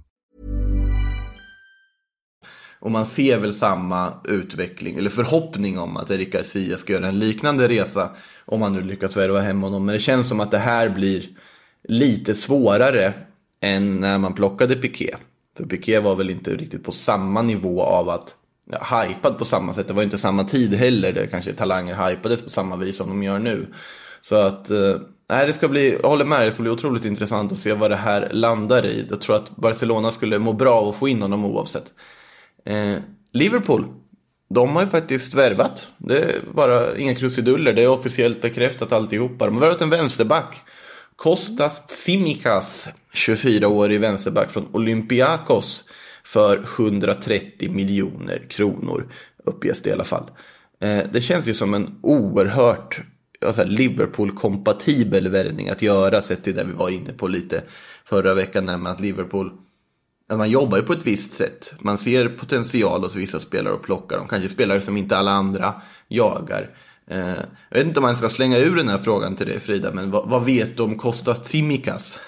Och 2.81 2.91
man 2.91 3.05
ser 3.05 3.37
väl 3.37 3.53
samma 3.53 4.13
utveckling, 4.23 4.97
eller 4.97 5.09
förhoppning 5.09 5.79
om 5.79 5.97
att 5.97 6.11
Eric 6.11 6.31
Garcia 6.31 6.77
ska 6.77 6.93
göra 6.93 7.07
en 7.07 7.19
liknande 7.19 7.67
resa. 7.67 8.09
Om 8.45 8.61
han 8.61 8.73
nu 8.73 8.81
lyckas 8.81 9.17
värva 9.17 9.39
hem 9.39 9.61
honom. 9.61 9.85
Men 9.85 9.93
det 9.93 9.99
känns 9.99 10.29
som 10.29 10.39
att 10.39 10.51
det 10.51 10.57
här 10.57 10.89
blir 10.89 11.25
lite 11.83 12.35
svårare 12.35 13.13
än 13.61 13.99
när 13.99 14.17
man 14.17 14.33
plockade 14.33 14.75
Piqué. 14.75 15.15
För 15.57 15.65
Piqué 15.65 15.99
var 15.99 16.15
väl 16.15 16.29
inte 16.29 16.55
riktigt 16.55 16.83
på 16.83 16.91
samma 16.91 17.41
nivå 17.41 17.83
av 17.83 18.09
att, 18.09 18.35
ja, 18.71 19.03
hypad 19.03 19.37
på 19.37 19.45
samma 19.45 19.73
sätt. 19.73 19.87
Det 19.87 19.93
var 19.93 20.03
inte 20.03 20.17
samma 20.17 20.43
tid 20.43 20.73
heller 20.73 21.13
där 21.13 21.25
kanske 21.25 21.53
talanger 21.53 22.09
hypades 22.09 22.41
på 22.41 22.49
samma 22.49 22.75
vis 22.75 22.97
som 22.97 23.09
de 23.09 23.23
gör 23.23 23.39
nu. 23.39 23.67
Så 24.21 24.35
att, 24.35 24.69
eh, 24.69 24.95
nej 25.29 25.47
det 25.47 25.53
ska 25.53 25.67
bli, 25.67 25.97
jag 26.01 26.09
håller 26.09 26.25
med, 26.25 26.47
det 26.47 26.51
ska 26.51 26.61
bli 26.61 26.71
otroligt 26.71 27.05
intressant 27.05 27.51
att 27.51 27.57
se 27.57 27.73
vad 27.73 27.91
det 27.91 27.95
här 27.95 28.29
landar 28.31 28.85
i. 28.85 29.05
Jag 29.09 29.21
tror 29.21 29.35
att 29.35 29.55
Barcelona 29.55 30.11
skulle 30.11 30.39
må 30.39 30.53
bra 30.53 30.73
av 30.73 30.87
att 30.87 30.95
få 30.95 31.07
in 31.07 31.21
honom 31.21 31.45
oavsett. 31.45 31.93
Eh, 32.65 32.97
Liverpool, 33.33 33.85
de 34.49 34.75
har 34.75 34.83
ju 34.83 34.89
faktiskt 34.89 35.33
värvat. 35.33 35.91
Det 35.97 36.17
är 36.17 36.41
bara 36.53 36.97
inga 36.97 37.15
krusiduller, 37.15 37.73
det 37.73 37.83
är 37.83 37.89
officiellt 37.89 38.41
bekräftat 38.41 38.91
alltihopa. 38.91 39.45
De 39.45 39.53
har 39.53 39.61
värvat 39.61 39.81
en 39.81 39.89
vänsterback. 39.89 40.55
Kostas 41.15 41.87
Tsimikas, 41.87 42.87
24-årig 43.13 43.99
vänsterback 43.99 44.51
från 44.51 44.67
Olympiakos 44.71 45.83
för 46.23 46.57
130 46.77 47.71
miljoner 47.71 48.45
kronor, 48.49 49.13
uppges 49.43 49.81
det 49.81 49.89
i 49.89 49.93
alla 49.93 50.03
fall. 50.03 50.31
Eh, 50.79 51.03
det 51.11 51.21
känns 51.21 51.47
ju 51.47 51.53
som 51.53 51.73
en 51.73 51.99
oerhört 52.01 53.01
alltså, 53.45 53.63
Liverpool-kompatibel 53.63 55.27
värvning 55.29 55.69
att 55.69 55.81
göra 55.81 56.21
sett 56.21 56.43
till 56.43 56.55
det 56.55 56.63
vi 56.63 56.73
var 56.73 56.89
inne 56.89 57.13
på 57.13 57.27
lite 57.27 57.63
förra 58.05 58.33
veckan, 58.33 58.65
med 58.65 58.91
att 58.91 58.99
Liverpool 58.99 59.51
att 60.31 60.37
man 60.37 60.49
jobbar 60.49 60.77
ju 60.77 60.83
på 60.83 60.93
ett 60.93 61.07
visst 61.07 61.33
sätt. 61.33 61.73
Man 61.79 61.97
ser 61.97 62.29
potential 62.29 63.03
hos 63.03 63.15
vissa 63.15 63.39
spelare 63.39 63.73
och 63.73 63.83
plockar 63.83 64.17
dem. 64.17 64.27
Kanske 64.27 64.49
spelare 64.49 64.81
som 64.81 64.97
inte 64.97 65.17
alla 65.17 65.31
andra 65.31 65.81
jagar. 66.07 66.75
Eh, 67.07 67.35
jag 67.69 67.77
vet 67.77 67.87
inte 67.87 67.99
om 67.99 68.03
man 68.03 68.15
ska 68.15 68.29
slänga 68.29 68.57
ur 68.57 68.75
den 68.75 68.89
här 68.89 68.97
frågan 68.97 69.35
till 69.35 69.47
dig 69.47 69.59
Frida, 69.59 69.91
men 69.93 70.11
vad, 70.11 70.29
vad 70.29 70.45
vet 70.45 70.77
du 70.77 70.83
om 70.83 70.97
Kostas 70.97 71.43
Tsimikas? 71.43 72.19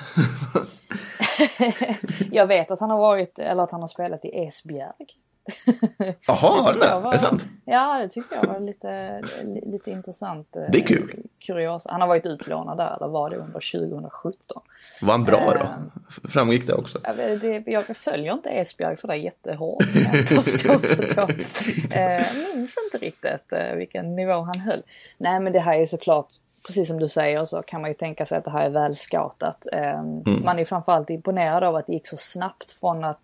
jag 2.32 2.48
vet 2.48 2.72
att 2.72 2.80
han 2.80 2.89
har 2.89 2.98
varit, 2.98 3.39
eller 3.39 3.63
att 3.63 3.72
han 3.72 3.82
har 3.82 3.88
spelat 3.88 4.26
i 4.26 4.28
Esbjerg. 4.28 5.08
Jaha, 6.28 6.36
har 6.62 6.74
Det 6.74 6.80
du 6.80 6.86
det? 6.86 7.00
var- 7.00 7.10
Är 7.10 7.12
det 7.14 7.20
sant? 7.20 7.46
Ja, 7.66 8.00
det 8.00 8.10
tyckte 8.10 8.36
jag 8.36 8.48
var 8.54 8.60
lite, 8.60 9.22
li- 9.44 9.64
lite 9.72 9.92
intressant. 9.92 10.56
eh, 10.56 10.62
Det 10.72 10.78
är 10.78 10.86
kul. 10.86 11.24
Kurios. 11.48 11.86
Han 11.90 12.02
har 12.02 12.08
varit 12.08 12.26
utlånad 12.26 12.78
där, 12.78 12.96
eller 12.98 13.08
var 13.08 13.30
det 13.30 13.36
under 13.38 13.60
2017? 13.60 14.62
Var 15.02 15.12
han 15.12 15.24
bra 15.24 15.40
då? 15.54 15.60
Eh. 15.60 16.30
Framgick 16.30 16.68
det 16.68 16.74
också? 16.74 17.00
Det, 17.42 17.64
jag 17.68 17.98
följer 17.98 18.34
inte 18.34 18.50
Esbjerg 18.50 18.98
sådär 18.98 19.16
jättehårt. 19.16 19.84
kan 19.94 20.14
jag 20.16 20.30
påstå, 20.36 20.80
så 20.80 21.02
jag 21.16 21.30
eh, 22.20 22.26
minns 22.56 22.76
inte 22.86 23.06
riktigt 23.06 23.54
eh, 23.54 23.76
vilken 23.76 24.16
nivå 24.16 24.34
han 24.42 24.60
höll. 24.60 24.84
Nej 25.18 25.40
men 25.40 25.54
det 25.54 25.60
här 25.60 25.80
är 25.80 25.86
såklart, 25.86 26.28
precis 26.68 26.88
som 26.88 27.00
du 27.00 27.08
säger 27.08 27.46
så 27.46 27.62
kan 27.62 27.82
man 27.82 27.90
ju 27.90 27.94
tänka 27.94 28.26
sig 28.26 28.38
att 28.38 28.44
det 28.46 28.52
här 28.52 28.66
är 28.66 28.70
väl 28.70 28.96
scoutat. 28.96 29.68
Eh, 29.74 30.04
Man 30.26 30.56
är 30.56 30.60
ju 30.60 30.66
framförallt 30.66 31.10
imponerad 31.10 31.64
av 31.64 31.76
att 31.76 31.88
det 31.88 31.94
gick 31.94 32.08
så 32.08 32.18
snabbt 32.18 32.72
från 32.72 33.04
att 33.04 33.22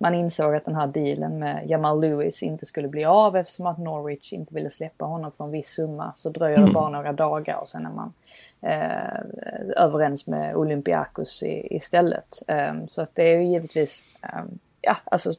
man 0.00 0.14
insåg 0.14 0.54
att 0.54 0.64
den 0.64 0.74
här 0.74 0.86
dealen 0.86 1.38
med 1.38 1.70
Jamal 1.70 2.00
Lewis 2.00 2.42
inte 2.42 2.66
skulle 2.66 2.88
bli 2.88 3.04
av 3.04 3.36
eftersom 3.36 3.66
att 3.66 3.78
Norwich 3.78 4.32
inte 4.32 4.54
ville 4.54 4.70
släppa 4.70 5.04
honom 5.04 5.32
för 5.32 5.44
en 5.44 5.50
viss 5.50 5.68
summa. 5.68 6.12
Så 6.14 6.28
dröjer 6.28 6.66
det 6.66 6.72
bara 6.72 6.88
några 6.88 7.12
dagar 7.12 7.56
och 7.56 7.68
sen 7.68 7.86
är 7.86 7.90
man 7.90 8.12
eh, 8.60 9.82
överens 9.84 10.26
med 10.26 10.56
Olympiakos 10.56 11.42
i, 11.42 11.76
istället. 11.76 12.42
Eh, 12.46 12.74
så 12.88 13.02
att 13.02 13.14
det 13.14 13.22
är 13.22 13.36
ju 13.36 13.44
givetvis, 13.44 14.18
eh, 14.22 14.44
ja 14.80 14.96
alltså 15.04 15.30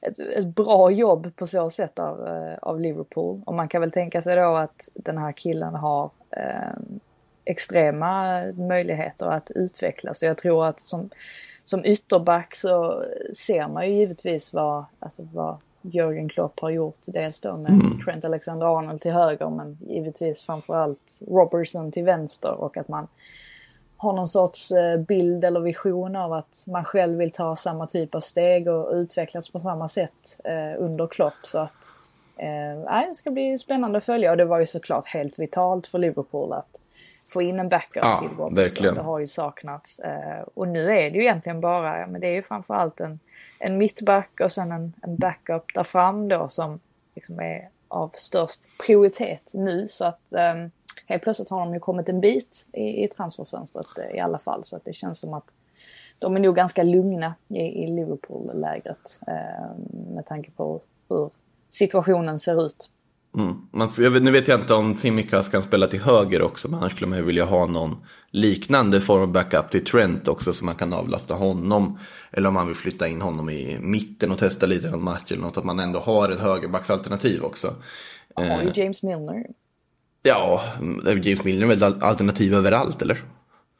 ett, 0.00 0.18
ett 0.18 0.46
bra 0.46 0.90
jobb 0.90 1.36
på 1.36 1.46
så 1.46 1.70
sätt 1.70 1.98
av, 1.98 2.28
eh, 2.28 2.58
av 2.62 2.80
Liverpool. 2.80 3.42
Och 3.46 3.54
man 3.54 3.68
kan 3.68 3.80
väl 3.80 3.90
tänka 3.90 4.22
sig 4.22 4.36
då 4.36 4.56
att 4.56 4.88
den 4.94 5.18
här 5.18 5.32
killen 5.32 5.74
har 5.74 6.10
eh, 6.30 6.78
extrema 7.44 8.42
möjligheter 8.52 9.26
att 9.26 9.50
utvecklas. 9.50 10.22
Och 10.22 10.28
jag 10.28 10.38
tror 10.38 10.66
att 10.66 10.80
som, 10.80 11.10
som 11.64 11.84
ytterback 11.84 12.54
så 12.54 13.02
ser 13.36 13.68
man 13.68 13.86
ju 13.86 13.92
givetvis 13.92 14.52
vad, 14.52 14.84
alltså 14.98 15.28
vad 15.32 15.56
Jörgen 15.82 16.28
Klopp 16.28 16.60
har 16.60 16.70
gjort. 16.70 16.98
Dels 17.06 17.40
då 17.40 17.56
med 17.56 18.00
Trent 18.04 18.24
Alexander-Arnold 18.24 19.00
till 19.00 19.12
höger 19.12 19.50
men 19.50 19.78
givetvis 19.88 20.42
framförallt 20.42 21.20
Robertson 21.28 21.92
till 21.92 22.04
vänster 22.04 22.52
och 22.52 22.76
att 22.76 22.88
man 22.88 23.08
har 23.96 24.12
någon 24.12 24.28
sorts 24.28 24.70
eh, 24.70 24.96
bild 24.96 25.44
eller 25.44 25.60
vision 25.60 26.16
av 26.16 26.32
att 26.32 26.64
man 26.66 26.84
själv 26.84 27.18
vill 27.18 27.30
ta 27.30 27.56
samma 27.56 27.86
typ 27.86 28.14
av 28.14 28.20
steg 28.20 28.68
och 28.68 28.92
utvecklas 28.92 29.48
på 29.48 29.60
samma 29.60 29.88
sätt 29.88 30.40
eh, 30.44 30.82
under 30.82 31.06
Klopp. 31.06 31.34
Så 31.42 31.58
att 31.58 31.88
eh, 32.36 33.06
det 33.08 33.14
ska 33.14 33.30
bli 33.30 33.58
spännande 33.58 33.98
att 33.98 34.04
följa 34.04 34.30
och 34.30 34.36
det 34.36 34.44
var 34.44 34.58
ju 34.58 34.66
såklart 34.66 35.06
helt 35.06 35.38
vitalt 35.38 35.86
för 35.86 35.98
Liverpool 35.98 36.52
att 36.52 36.80
få 37.26 37.42
in 37.42 37.60
en 37.60 37.68
backup 37.68 38.04
Ja, 38.04 38.16
till 38.16 38.38
Robertson. 38.38 38.94
Det 38.94 39.02
har 39.02 39.18
ju 39.18 39.26
saknats. 39.26 39.98
Eh, 39.98 40.42
och 40.54 40.68
nu 40.68 40.90
är 40.90 41.10
det 41.10 41.16
ju 41.16 41.22
egentligen 41.22 41.60
bara, 41.60 42.06
men 42.06 42.20
det 42.20 42.26
är 42.26 42.34
ju 42.34 42.42
framförallt 42.42 43.00
en, 43.00 43.18
en 43.58 43.78
mittback 43.78 44.40
och 44.40 44.52
sen 44.52 44.72
en, 44.72 44.92
en 45.02 45.16
backup 45.16 45.64
där 45.74 45.82
fram 45.82 46.28
då 46.28 46.48
som 46.48 46.80
liksom 47.14 47.40
är 47.40 47.68
av 47.88 48.10
störst 48.14 48.60
prioritet 48.86 49.50
nu. 49.54 49.88
Så 49.88 50.04
att 50.04 50.32
eh, 50.32 50.54
helt 51.06 51.22
plötsligt 51.22 51.50
har 51.50 51.60
de 51.60 51.74
ju 51.74 51.80
kommit 51.80 52.08
en 52.08 52.20
bit 52.20 52.66
i, 52.72 53.04
i 53.04 53.08
transferfönstret 53.08 53.86
eh, 53.98 54.16
i 54.16 54.20
alla 54.20 54.38
fall. 54.38 54.64
Så 54.64 54.76
att 54.76 54.84
det 54.84 54.92
känns 54.92 55.18
som 55.18 55.34
att 55.34 55.46
de 56.18 56.36
är 56.36 56.40
nog 56.40 56.56
ganska 56.56 56.82
lugna 56.82 57.34
i, 57.48 57.60
i 57.60 57.86
Liverpool-lägret 57.86 59.20
eh, 59.26 59.76
med 60.14 60.26
tanke 60.26 60.50
på 60.50 60.80
hur 61.08 61.30
situationen 61.68 62.38
ser 62.38 62.66
ut. 62.66 62.90
Mm. 63.34 63.54
Man, 63.72 63.88
vet, 63.98 64.22
nu 64.22 64.30
vet 64.30 64.48
jag 64.48 64.60
inte 64.60 64.74
om 64.74 64.96
Tsimikas 64.96 65.48
kan 65.48 65.62
spela 65.62 65.86
till 65.86 66.00
höger 66.00 66.42
också, 66.42 66.68
men 66.68 66.78
annars 66.80 66.92
skulle 66.92 67.08
man 67.08 67.18
ju 67.18 67.24
vilja 67.24 67.44
ha 67.44 67.66
någon 67.66 67.96
liknande 68.30 69.00
form 69.00 69.22
av 69.22 69.32
backup 69.32 69.70
till 69.70 69.84
Trent 69.84 70.28
också 70.28 70.52
så 70.52 70.64
man 70.64 70.74
kan 70.74 70.92
avlasta 70.92 71.34
honom. 71.34 71.98
Eller 72.32 72.48
om 72.48 72.54
man 72.54 72.66
vill 72.66 72.76
flytta 72.76 73.08
in 73.08 73.20
honom 73.20 73.50
i 73.50 73.78
mitten 73.80 74.32
och 74.32 74.38
testa 74.38 74.66
lite 74.66 74.90
någon 74.90 75.04
match 75.04 75.32
eller 75.32 75.42
något, 75.42 75.56
att 75.56 75.64
man 75.64 75.80
ändå 75.80 75.98
har 75.98 76.30
ett 76.30 76.40
högerbacksalternativ 76.40 77.42
också. 77.44 77.74
De 78.36 78.48
har 78.48 78.62
ju 78.62 78.68
Eh, 78.68 78.78
James 78.78 79.02
Milner. 79.02 79.46
ja, 80.22 80.60
James 81.22 81.44
Milner 81.44 81.62
är 81.62 81.76
väl 81.76 82.02
alternativ 82.02 82.54
överallt, 82.54 83.02
eller? 83.02 83.22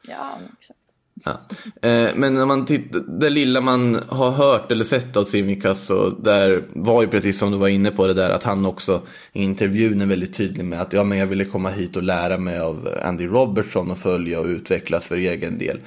Ja, 0.09 0.39
exakt. 0.59 0.79
Ja. 1.25 1.41
Eh, 1.89 2.09
men 2.15 2.35
när 2.35 2.47
man 2.47 2.67
tittar, 2.67 3.01
det 3.21 3.31
lilla 3.31 3.61
man 3.61 4.03
har 4.09 4.31
hört 4.31 4.73
eller 4.73 4.85
sett 4.85 5.17
av 5.17 5.25
Tsimikas 5.25 5.87
så 5.87 6.09
där 6.09 6.65
var 6.73 7.03
ju 7.03 7.09
precis 7.09 7.39
som 7.39 7.53
du 7.53 7.59
var 7.59 7.69
inne 7.69 7.91
på 7.91 8.07
det 8.07 8.15
där 8.15 8.31
att 8.31 8.43
han 8.43 8.67
också 8.67 9.03
i 9.33 9.43
intervjun 9.43 10.01
är 10.01 10.07
väldigt 10.07 10.35
tydlig 10.35 10.65
med 10.65 10.81
att 10.81 10.93
ja 10.93 11.05
men 11.05 11.19
jag 11.19 11.27
ville 11.27 11.45
komma 11.45 11.71
hit 11.71 11.97
och 11.97 12.03
lära 12.03 12.39
mig 12.39 12.59
av 12.59 12.89
Andy 13.03 13.27
Robertson 13.27 13.91
och 13.91 13.99
följa 13.99 14.41
och 14.41 14.47
utvecklas 14.47 15.05
för 15.05 15.17
egen 15.17 15.59
del. 15.59 15.81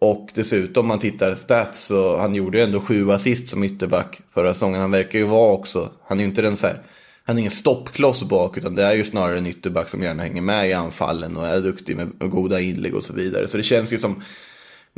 Och 0.00 0.30
dessutom 0.34 0.80
om 0.80 0.88
man 0.88 0.98
tittar 0.98 1.34
stats 1.34 1.84
så 1.84 2.18
han 2.18 2.34
gjorde 2.34 2.58
ju 2.58 2.64
ändå 2.64 2.80
sju 2.80 3.10
assist 3.10 3.48
som 3.48 3.64
ytterback 3.64 4.20
förra 4.34 4.54
säsongen. 4.54 4.80
Han 4.80 4.90
verkar 4.90 5.18
ju 5.18 5.24
vara 5.24 5.52
också, 5.52 5.90
han 6.06 6.18
är 6.18 6.22
ju 6.22 6.28
inte 6.28 6.42
den 6.42 6.56
så 6.56 6.66
här 6.66 6.82
han 7.24 7.36
är 7.36 7.40
ingen 7.40 7.50
stoppkloss 7.50 8.22
bak 8.22 8.58
utan 8.58 8.74
det 8.74 8.84
är 8.84 8.94
ju 8.94 9.04
snarare 9.04 9.38
en 9.38 9.46
ytterback 9.46 9.88
som 9.88 10.02
gärna 10.02 10.22
hänger 10.22 10.42
med 10.42 10.68
i 10.68 10.72
anfallen 10.72 11.36
och 11.36 11.46
är 11.46 11.60
duktig 11.60 11.96
med 11.96 12.12
goda 12.18 12.60
inlägg 12.60 12.94
och 12.94 13.04
så 13.04 13.12
vidare. 13.12 13.48
Så 13.48 13.56
det 13.56 13.62
känns 13.62 13.92
ju 13.92 13.98
som 13.98 14.22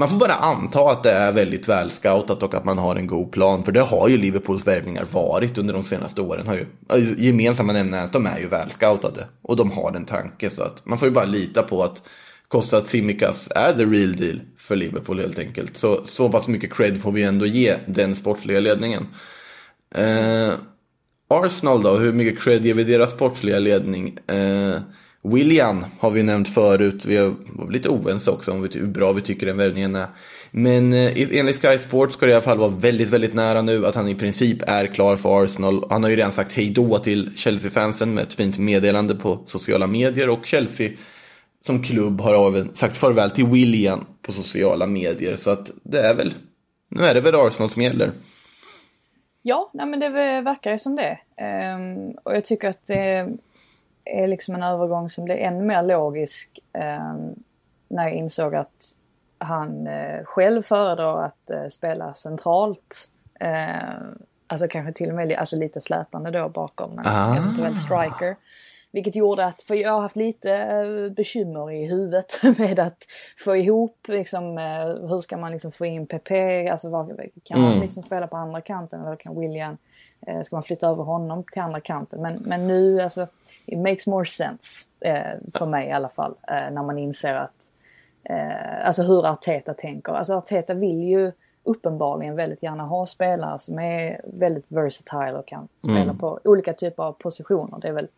man 0.03 0.09
får 0.09 0.17
bara 0.17 0.35
anta 0.35 0.91
att 0.91 1.03
det 1.03 1.11
är 1.11 1.33
väldigt 1.33 1.69
välscoutat 1.69 2.43
och 2.43 2.55
att 2.55 2.65
man 2.65 2.79
har 2.79 2.97
en 2.97 3.07
god 3.07 3.33
plan. 3.33 3.65
För 3.65 3.73
det 3.73 3.81
har 3.81 4.09
ju 4.09 4.17
Liverpools 4.17 4.67
värvningar 4.67 5.07
varit 5.13 5.59
under 5.59 5.75
de 5.75 5.85
senaste 5.85 6.21
åren. 6.21 6.47
Har 6.47 6.55
ju, 6.55 6.67
gemensamma 7.19 7.73
nämnaren 7.73 8.03
är 8.03 8.07
att 8.07 8.13
de 8.13 8.27
är 8.27 8.39
ju 8.39 8.49
välscoutade. 8.49 9.27
Och 9.43 9.57
de 9.57 9.71
har 9.71 9.93
en 9.93 10.05
tanke. 10.05 10.51
Så 10.51 10.63
att 10.63 10.87
man 10.87 10.99
får 10.99 11.09
ju 11.09 11.15
bara 11.15 11.25
lita 11.25 11.63
på 11.63 11.85
att 11.85 12.03
Costa 12.49 12.81
Tsimikas 12.81 13.49
är 13.55 13.73
the 13.73 13.85
real 13.85 14.17
deal 14.17 14.41
för 14.57 14.77
Liverpool 14.77 15.19
helt 15.19 15.39
enkelt. 15.39 15.77
Så, 15.77 16.03
så 16.07 16.29
pass 16.29 16.49
mycket 16.49 16.75
cred 16.75 17.03
får 17.03 17.13
vi 17.13 17.23
ändå 17.23 17.47
ge 17.47 17.77
den 17.87 18.17
sportsliga 18.17 18.61
ledningen. 18.61 19.07
Eh, 19.95 20.53
Arsenal 21.29 21.83
då, 21.83 21.97
hur 21.97 22.13
mycket 22.13 22.43
cred 22.43 22.67
ger 22.67 22.75
vi 22.75 22.85
deras 22.85 23.11
sportsliga 23.11 23.59
ledning? 23.59 24.19
Eh, 24.27 24.75
William 25.25 25.85
har 25.99 26.11
vi 26.11 26.23
nämnt 26.23 26.49
förut, 26.49 27.05
vi 27.05 27.35
var 27.47 27.71
lite 27.71 27.89
oense 27.89 28.31
också 28.31 28.53
om 28.53 28.69
hur 28.73 28.87
bra 28.87 29.13
vi 29.13 29.21
tycker 29.21 29.47
den 29.47 29.57
värvningen 29.57 29.95
är. 29.95 30.07
Men 30.51 30.93
eh, 30.93 31.39
enligt 31.39 31.63
Sky 31.63 31.79
Sports 31.79 32.15
ska 32.15 32.27
det 32.27 32.33
i 32.33 32.35
alla 32.35 32.43
fall 32.43 32.59
vara 32.59 32.71
väldigt, 32.71 33.09
väldigt 33.09 33.35
nära 33.35 33.63
nu 33.63 33.87
att 33.87 33.95
han 33.95 34.09
i 34.09 34.15
princip 34.15 34.63
är 34.67 34.87
klar 34.87 35.17
för 35.17 35.45
Arsenal. 35.45 35.87
Han 35.91 36.03
har 36.03 36.11
ju 36.11 36.17
redan 36.17 36.33
sagt 36.33 36.53
hej 36.53 36.71
då 36.71 36.99
till 36.99 37.31
Chelsea-fansen 37.37 38.15
med 38.15 38.23
ett 38.23 38.35
fint 38.35 38.59
meddelande 38.59 39.15
på 39.15 39.43
sociala 39.47 39.87
medier 39.87 40.29
och 40.29 40.47
Chelsea 40.47 40.91
som 41.65 41.83
klubb 41.83 42.21
har 42.21 42.49
även 42.49 42.75
sagt 42.75 42.97
farväl 42.97 43.31
till 43.31 43.47
William 43.47 44.07
på 44.23 44.33
sociala 44.33 44.87
medier. 44.87 45.37
Så 45.37 45.51
att 45.51 45.71
det 45.83 46.01
är 46.01 46.15
väl, 46.15 46.35
nu 46.89 47.05
är 47.05 47.15
det 47.15 47.21
väl 47.21 47.35
Arsenal 47.35 47.69
som 47.69 47.83
gäller. 47.83 48.11
Ja, 49.43 49.71
nej, 49.75 49.87
men 49.87 50.01
det 50.01 50.09
verkar 50.41 50.71
ju 50.71 50.79
som 50.79 50.97
det. 50.97 51.19
Um, 51.77 52.11
och 52.25 52.37
jag 52.37 52.45
tycker 52.45 52.69
att 52.69 52.87
det 52.87 53.29
är 54.05 54.27
liksom 54.29 54.55
en 54.55 54.63
övergång 54.63 55.09
som 55.09 55.25
blir 55.25 55.37
ännu 55.37 55.65
mer 55.65 55.83
logisk 55.83 56.59
ehm, 56.73 57.35
när 57.89 58.03
jag 58.03 58.13
insåg 58.13 58.55
att 58.55 58.97
han 59.39 59.87
eh, 59.87 60.25
själv 60.25 60.63
föredrar 60.63 61.25
att 61.25 61.51
eh, 61.51 61.67
spela 61.67 62.15
centralt. 62.15 63.09
Ehm, 63.41 64.19
alltså 64.47 64.69
kanske 64.69 64.93
till 64.93 65.09
och 65.09 65.15
med 65.15 65.33
alltså 65.33 65.57
lite 65.57 65.81
släpande 65.81 66.31
då 66.31 66.49
bakom 66.49 66.91
en 66.99 67.07
Ah. 67.07 67.37
eventuell 67.37 67.77
striker. 67.77 68.37
Vilket 68.93 69.17
gjorde 69.17 69.45
att, 69.45 69.63
för 69.63 69.75
jag 69.75 69.93
har 69.93 70.01
haft 70.01 70.17
lite 70.17 70.55
eh, 70.57 71.13
bekymmer 71.13 71.71
i 71.71 71.87
huvudet 71.87 72.41
med 72.59 72.79
att 72.79 73.05
få 73.45 73.57
ihop 73.57 74.07
liksom, 74.09 74.59
eh, 74.59 75.09
hur 75.09 75.21
ska 75.21 75.37
man 75.37 75.53
liksom 75.53 75.73
få 75.73 75.87
in 75.87 76.07
PP, 76.07 76.31
alltså 76.71 76.89
vad, 76.89 77.21
kan 77.45 77.61
man 77.61 77.71
Mm. 77.71 77.83
liksom 77.83 78.03
spela 78.03 78.27
på 78.27 78.37
andra 78.37 78.61
kanten 78.61 79.07
eller 79.07 79.17
kan 79.17 79.41
William, 79.41 79.77
eh, 80.27 80.41
ska 80.41 80.57
man 80.57 80.63
flytta 80.63 80.89
över 80.89 81.05
honom 81.05 81.45
till 81.53 81.63
andra 81.63 81.81
kanten? 81.81 82.23
Men, 82.23 82.35
men 82.47 82.67
nu, 82.67 83.01
alltså, 83.01 83.27
it 83.67 83.79
makes 83.79 84.07
more 84.07 84.27
sense 84.27 84.87
för 85.55 85.67
mig 85.67 85.89
i 85.89 85.93
alla 85.93 86.09
fall, 86.09 86.35
när 86.49 86.83
man 86.83 86.99
inser 86.99 87.35
att, 87.35 87.71
alltså 88.85 89.03
hur 89.03 89.27
Arteta 89.27 89.75
tänker. 89.75 90.13
Alltså 90.13 90.35
Arteta 90.35 90.75
vill 90.75 91.03
ju 91.03 91.33
uppenbarligen 91.65 92.37
väldigt 92.37 92.63
gärna 92.63 92.83
ha 92.83 93.07
spelare 93.07 93.59
som 93.59 93.79
är 93.79 94.21
väldigt 94.25 94.65
versatile 94.69 95.33
och 95.33 95.47
kan 95.47 95.69
spela 95.79 96.15
på 96.15 96.41
olika 96.45 96.73
typer 96.73 97.03
av 97.03 97.13
positioner. 97.13 97.79
Det 97.79 97.89
är 97.89 97.93
väl 97.93 98.09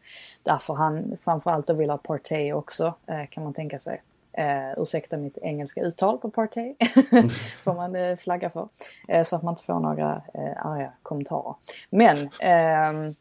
därför 0.43 0.75
han 0.75 1.17
framförallt 1.21 1.71
vill 1.71 1.91
ha 1.91 1.97
Partey 1.97 2.53
också, 2.53 2.95
eh, 3.07 3.27
kan 3.31 3.45
man 3.45 3.53
tänka 3.53 3.81
sig. 3.81 4.03
Eh, 4.33 4.79
ursäkta 4.83 5.17
mitt 5.17 5.39
engelska 5.39 5.81
uttal 5.81 6.19
på 6.19 6.31
Partey. 6.31 6.75
får 7.63 7.75
man 7.75 7.97
eh, 7.97 8.17
flagga 8.17 8.51
för. 8.51 8.69
Eh, 9.09 9.25
så 9.25 9.37
att 9.37 9.43
man 9.43 9.53
inte 9.53 9.63
får 9.63 9.81
några 9.81 10.23
eh, 10.35 10.67
arga 10.67 10.93
kommentarer. 11.03 11.55
Men, 11.91 12.31
ehm, 12.41 13.15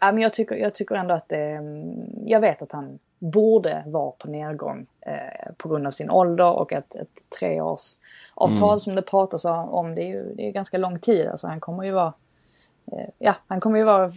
ja, 0.00 0.12
men 0.12 0.18
jag, 0.18 0.32
tycker, 0.32 0.56
jag 0.56 0.74
tycker 0.74 0.94
ändå 0.94 1.14
att 1.14 1.28
det, 1.28 1.60
jag 2.26 2.40
vet 2.40 2.62
att 2.62 2.72
han 2.72 2.98
borde 3.22 3.82
vara 3.86 4.10
på 4.10 4.28
nedgång 4.28 4.86
eh, 5.00 5.52
på 5.56 5.68
grund 5.68 5.86
av 5.86 5.90
sin 5.90 6.10
ålder 6.10 6.50
och 6.50 6.72
ett, 6.72 6.94
ett 6.94 7.30
treårsavtal 7.38 8.80
som 8.80 8.94
det 8.94 9.02
pratas 9.02 9.44
om. 9.44 9.94
Det 9.94 10.02
är 10.02 10.06
ju 10.06 10.34
det 10.34 10.48
är 10.48 10.50
ganska 10.52 10.78
lång 10.78 10.98
tid. 10.98 11.28
Alltså 11.28 11.46
han 11.46 11.60
kommer 11.60 11.84
ju 11.84 11.90
vara 11.90 12.12
eh, 12.92 13.08
ja, 13.18 13.34
han 13.46 13.60
kommer 13.60 13.78
ju 13.78 13.84
vara 13.84 14.12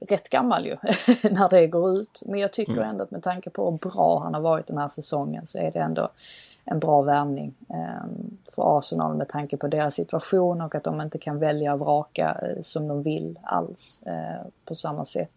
rätt 0.00 0.28
gammal 0.28 0.66
ju 0.66 0.76
när 1.30 1.48
det 1.48 1.66
går 1.66 1.90
ut. 1.92 2.22
Men 2.26 2.40
jag 2.40 2.52
tycker 2.52 2.72
Mm. 2.72 2.88
ändå 2.88 3.04
att 3.04 3.10
med 3.10 3.22
tanke 3.22 3.50
på 3.50 3.70
hur 3.70 3.78
bra 3.78 4.18
han 4.18 4.34
har 4.34 4.40
varit 4.40 4.66
den 4.66 4.78
här 4.78 4.88
säsongen 4.88 5.46
så 5.46 5.58
är 5.58 5.70
det 5.70 5.78
ändå 5.78 6.08
en 6.64 6.78
bra 6.78 7.02
värvning 7.02 7.54
eh, 7.68 8.06
för 8.54 8.78
Arsenal 8.78 9.14
med 9.16 9.28
tanke 9.28 9.56
på 9.56 9.68
deras 9.68 9.94
situation 9.94 10.60
och 10.60 10.74
att 10.74 10.84
de 10.84 11.00
inte 11.00 11.18
kan 11.18 11.38
välja 11.38 11.72
och 11.72 11.80
vraka 11.80 12.38
eh, 12.42 12.62
som 12.62 12.88
de 12.88 13.02
vill 13.02 13.38
alls 13.42 14.02
eh, 14.06 14.46
på 14.64 14.74
samma 14.74 15.04
sätt. 15.04 15.32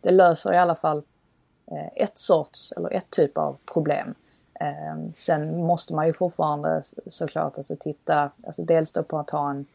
Det 0.00 0.10
löser 0.10 0.52
i 0.52 0.58
alla 0.58 0.74
fall 0.74 1.02
ett 1.96 2.18
sorts 2.18 2.72
eller 2.72 2.92
ett 2.92 3.10
typ 3.10 3.38
av 3.38 3.56
problem. 3.72 4.14
Eh, 4.60 5.10
sen 5.14 5.64
måste 5.64 5.94
man 5.94 6.06
ju 6.06 6.12
fortfarande 6.12 6.82
såklart 7.06 7.58
alltså 7.58 7.76
titta, 7.76 8.30
alltså 8.46 8.62
dels 8.62 8.92
då 8.92 9.02
på 9.02 9.18
att 9.18 9.30
ha 9.30 9.50
en 9.50 9.66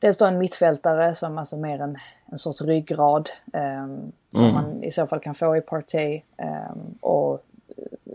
Dels 0.00 0.18
då 0.18 0.24
en 0.24 0.38
mittfältare 0.38 1.14
som 1.14 1.38
alltså 1.38 1.56
mer 1.56 1.80
en, 1.80 1.98
en 2.26 2.38
sorts 2.38 2.62
ryggrad 2.62 3.30
eh, 3.52 3.86
som 4.30 4.42
Mm. 4.42 4.54
man 4.54 4.82
i 4.82 4.90
så 4.90 5.06
fall 5.06 5.20
kan 5.20 5.34
få 5.34 5.56
i 5.56 5.60
Partey 5.60 6.22
eh, 6.36 6.72
och 7.00 7.44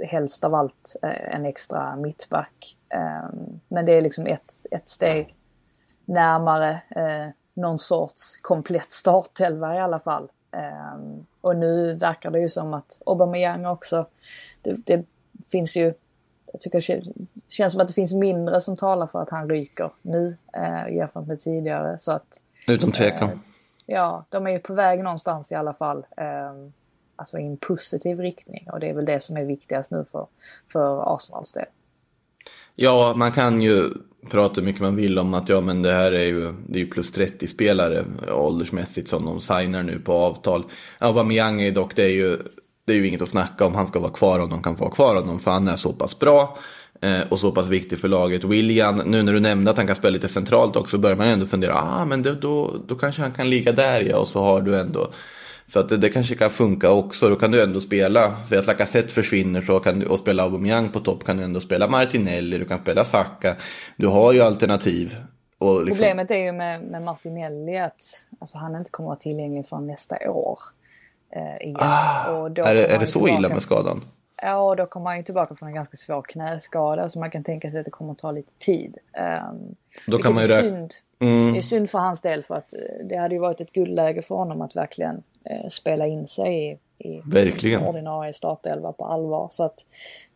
helst 0.08 0.44
av 0.44 0.56
allt 0.56 0.96
eh, 1.02 1.36
en 1.36 1.46
extra 1.46 1.96
mittback. 1.96 2.78
Eh, 2.90 3.30
men 3.68 3.86
det 3.86 3.92
är 3.92 4.02
liksom 4.02 4.28
ett, 4.28 4.68
ett 4.72 4.90
steg 4.90 5.36
närmare 6.06 6.82
eh, 6.90 7.28
någon 7.54 7.78
sorts 7.78 8.38
komplett 8.42 8.92
startelva 8.92 9.76
i 9.76 9.80
alla 9.80 10.00
fall. 10.00 10.30
Eh, 10.52 10.98
och 11.44 11.56
nu 11.58 11.94
verkar 11.94 12.32
det 12.32 12.40
ju 12.40 12.50
som 12.50 12.74
att 12.74 13.02
Aubameyang 13.06 13.66
också, 13.66 14.06
det, 14.62 14.86
det 14.86 15.06
finns 15.52 15.78
ju, 15.78 15.94
jag 16.52 16.62
tycker 16.62 16.78
det 16.78 16.94
kän- 16.94 17.28
känns 17.48 17.74
som 17.74 17.82
att 17.82 17.88
det 17.88 17.94
finns 17.94 18.14
mindre 18.14 18.62
som 18.62 18.78
talar 18.78 19.08
för 19.08 19.22
att 19.22 19.30
han 19.30 19.50
ryker 19.50 19.92
nu 20.02 20.38
eh, 20.54 20.96
jämfört 20.96 21.28
med 21.28 21.40
tidigare. 21.40 21.98
Så 21.98 22.12
att 22.12 22.42
Utan 22.68 22.92
tvekan. 22.92 23.30
Eh, 23.30 23.38
ja, 23.86 24.26
de 24.30 24.48
är 24.48 24.52
ju 24.52 24.60
på 24.60 24.74
väg 24.74 25.04
någonstans 25.04 25.52
i 25.52 25.56
alla 25.56 25.74
fall. 25.74 26.06
Eh, 26.18 26.54
alltså 27.16 27.40
i 27.40 27.46
en 27.46 27.58
positiv 27.58 28.20
riktning 28.20 28.70
och 28.72 28.80
det 28.80 28.90
är 28.90 28.94
väl 28.94 29.06
det 29.06 29.20
som 29.20 29.38
är 29.38 29.44
viktigast 29.44 29.92
nu 29.92 30.06
för, 30.12 30.28
för 30.72 31.16
Arsenals 31.16 31.52
del. 31.52 31.66
Ja, 32.76 33.14
man 33.16 33.32
kan 33.32 33.62
ju 33.62 33.90
prata 34.30 34.62
hur 34.62 34.66
mycket 34.66 34.82
man 34.82 34.96
vill 34.96 35.20
om 35.20 35.34
att 35.34 35.50
ja, 35.50 35.62
men 35.62 35.82
det 35.82 35.94
här 35.94 36.12
är 36.12 36.24
ju, 36.24 36.54
det 36.68 36.80
är 36.80 36.84
ju 36.84 36.90
plus 36.90 37.12
30 37.12 37.48
spelare 37.48 38.06
åldersmässigt 38.32 39.10
som 39.10 39.26
de 39.26 39.42
signar 39.42 39.84
nu 39.84 40.00
på 40.00 40.14
avtal. 40.14 40.64
Aubameyang 41.00 41.62
är 41.62 41.72
dock, 41.72 41.96
det 41.96 42.04
är 42.04 42.10
ju, 42.10 42.38
det 42.86 42.94
är 42.94 42.98
ju 42.98 43.08
inget 43.08 43.22
att 43.22 43.30
snacka 43.30 43.66
om. 43.66 43.76
Han 43.76 43.88
ska 43.88 44.00
vara 44.00 44.12
kvar 44.12 44.40
om 44.40 44.50
de 44.50 44.64
kan 44.64 44.78
få 44.78 44.84
vara 44.84 44.94
kvar 44.96 45.16
honom 45.16 45.40
för 45.40 45.52
han 45.52 45.68
är 45.68 45.76
så 45.76 45.94
pass 45.94 46.20
bra 46.20 46.58
eh, 47.02 47.22
och 47.30 47.40
så 47.40 47.52
pass 47.52 47.68
viktig 47.68 48.00
för 48.00 48.08
laget. 48.08 48.44
William, 48.44 48.96
nu 48.96 49.24
när 49.24 49.34
du 49.34 49.40
nämnde 49.40 49.72
att 49.72 49.78
han 49.78 49.88
kan 49.88 49.96
spela 49.96 50.14
lite 50.14 50.28
centralt 50.28 50.76
också 50.76 50.98
börjar 50.98 51.18
man 51.18 51.28
ändå 51.28 51.46
fundera, 51.46 51.74
ah 51.74 52.06
men 52.06 52.22
det, 52.22 52.36
då, 52.36 52.76
då 52.88 52.96
kanske 52.96 53.22
han 53.22 53.32
kan 53.32 53.50
ligga 53.50 53.72
där 53.72 54.02
ja 54.02 54.18
och 54.18 54.28
så 54.28 54.44
har 54.44 54.62
du 54.62 54.80
ändå 54.80 55.12
så 55.74 55.80
att 55.80 55.90
det, 55.90 55.98
det 55.98 56.10
kanske 56.10 56.36
kan 56.36 56.50
funka 56.50 56.92
också. 56.92 57.30
Då 57.30 57.36
kan 57.36 57.52
du 57.52 57.64
ändå 57.64 57.82
spela, 57.82 58.36
säg 58.46 58.58
att 58.58 58.68
Lacazette 58.68 59.10
försvinner 59.10 59.62
så 59.62 59.80
kan 59.80 60.00
du, 60.00 60.06
och 60.06 60.20
spela 60.20 60.44
Aubameyang 60.44 60.90
på 60.90 61.00
topp 61.00 61.24
kan 61.24 61.38
du 61.38 61.44
ändå 61.44 61.60
spela 61.60 61.88
Martinelli, 61.88 62.58
du 62.58 62.66
kan 62.66 62.78
spela 62.78 63.06
Saka. 63.06 63.56
Du 63.98 64.08
har 64.08 64.34
ju 64.34 64.42
alternativ. 64.42 65.18
Liksom, 65.60 65.86
Problemet 65.88 66.32
är 66.32 66.38
ju 66.38 66.52
med, 66.52 66.84
med 66.84 67.02
Martinelli 67.02 67.78
att 67.78 68.02
alltså, 68.40 68.58
han 68.58 68.76
inte 68.76 68.92
kommer 68.92 69.08
att 69.08 69.10
vara 69.10 69.20
tillgänglig 69.20 69.66
för 69.66 69.78
nästa 69.78 70.32
år. 70.32 70.60
Eh, 71.36 71.68
igen. 71.68 71.78
Ah, 71.80 72.46
är 72.46 72.76
det, 72.76 72.86
är 72.86 73.00
det 73.00 73.06
så 73.06 73.28
illa 73.28 73.50
med 73.50 73.62
skadan? 73.62 74.02
Ja, 74.42 74.70
och 74.70 74.76
då 74.76 74.86
kommer 74.86 75.10
han 75.10 75.18
ju 75.18 75.24
tillbaka 75.24 75.56
från 75.56 75.70
en 75.70 75.76
ganska 75.76 75.98
svår 75.98 76.22
knäskada 76.22 77.10
så 77.10 77.20
man 77.20 77.32
kan 77.32 77.44
tänka 77.44 77.72
sig 77.72 77.80
att 77.80 77.86
det 77.86 77.92
kommer 77.92 78.12
att 78.12 78.18
ta 78.18 78.32
lite 78.32 78.52
tid. 78.60 78.98
Um, 79.52 79.76
Då 80.08 80.18
kan 80.18 80.34
man 80.34 80.44
ju 80.44 80.50
synd. 80.50 80.94
Mm. 81.24 81.54
Det 81.54 81.60
är 81.60 81.62
synd 81.62 81.90
för 81.90 82.00
hans 82.00 82.22
del 82.22 82.44
för 82.44 82.56
att 82.56 82.74
eh, 82.74 83.06
det 83.06 83.16
hade 83.16 83.36
ju 83.36 83.42
varit 83.42 83.62
ett 83.62 83.74
guldläge 83.74 84.22
för 84.22 84.36
honom 84.36 84.62
att 84.62 84.76
verkligen 84.76 85.24
eh, 85.44 85.68
spela 85.70 86.08
in 86.08 86.28
sig 86.28 86.72
i, 86.72 86.78
i 87.10 87.22
Verkligen. 87.26 87.88
ordinarie 87.88 88.34
startelva 88.34 88.92
på 88.92 89.06
allvar. 89.06 89.48
Så 89.52 89.64
att, 89.64 89.86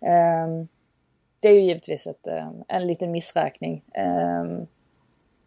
ehm, 0.01 0.67
det 1.39 1.47
är 1.47 1.53
ju 1.53 1.61
givetvis 1.61 2.07
ett, 2.07 2.27
eh, 2.27 2.47
en 2.67 2.87
liten 2.87 3.11
missräkning. 3.11 3.83
Ehm, 3.93 4.67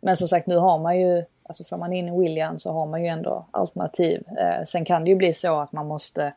men 0.00 0.16
som 0.16 0.28
sagt 0.28 0.46
nu 0.46 0.56
har 0.56 0.78
man 0.78 1.00
ju, 1.00 1.24
alltså 1.42 1.64
får 1.64 1.76
man 1.76 1.92
in 1.92 2.20
William 2.20 2.58
så 2.58 2.72
har 2.72 2.86
man 2.86 3.02
ju 3.02 3.08
ändå 3.08 3.46
alternativ. 3.50 4.24
Eh, 4.38 4.64
sen 4.64 4.84
kan 4.84 5.04
det 5.04 5.10
ju 5.10 5.16
bli 5.16 5.32
så 5.32 5.60
att 5.60 5.72
man 5.72 5.86
måste 5.86 6.32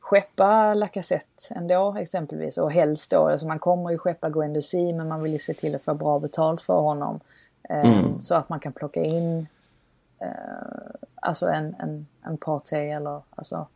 skeppa 0.00 0.74
Lacazette 0.74 1.54
ändå 1.54 1.96
exempelvis 1.98 2.58
och 2.58 2.72
helst 2.72 3.10
då, 3.10 3.28
alltså 3.28 3.46
man 3.46 3.58
kommer 3.58 3.90
ju 3.90 3.98
skeppa 3.98 4.30
Guendouzi 4.30 4.92
men 4.92 5.08
man 5.08 5.22
vill 5.22 5.32
ju 5.32 5.38
se 5.38 5.54
till 5.54 5.74
att 5.74 5.82
få 5.82 5.94
bra 5.94 6.18
betalt 6.18 6.60
för 6.60 6.80
honom. 6.80 7.20
Eh, 7.68 8.16
Så 8.18 8.34
att 8.34 8.48
man 8.48 8.60
kan 8.60 8.72
plocka 8.72 9.02
in 9.02 9.46
eh, 10.18 10.28
alltså 11.14 11.48
en, 11.48 11.74
en, 11.78 12.06
en 12.22 12.36
Partey 12.36 12.90
eller 12.90 13.22
alltså 13.30 13.66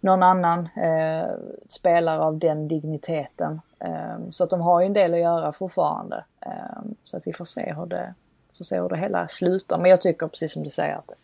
någon 0.00 0.22
annan 0.22 0.68
eh, 0.76 1.30
spelare 1.68 2.20
av 2.20 2.38
den 2.38 2.68
digniteten. 2.68 3.60
Eh, 3.78 4.18
så 4.30 4.44
att 4.44 4.50
de 4.50 4.60
har 4.60 4.80
ju 4.80 4.86
en 4.86 4.92
del 4.92 5.14
att 5.14 5.20
göra 5.20 5.52
fortfarande. 5.52 6.24
Eh, 6.40 6.82
så 7.02 7.16
att 7.16 7.26
vi 7.26 7.32
får 7.32 7.44
se 7.44 7.74
hur 7.74 7.86
det, 7.86 8.14
får 8.58 8.64
se 8.64 8.80
hur 8.80 8.88
det 8.88 8.96
hela 8.96 9.28
slutar. 9.28 9.78
Men 9.78 9.90
jag 9.90 10.00
tycker 10.00 10.26
precis 10.28 10.52
som 10.52 10.62
du 10.64 10.70
säger 10.70 10.94
att 10.94 11.08
det, 11.08 11.14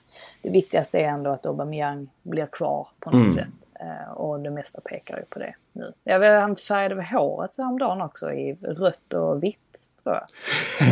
det 0.42 0.50
viktigaste 0.50 0.98
är 0.98 1.08
ändå 1.08 1.30
att 1.30 1.46
Aubameyang 1.46 2.08
blir 2.22 2.46
kvar 2.46 2.88
på 3.00 3.10
något 3.10 3.34
sätt. 3.34 3.48
Eh, 3.80 4.12
och 4.12 4.40
det 4.40 4.50
mesta 4.50 4.80
pekar 4.80 5.16
ju 5.16 5.24
på 5.24 5.38
det 5.38 5.54
nu. 5.72 5.92
Jag 6.04 6.18
vet, 6.18 6.40
han 6.40 6.56
färgade 6.56 6.94
väl 6.94 7.04
håret 7.04 7.58
häromdagen 7.58 8.00
också 8.00 8.32
i 8.32 8.54
rött 8.62 9.14
och 9.14 9.42
vitt 9.42 9.90
tror 10.06 10.14
jag. 10.14 10.26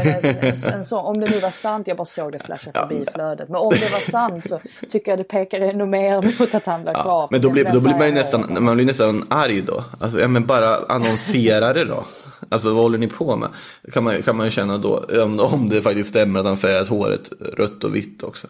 En, 0.06 0.44
en, 0.44 0.74
en 0.74 0.84
så, 0.84 1.00
om 1.00 1.20
det 1.20 1.30
nu 1.30 1.38
var 1.38 1.50
sant, 1.50 1.86
jag 1.86 1.96
bara 1.96 2.04
såg 2.04 2.32
det 2.32 2.38
flasha 2.38 2.72
förbi 2.72 2.94
i 2.94 3.06
flödet. 3.14 3.48
Men 3.48 3.56
om 3.56 3.70
det 3.70 3.92
var 3.92 3.98
sant 4.10 4.48
så 4.48 4.60
tycker 4.88 5.12
jag 5.12 5.18
det 5.18 5.24
pekar 5.24 5.60
ännu 5.60 5.86
mer 5.86 6.22
mot 6.40 6.54
att 6.54 6.66
han 6.66 6.82
blir 6.82 6.92
kvar. 6.92 7.22
Ja, 7.22 7.28
men 7.30 7.40
då 7.40 7.50
blir, 7.50 7.64
då 7.64 7.80
blir 7.80 7.94
man 7.94 8.06
ju 8.06 8.14
nästan, 8.14 8.64
man 8.64 8.74
blir 8.74 8.86
nästan 8.86 9.26
arg 9.30 9.62
då. 9.62 9.84
Alltså, 10.00 10.20
ja, 10.20 10.28
men 10.28 10.46
bara 10.46 10.76
annonsera 10.88 11.72
det 11.72 11.84
då. 11.84 12.04
Alltså 12.48 12.74
vad 12.74 12.82
håller 12.82 12.98
ni 12.98 13.08
på 13.08 13.36
med? 13.36 13.48
Kan 13.92 14.04
man, 14.04 14.22
kan 14.22 14.36
man 14.36 14.46
ju 14.46 14.50
känna 14.50 14.78
då, 14.78 15.04
om, 15.22 15.40
om 15.40 15.68
det 15.68 15.82
faktiskt 15.82 16.10
stämmer 16.10 16.40
att 16.40 16.46
han 16.46 16.56
färgat 16.56 16.88
håret 16.88 17.32
rött 17.40 17.84
och 17.84 17.96
vitt 17.96 18.22
också. 18.22 18.46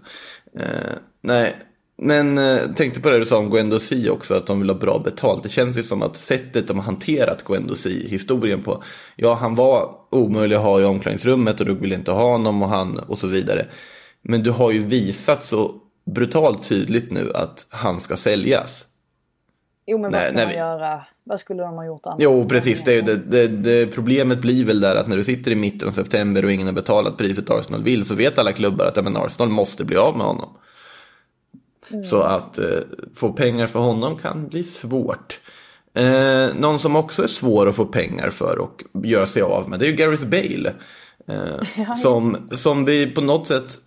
Eh, 0.58 0.92
nej, 1.20 1.56
men 1.96 2.38
eh, 2.38 2.58
tänkte 2.76 3.00
på 3.00 3.10
det 3.10 3.18
du 3.18 3.24
sa 3.24 3.38
om 3.38 3.50
Guendouzi 3.50 4.08
också, 4.08 4.34
att 4.34 4.46
de 4.46 4.60
vill 4.60 4.70
ha 4.70 4.76
bra 4.78 4.98
betalt. 4.98 5.42
Det 5.42 5.48
känns 5.48 5.78
ju 5.78 5.82
som 5.82 6.02
att 6.02 6.16
sättet 6.16 6.68
de 6.68 6.76
har 6.76 6.84
hanterat 6.84 7.44
Guendouzi, 7.44 8.08
historien 8.08 8.62
på, 8.62 8.82
ja 9.16 9.34
han 9.34 9.54
var 9.54 9.90
omöjlig 10.10 10.56
att 10.56 10.62
ha 10.62 10.80
i 10.80 10.84
omklädningsrummet 10.84 11.60
och 11.60 11.66
du 11.66 11.74
vill 11.74 11.92
inte 11.92 12.10
ha 12.12 12.30
honom 12.30 12.62
och 12.62 12.68
han 12.68 12.98
och 12.98 13.18
så 13.18 13.26
vidare. 13.26 13.66
Men 14.22 14.42
du 14.42 14.50
har 14.50 14.72
ju 14.72 14.84
visat 14.84 15.44
så 15.44 15.74
brutalt 16.06 16.68
tydligt 16.68 17.10
nu 17.10 17.32
att 17.34 17.66
han 17.68 18.00
ska 18.00 18.16
säljas. 18.16 18.86
Jo 19.86 19.98
men 19.98 20.12
vad 20.12 20.22
ska 20.24 20.32
nej, 20.32 20.44
man 20.44 20.52
vi- 20.52 20.58
göra? 20.58 21.02
Vad 21.26 21.40
skulle 21.40 21.62
de 21.62 21.74
ha 21.74 21.86
gjort 21.86 22.06
annars? 22.06 22.18
Jo, 22.20 22.48
precis. 22.48 22.84
Det, 22.84 23.00
det, 23.00 23.16
det, 23.16 23.46
det, 23.48 23.86
problemet 23.86 24.38
blir 24.40 24.64
väl 24.64 24.80
där 24.80 24.96
att 24.96 25.08
när 25.08 25.16
du 25.16 25.24
sitter 25.24 25.50
i 25.50 25.54
mitten 25.54 25.88
av 25.88 25.92
september 25.92 26.44
och 26.44 26.52
ingen 26.52 26.66
har 26.66 26.74
betalat 26.74 27.16
priset 27.16 27.50
Arsenal 27.50 27.82
vill 27.82 28.04
så 28.04 28.14
vet 28.14 28.38
alla 28.38 28.52
klubbar 28.52 28.86
att 28.86 28.96
ja, 28.96 29.02
men 29.02 29.16
Arsenal 29.16 29.48
måste 29.48 29.84
bli 29.84 29.96
av 29.96 30.16
med 30.16 30.26
honom. 30.26 30.56
Så 32.04 32.22
att 32.22 32.58
eh, 32.58 32.78
få 33.14 33.32
pengar 33.32 33.66
för 33.66 33.78
honom 33.78 34.18
kan 34.18 34.48
bli 34.48 34.64
svårt. 34.64 35.40
Eh, 35.94 36.54
någon 36.54 36.78
som 36.78 36.96
också 36.96 37.22
är 37.22 37.26
svår 37.26 37.68
att 37.68 37.74
få 37.74 37.84
pengar 37.84 38.30
för 38.30 38.58
och 38.58 38.82
göra 39.04 39.26
sig 39.26 39.42
av 39.42 39.68
med 39.68 39.78
det 39.78 39.86
är 39.86 39.90
ju 39.90 39.96
Gareth 39.96 40.26
Bale. 40.26 40.72
Eh, 41.28 41.94
som, 42.02 42.36
som 42.50 42.84
vi 42.84 43.06
på 43.06 43.20
något 43.20 43.46
sätt 43.46 43.78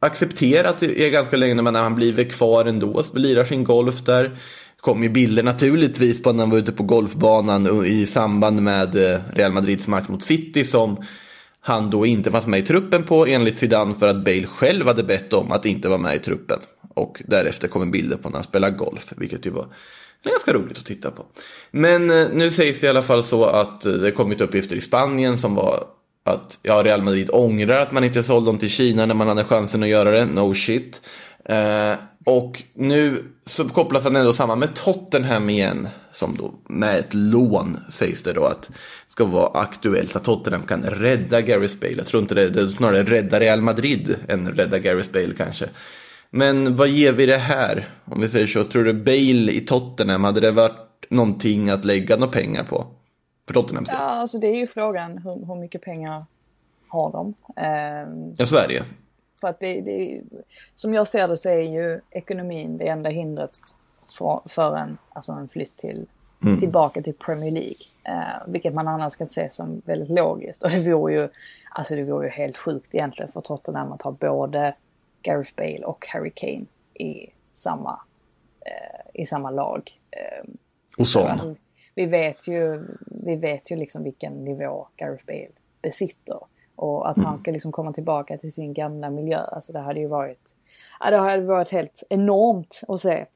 accepterat 0.00 0.82
är 0.82 1.10
ganska 1.10 1.36
länge 1.36 1.62
men 1.62 1.72
när 1.72 1.82
han 1.82 1.94
blir 1.94 2.24
kvar 2.24 2.64
ändå, 2.64 3.02
lirar 3.14 3.44
sin 3.44 3.64
golf 3.64 4.04
där. 4.04 4.38
kom 4.80 5.02
ju 5.02 5.08
bilder 5.08 5.42
naturligtvis 5.42 6.22
på 6.22 6.32
när 6.32 6.42
han 6.42 6.50
var 6.50 6.58
ute 6.58 6.72
på 6.72 6.82
golfbanan 6.82 7.84
i 7.86 8.06
samband 8.06 8.62
med 8.62 9.12
eh, 9.12 9.20
Real 9.34 9.52
Madrids 9.52 9.88
match 9.88 10.08
mot 10.08 10.22
City 10.24 10.64
som 10.64 10.96
han 11.60 11.90
då 11.90 12.06
inte 12.06 12.30
fanns 12.30 12.46
med 12.46 12.60
i 12.60 12.62
truppen 12.62 13.02
på 13.02 13.26
enligt 13.26 13.58
Zidane 13.58 13.94
för 13.98 14.08
att 14.08 14.24
Bale 14.24 14.46
själv 14.46 14.86
hade 14.86 15.02
bett 15.02 15.32
om 15.32 15.52
att 15.52 15.66
inte 15.66 15.88
vara 15.88 15.98
med 15.98 16.16
i 16.16 16.18
truppen. 16.18 16.58
Och 16.96 17.22
därefter 17.26 17.68
kommer 17.68 17.86
bilder 17.86 18.16
på 18.16 18.28
när 18.28 18.36
han 18.36 18.44
spelar 18.44 18.70
golf, 18.70 19.12
vilket 19.16 19.46
ju 19.46 19.50
var 19.50 19.66
ganska 20.24 20.52
roligt 20.52 20.78
att 20.78 20.84
titta 20.84 21.10
på. 21.10 21.26
Men 21.70 22.10
eh, 22.10 22.28
nu 22.32 22.50
sägs 22.50 22.80
det 22.80 22.86
i 22.86 22.90
alla 22.90 23.02
fall 23.02 23.24
så 23.24 23.44
att 23.44 23.86
eh, 23.86 23.92
det 23.92 24.10
kommit 24.10 24.40
uppgifter 24.40 24.76
i 24.76 24.80
Spanien 24.80 25.38
som 25.38 25.54
var 25.54 25.84
att 26.24 26.58
ja, 26.62 26.82
Real 26.84 27.02
Madrid 27.02 27.30
ångrar 27.32 27.78
att 27.78 27.92
man 27.92 28.04
inte 28.04 28.22
sålde 28.22 28.48
dem 28.48 28.58
till 28.58 28.70
Kina 28.70 29.06
när 29.06 29.14
man 29.14 29.28
hade 29.28 29.44
chansen 29.44 29.82
att 29.82 29.88
göra 29.88 30.10
det. 30.10 30.26
No 30.26 30.54
shit. 30.54 31.00
Eh, 31.44 31.92
och 32.26 32.62
nu 32.74 33.24
så 33.46 33.68
kopplas 33.68 34.04
han 34.04 34.16
ändå 34.16 34.32
samman 34.32 34.58
med 34.58 34.74
Tottenham 34.74 35.50
igen. 35.50 35.88
Som 36.12 36.36
då 36.36 36.54
med 36.68 36.98
ett 36.98 37.14
lån 37.14 37.78
sägs 37.90 38.22
det 38.22 38.32
då 38.32 38.44
att 38.44 38.70
ska 39.08 39.24
vara 39.24 39.60
aktuellt. 39.60 40.16
Att 40.16 40.24
Tottenham 40.24 40.62
kan 40.62 40.82
rädda 40.82 41.40
Gareth 41.40 41.76
Bale. 41.80 41.96
Jag 41.96 42.06
tror 42.06 42.22
inte 42.22 42.34
det, 42.34 42.48
det 42.50 42.60
är 42.60 42.66
snarare 42.66 43.02
rädda 43.02 43.40
Real 43.40 43.60
Madrid 43.60 44.16
än 44.28 44.48
rädda 44.48 44.78
Gareth 44.78 45.10
Bale 45.12 45.34
kanske. 45.36 45.68
Men 46.36 46.76
vad 46.76 46.88
ger 46.88 47.12
vi 47.12 47.26
det 47.26 47.36
här? 47.36 47.88
Om 48.04 48.20
vi 48.20 48.28
säger 48.28 48.46
så, 48.46 48.64
tror 48.64 48.84
du 48.84 48.92
Bale 48.92 49.52
i 49.52 49.60
Tottenham, 49.60 50.24
hade 50.24 50.40
det 50.40 50.52
varit 50.52 51.10
någonting 51.10 51.70
att 51.70 51.84
lägga 51.84 52.16
några 52.16 52.32
pengar 52.32 52.64
på? 52.64 52.86
För 53.46 53.54
Tottenhams 53.54 53.88
del? 53.88 53.98
Ja, 54.00 54.04
alltså 54.04 54.38
det 54.38 54.46
är 54.46 54.56
ju 54.56 54.66
frågan 54.66 55.18
hur, 55.18 55.46
hur 55.46 55.54
mycket 55.54 55.82
pengar 55.82 56.24
har 56.88 57.12
de? 57.12 57.34
Ehm, 57.56 58.34
Ja, 58.38 58.46
Sverige. 58.46 58.84
För 59.40 59.48
att 59.48 59.60
det, 59.60 59.80
det, 59.80 60.22
som 60.74 60.94
jag 60.94 61.08
ser 61.08 61.28
det 61.28 61.36
så 61.36 61.48
är 61.48 61.60
ju 61.60 62.00
ekonomin 62.10 62.78
det 62.78 62.88
enda 62.88 63.10
hindret 63.10 63.58
för, 64.18 64.40
för 64.48 64.76
en, 64.76 64.98
alltså 65.08 65.32
en 65.32 65.48
flytt 65.48 65.76
till, 65.76 66.06
tillbaka 66.60 67.02
till 67.02 67.14
Premier 67.14 67.50
League. 67.50 67.76
Eh, 68.04 68.42
vilket 68.46 68.74
man 68.74 68.88
annars 68.88 69.16
kan 69.16 69.26
se 69.26 69.50
som 69.50 69.82
väldigt 69.84 70.10
logiskt. 70.10 70.62
Och 70.62 70.70
det 70.70 70.92
vore 70.92 71.14
ju, 71.14 71.28
alltså 71.70 71.94
det 71.94 72.04
vore 72.04 72.26
ju 72.26 72.30
helt 72.30 72.56
sjukt 72.56 72.94
egentligen 72.94 73.32
för 73.32 73.40
Tottenham 73.40 73.92
att 73.92 74.02
ha 74.02 74.10
både 74.10 74.74
Gareth 75.26 75.52
Bale 75.56 75.84
och 75.84 76.06
Harry 76.08 76.30
Kane 76.34 76.64
i 76.94 77.30
samma, 77.52 78.00
eh, 78.60 79.22
i 79.22 79.26
samma 79.26 79.50
lag. 79.50 79.90
Eh, 80.10 80.44
Och 80.98 81.08
sån. 81.08 81.30
Alltså, 81.30 81.54
vi 81.94 82.06
vet 82.06 82.48
ju, 82.48 82.86
vi 83.06 83.36
vet 83.36 83.70
ju 83.70 83.76
liksom 83.76 84.02
vilken 84.04 84.44
nivå 84.44 84.88
Gareth 84.96 85.26
Bale 85.26 85.48
besitter. 85.82 86.38
Och 86.76 87.10
att 87.10 87.16
han 87.18 87.38
ska 87.38 87.50
liksom 87.50 87.72
komma 87.72 87.92
tillbaka 87.92 88.38
till 88.38 88.52
sin 88.52 88.74
gamla 88.74 89.10
miljö. 89.10 89.38
Alltså 89.38 89.72
det 89.72 89.78
hade 89.78 90.00
ju 90.00 90.06
varit, 90.06 90.56
ja, 91.00 91.10
det 91.10 91.16
hade 91.16 91.42
varit 91.42 91.72
helt 91.72 92.02
enormt 92.08 92.80
att 92.88 93.00
se. 93.00 93.26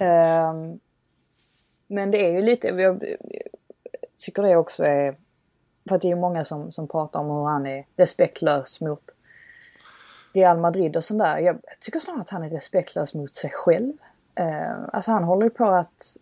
Ehm, 0.00 0.78
men 1.86 2.10
det 2.10 2.26
är 2.26 2.30
ju 2.32 2.42
lite, 2.42 2.68
jag 2.68 3.04
tycker 4.18 4.42
det 4.42 4.56
också 4.56 4.84
är, 4.84 5.16
för 5.88 5.96
att 5.96 6.02
det 6.02 6.10
är 6.10 6.16
många 6.16 6.44
som, 6.44 6.72
som 6.72 6.88
pratar 6.88 7.20
om 7.20 7.26
hur 7.30 7.44
han 7.44 7.66
är 7.66 7.86
respektlös 7.96 8.80
mot 8.80 9.02
Real 10.34 10.58
Madrid 10.58 10.96
och 10.96 11.04
sådär. 11.04 11.38
Jag 11.38 11.58
tycker 11.80 12.00
snarare 12.00 12.20
att 12.20 12.28
han 12.28 12.42
är 12.42 12.50
respektlös 12.50 13.14
mot 13.14 13.34
sig 13.34 13.50
själv. 13.50 13.92
Eh, 14.34 14.72
alltså 14.92 15.10
han 15.10 15.24
håller 15.24 15.44
ju 15.44 15.50
på 15.50 15.64
att, 15.64 16.16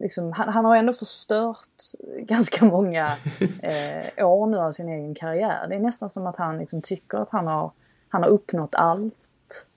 liksom, 0.00 0.32
han, 0.32 0.48
han 0.48 0.64
har 0.64 0.76
ändå 0.76 0.92
förstört 0.92 1.66
ganska 2.18 2.64
många 2.64 3.16
eh, 3.62 4.26
år 4.26 4.46
nu 4.46 4.58
av 4.58 4.72
sin 4.72 4.88
egen 4.88 5.14
karriär. 5.14 5.66
Det 5.68 5.74
är 5.74 5.80
nästan 5.80 6.10
som 6.10 6.26
att 6.26 6.36
han 6.36 6.58
liksom 6.58 6.82
tycker 6.82 7.18
att 7.18 7.30
han 7.30 7.46
har, 7.46 7.70
han 8.08 8.22
har 8.22 8.30
uppnått 8.30 8.74
allt. 8.74 9.14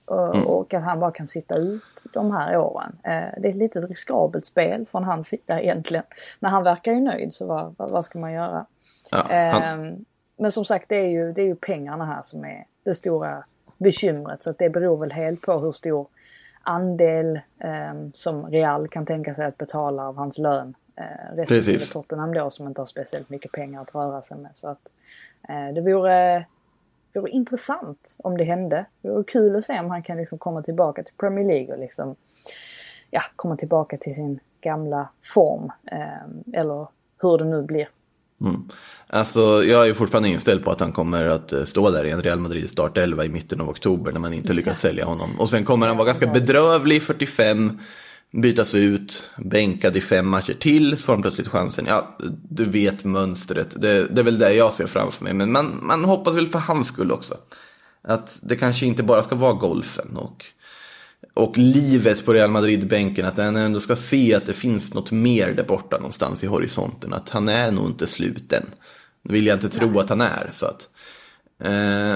Och, 0.05 0.35
och 0.35 0.73
att 0.73 0.83
han 0.83 0.99
bara 0.99 1.11
kan 1.11 1.27
sitta 1.27 1.55
ut 1.55 2.05
de 2.13 2.31
här 2.31 2.57
åren. 2.57 2.97
Eh, 3.03 3.39
det 3.41 3.47
är 3.47 3.49
ett 3.49 3.55
litet 3.55 3.89
riskabelt 3.89 4.45
spel 4.45 4.85
från 4.85 5.03
hans 5.03 5.27
sida 5.27 5.61
egentligen. 5.61 6.03
Men 6.39 6.51
han 6.51 6.63
verkar 6.63 6.93
ju 6.93 6.99
nöjd 6.99 7.33
så 7.33 7.45
vad, 7.45 7.75
vad, 7.77 7.89
vad 7.89 8.05
ska 8.05 8.19
man 8.19 8.33
göra? 8.33 8.65
Ja, 9.11 9.17
han, 9.17 9.31
Ehm, 9.31 10.05
men 10.37 10.51
som 10.51 10.65
sagt 10.65 10.89
det 10.89 10.95
är, 10.95 11.07
ju, 11.07 11.31
det 11.31 11.41
är 11.41 11.45
ju 11.45 11.55
pengarna 11.55 12.05
här 12.05 12.21
som 12.23 12.45
är 12.45 12.65
det 12.83 12.93
stora 12.93 13.43
bekymret. 13.77 14.43
Så 14.43 14.49
att 14.49 14.57
det 14.57 14.69
beror 14.69 14.97
väl 14.97 15.11
helt 15.11 15.41
på 15.41 15.59
hur 15.59 15.71
stor 15.71 16.07
andel 16.63 17.39
ehm, 17.59 18.11
som 18.13 18.45
Real 18.45 18.87
kan 18.87 19.05
tänka 19.05 19.35
sig 19.35 19.45
att 19.45 19.57
betala 19.57 20.07
av 20.07 20.15
hans 20.15 20.37
lön. 20.37 20.75
Eh, 20.95 21.35
respektive 21.35 21.77
Precis. 21.77 21.89
Tottenham 21.89 22.33
då 22.33 22.49
som 22.49 22.67
inte 22.67 22.81
har 22.81 22.85
speciellt 22.85 23.29
mycket 23.29 23.51
pengar 23.51 23.81
att 23.81 23.95
röra 23.95 24.21
sig 24.21 24.37
med. 24.37 24.51
Så 24.53 24.67
att 24.67 24.91
eh, 25.49 25.73
det 25.73 25.81
vore, 25.81 26.45
vore 27.13 27.31
intressant 27.31 28.15
om 28.17 28.37
det 28.37 28.43
hände. 28.43 28.85
Det 29.01 29.09
vore 29.09 29.23
kul 29.23 29.55
att 29.55 29.63
se 29.63 29.79
om 29.79 29.89
han 29.89 30.03
kan 30.03 30.17
liksom 30.17 30.37
komma 30.37 30.61
tillbaka 30.61 31.03
till 31.03 31.15
Premier 31.15 31.47
League 31.47 31.73
och 31.73 31.79
liksom 31.79 32.15
ja, 33.09 33.21
komma 33.35 33.55
tillbaka 33.55 33.97
till 33.97 34.15
sin 34.15 34.39
gamla 34.61 35.09
form. 35.33 35.71
ehm, 35.91 36.43
eller 36.53 36.87
hur 37.21 37.37
det 37.37 37.45
nu 37.45 37.61
blir. 37.61 37.89
Alltså, 39.07 39.63
jag 39.63 39.89
är 39.89 39.93
fortfarande 39.93 40.29
inställd 40.29 40.63
på 40.63 40.71
att 40.71 40.79
han 40.79 40.91
kommer 40.91 41.27
att 41.27 41.53
eh, 41.53 41.63
stå 41.63 41.89
där 41.89 42.03
i 42.03 42.09
en 42.09 42.23
Real 42.23 42.39
Madrid 42.39 42.69
startelva 42.69 43.25
i 43.25 43.29
mitten 43.29 43.61
av 43.61 43.69
oktober 43.69 44.11
när 44.11 44.19
man 44.19 44.33
inte 44.33 44.53
lyckas 44.53 44.79
sälja 44.79 45.05
honom. 45.05 45.39
Och 45.39 45.49
sen 45.49 45.65
kommer 45.65 45.87
han 45.87 45.97
vara 45.97 46.05
ganska 46.05 46.27
bedrövlig, 46.27 47.03
45, 47.03 47.79
bytas 48.31 48.75
ut, 48.75 49.23
bänkad 49.37 49.97
i 49.97 50.01
fem 50.01 50.29
matcher 50.29 50.53
till, 50.53 50.97
så 50.97 51.03
får 51.03 51.13
han 51.13 51.21
plötsligt 51.21 51.47
chansen. 51.47 51.85
Ja, 51.87 52.17
du 52.49 52.65
vet 52.65 53.03
mönstret. 53.03 53.81
Det, 53.81 54.07
det 54.07 54.21
är 54.21 54.23
väl 54.25 54.39
det 54.39 54.53
jag 54.53 54.73
ser 54.73 54.87
framför 54.87 55.23
mig. 55.23 55.33
Men 55.33 55.51
man, 55.51 55.79
man 55.81 56.03
hoppas 56.03 56.35
väl 56.35 56.47
för 56.47 56.59
hans 56.59 56.87
skull 56.87 57.11
också. 57.11 57.37
Att 58.03 58.39
det 58.41 58.55
kanske 58.55 58.85
inte 58.85 59.03
bara 59.03 59.23
ska 59.23 59.35
vara 59.35 59.53
golfen 59.53 60.17
och, 60.17 60.45
och 61.33 61.57
livet 61.57 62.25
på 62.25 62.33
Real 62.33 62.49
Madrid-bänken. 62.49 63.25
Att 63.25 63.37
han 63.37 63.55
ändå 63.55 63.79
ska 63.79 63.95
se 63.95 64.35
att 64.35 64.45
det 64.45 64.53
finns 64.53 64.93
något 64.93 65.11
mer 65.11 65.53
där 65.53 65.63
borta 65.63 65.97
någonstans 65.97 66.43
i 66.43 66.47
horisonten. 66.47 67.13
Att 67.13 67.29
han 67.29 67.49
är 67.49 67.71
nog 67.71 67.85
inte 67.85 68.07
slut 68.07 68.53
än. 68.53 68.65
Det 69.23 69.33
vill 69.33 69.45
jag 69.45 69.55
inte 69.55 69.69
tro 69.69 69.99
att 69.99 70.09
han 70.09 70.21
är. 70.21 70.49
Så 70.51 70.65
att, 70.65 70.89
eh, 71.59 72.15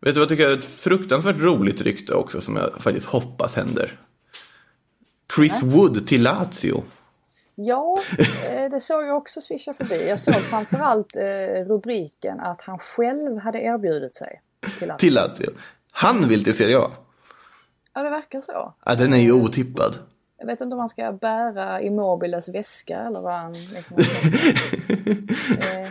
du 0.00 0.12
vad 0.12 0.20
jag 0.20 0.28
tycker 0.28 0.50
är 0.50 0.58
ett 0.58 0.64
fruktansvärt 0.64 1.40
roligt 1.40 1.82
rykte 1.82 2.14
också 2.14 2.40
som 2.40 2.56
jag 2.56 2.82
faktiskt 2.82 3.06
hoppas 3.06 3.56
händer? 3.56 4.00
Chris 5.36 5.62
Wood 5.62 6.06
till 6.06 6.22
Lazio. 6.22 6.84
Ja, 7.54 7.98
eh, 8.18 8.70
det 8.70 8.80
såg 8.80 9.04
jag 9.04 9.16
också 9.16 9.40
swisha 9.40 9.74
förbi. 9.74 10.08
Jag 10.08 10.18
såg 10.18 10.34
framförallt 10.34 11.16
eh, 11.16 11.64
rubriken 11.66 12.40
att 12.40 12.62
han 12.62 12.78
själv 12.78 13.38
hade 13.38 13.58
erbjudit 13.58 14.16
sig 14.16 14.40
till 14.78 14.90
att... 14.90 14.98
Till 14.98 15.14
Lazio. 15.14 15.50
Han 15.90 16.28
vill 16.28 16.44
till 16.44 16.56
Serie 16.56 16.78
A. 16.78 16.90
Ja, 17.96 18.02
det 18.02 18.10
verkar 18.10 18.40
så. 18.40 18.74
Ja, 18.84 18.94
den 18.94 19.12
är 19.12 19.16
ju 19.16 19.32
otippad. 19.32 19.98
Jag 20.38 20.46
vet 20.46 20.60
inte 20.60 20.74
om 20.74 20.78
han 20.78 20.88
ska 20.88 21.12
bära 21.12 21.82
Immobiles 21.82 22.48
väska 22.48 22.98
eller 22.98 23.20
vad 23.20 23.32
han... 23.32 23.52
Liksom, 23.52 23.96
eh, 25.60 25.88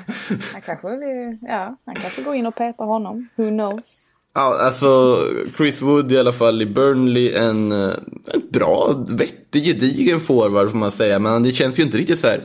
han 0.53 0.61
kanske 0.61 0.97
vill, 0.97 1.37
ja, 1.41 1.77
han 1.85 1.95
kanske 1.95 2.21
går 2.21 2.35
in 2.35 2.45
och 2.45 2.55
petar 2.55 2.85
honom. 2.85 3.29
Who 3.35 3.49
knows? 3.49 4.07
Ja, 4.33 4.57
alltså 4.61 5.17
Chris 5.57 5.81
Wood 5.81 6.11
i 6.11 6.17
alla 6.19 6.31
fall 6.31 6.61
i 6.61 6.65
Burnley, 6.65 7.33
en, 7.33 7.71
eh, 7.71 7.93
en 8.33 8.41
bra, 8.49 9.05
vettig, 9.09 9.65
gedigen 9.65 10.19
forward 10.19 10.71
får 10.71 10.77
man 10.77 10.91
säga. 10.91 11.19
Men 11.19 11.43
det 11.43 11.51
känns 11.51 11.79
ju 11.79 11.83
inte 11.83 11.97
riktigt 11.97 12.19
så 12.19 12.27
här 12.27 12.43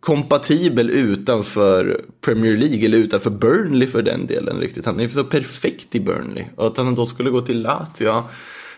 kompatibel 0.00 0.90
utanför 0.90 2.04
Premier 2.20 2.56
League 2.56 2.86
eller 2.86 2.98
utanför 2.98 3.30
Burnley 3.30 3.88
för 3.88 4.02
den 4.02 4.26
delen 4.26 4.60
riktigt. 4.60 4.86
Han 4.86 5.00
är 5.00 5.08
så 5.08 5.24
perfekt 5.24 5.94
i 5.94 6.00
Burnley. 6.00 6.44
Och 6.56 6.66
att 6.66 6.76
han 6.76 6.94
då 6.94 7.06
skulle 7.06 7.30
gå 7.30 7.40
till 7.40 7.62
Lazio, 7.62 7.84
ja. 7.98 8.28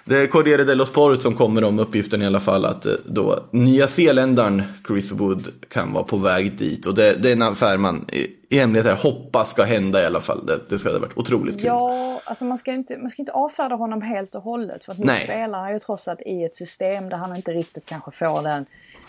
Det 0.05 0.16
är 0.18 0.27
Corriere 0.27 0.64
dello 0.64 0.87
Sport 0.87 1.23
som 1.23 1.35
kommer 1.35 1.64
om 1.64 1.79
uppgiften 1.79 2.23
i 2.23 2.27
alla 2.27 2.41
fall 2.41 2.64
att 2.64 2.87
eh, 2.87 2.93
då 3.05 3.45
nya 3.51 3.89
zeeländaren 3.89 4.62
Chris 4.87 5.12
Wood 5.12 5.49
kan 5.68 5.93
vara 5.93 6.05
på 6.05 6.16
väg 6.16 6.59
dit. 6.59 6.87
Och 6.87 6.95
det, 6.95 7.23
det 7.23 7.29
är 7.29 7.33
en 7.33 7.43
affär 7.43 7.77
man 7.77 8.07
i, 8.12 8.27
i 8.49 8.59
hemlighet 8.59 8.87
här 8.87 8.95
hoppas 8.95 9.51
ska 9.51 9.62
hända 9.62 10.03
i 10.03 10.07
alla 10.07 10.20
fall. 10.20 10.47
Det, 10.47 10.61
det 10.68 10.79
ska 10.79 10.93
ha 10.93 10.99
varit 10.99 11.18
otroligt 11.18 11.55
kul. 11.55 11.64
Ja, 11.64 12.20
alltså 12.25 12.45
man 12.45 12.59
ska, 12.59 12.73
inte, 12.73 12.99
man 12.99 13.11
ska 13.11 13.23
inte 13.23 13.33
avfärda 13.33 13.75
honom 13.75 14.03
helt 14.03 14.35
och 14.35 14.43
hållet. 14.43 14.85
För 14.85 14.93
att 14.93 14.99
nu 14.99 15.07
Nej. 15.07 15.25
spelar 15.25 15.59
han 15.59 15.73
ju 15.73 15.79
trots 15.79 16.09
allt 16.09 16.20
i 16.20 16.45
ett 16.45 16.55
system 16.55 17.09
där 17.09 17.16
han 17.16 17.37
inte 17.37 17.53
riktigt 17.53 17.87
kanske 17.87 18.11
får 18.11 18.43
den, 18.43 18.66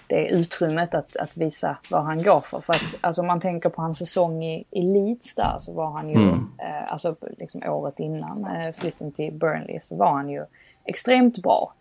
det 0.08 0.28
utrymmet 0.28 0.96
att, 0.96 1.16
att 1.18 1.38
visa 1.38 1.78
vad 1.90 2.04
han 2.04 2.24
går 2.24 2.40
för. 2.42 2.60
För 2.60 2.74
att 2.74 2.96
alltså, 3.02 3.22
om 3.22 3.28
man 3.28 3.40
tänker 3.40 3.70
på 3.70 3.82
hans 3.82 3.98
säsong 3.98 4.44
i, 4.44 4.66
i 4.70 4.82
Leeds 4.82 5.36
där 5.36 5.56
så 5.60 5.74
var 5.74 5.92
han 5.92 6.10
ju, 6.10 6.16
Mm. 6.16 6.50
eh, 6.58 6.92
alltså 6.92 7.16
liksom 7.38 7.64
året 7.64 8.00
innan 8.00 8.46
eh, 8.46 8.72
flytten 8.74 9.12
till 9.12 9.34
Burnley 9.34 9.80
så 9.80 9.96
var 9.96 10.12
han 10.12 10.30
ju 10.30 10.46
extremt 10.86 11.38
bra. 11.38 11.74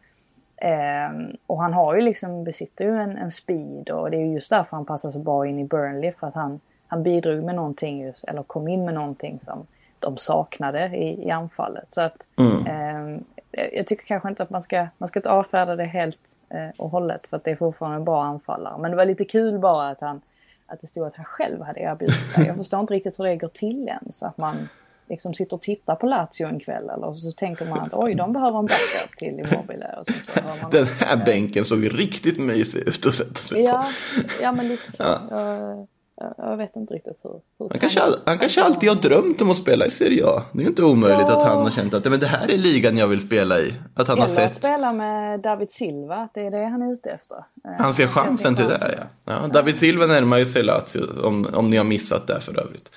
Ehm, 0.57 1.37
och 1.47 1.63
han 1.63 1.73
har 1.73 1.95
ju 1.95 2.01
liksom, 2.01 2.45
besitter 2.45 2.85
ju 2.85 2.97
en, 2.97 3.17
en 3.19 3.31
speed 3.31 3.91
och 3.91 4.11
det 4.11 4.17
är 4.17 4.21
ju 4.27 4.33
just 4.35 4.51
därför 4.51 4.77
han 4.77 4.87
passar 4.87 5.11
så 5.11 5.19
bra 5.19 5.47
in 5.47 5.59
i 5.59 5.65
Burnley 5.65 6.13
för 6.13 6.27
att 6.27 6.35
han, 6.35 6.61
han 6.87 7.03
bidrog 7.03 7.45
med 7.45 7.55
någonting, 7.55 8.01
just, 8.03 8.25
eller 8.25 8.43
kom 8.43 8.69
in 8.69 8.85
med 8.85 8.95
någonting 8.95 9.41
som 9.45 9.67
de 9.99 10.17
saknade 10.19 10.87
i, 10.97 11.27
i 11.27 11.31
anfallet. 11.31 11.87
Så 11.91 12.01
att 12.01 12.27
ehm, 12.67 13.25
jag 13.37 13.42
jag 13.53 13.87
tycker 13.87 14.05
kanske 14.07 14.29
inte 14.29 14.43
att 14.43 14.51
man 14.51 14.63
ska, 14.63 14.87
man 14.99 15.09
ska 15.09 15.19
inte 15.19 15.31
avfärda 15.31 15.77
det 15.77 15.85
helt 15.85 16.37
eh, 16.51 16.69
och 16.77 16.91
hållet 16.91 17.27
för 17.27 17.37
att 17.37 17.45
det 17.45 17.51
är 17.51 17.57
fortfarande 17.57 17.97
en 17.97 18.05
bra 18.05 18.25
anfallare. 18.25 18.79
Men 18.79 18.91
det 18.91 18.97
var 18.97 19.05
lite 19.05 19.25
kul 19.25 19.59
bara 19.59 19.89
att 19.89 20.01
han 20.01 20.21
att 20.67 20.81
det 20.81 20.87
stod 20.87 21.07
att 21.07 21.15
han 21.15 21.25
själv 21.25 21.63
hade 21.63 21.81
erbjudit 21.81 22.27
sig. 22.27 22.47
Jag 22.47 22.57
förstår 22.57 22.81
inte 22.81 22.95
riktigt 22.95 23.19
hur 23.19 23.25
det 23.25 23.37
går 23.37 23.49
till 23.49 23.89
ens. 23.89 24.23
Att 24.23 24.39
man 24.39 24.69
liksom 25.09 25.35
sitter 25.35 25.57
och 25.57 25.63
tittar 25.63 25.95
på 25.95 26.07
Lazio 26.07 26.47
en 26.47 26.61
kväll 26.61 26.91
eller 26.91 27.13
så 27.13 27.33
tänker 27.33 27.67
man 27.67 27.81
att 27.81 27.95
oj, 27.95 28.15
de 28.15 28.33
behöver 28.33 28.59
en 28.59 28.67
backup 28.67 29.17
till 29.17 29.29
Immobile. 29.41 29.95
Och 29.99 30.07
sen 30.07 30.15
så 30.21 30.33
man 30.61 30.71
Den 30.71 30.83
också 30.83 31.05
här 31.05 31.25
bänken 31.25 31.65
såg 31.65 31.99
riktigt 31.99 32.39
mysig 32.39 32.89
ut 32.89 33.07
att 33.07 33.15
sätta 33.15 33.35
sig 33.35 33.63
Ja, 33.63 33.87
på. 34.17 34.21
ja 34.43 34.53
men 34.53 34.69
lite 34.69 34.93
så. 34.93 35.03
Ja. 35.03 35.21
Jag, 35.31 35.87
jag, 36.23 36.51
jag 36.51 36.57
vet 36.57 36.77
inte 36.77 36.95
riktigt 36.95 37.21
hur. 37.25 37.31
hur 37.59 37.69
Han 37.71 37.79
kanske, 37.79 38.01
all- 38.03 38.19
han 38.27 38.39
kanske 38.39 38.63
alltid 38.63 38.89
har 38.89 38.97
drömt 38.97 39.43
om 39.43 39.51
att 39.51 39.57
spela 39.57 39.87
i 39.87 39.91
Serie 39.91 40.27
A. 40.27 40.43
Det 40.53 40.59
är 40.59 40.63
ju 40.63 40.69
inte 40.69 40.83
omöjligt 40.85 41.27
Ja. 41.29 41.37
att 41.37 41.49
han 41.49 41.63
har 41.63 41.71
känt 41.71 41.95
att 41.95 42.05
"Nej, 42.05 42.11
men 42.11 42.21
det 42.21 42.27
här 42.27 42.51
är 42.51 42.59
ligan 42.59 42.97
jag 42.97 43.07
vill 43.09 43.21
spela 43.21 43.61
i. 43.61 43.75
Att 43.95 44.09
han 44.09 44.19
har 44.19 44.27
Eller 44.27 44.45
att 44.45 44.49
sett, 44.55 44.57
spela 44.65 44.93
med 44.93 45.41
David 45.41 45.71
Silva, 45.73 46.15
att 46.17 46.35
det 46.35 46.41
är 46.41 46.51
det 46.51 46.65
han 46.67 46.83
är 46.83 46.93
ute 46.93 47.11
efter. 47.11 47.37
Eh, 47.37 47.73
han 47.79 47.95
ser 47.95 48.07
chansen 48.07 48.37
sin 48.37 48.57
till 48.57 48.65
chans. 48.67 48.81
det. 48.81 49.07
Ja. 49.25 49.33
Ja, 49.43 49.49
David 49.49 49.77
Silva 49.79 50.07
närmar 50.07 50.39
ju 50.39 50.47
sig 50.47 50.63
Lazio, 50.63 51.23
om, 51.23 51.47
om 51.55 51.71
ni 51.71 51.77
har 51.77 51.85
missat 51.85 52.27
det 52.27 52.41
för 52.41 52.61
övrigt. 52.61 52.91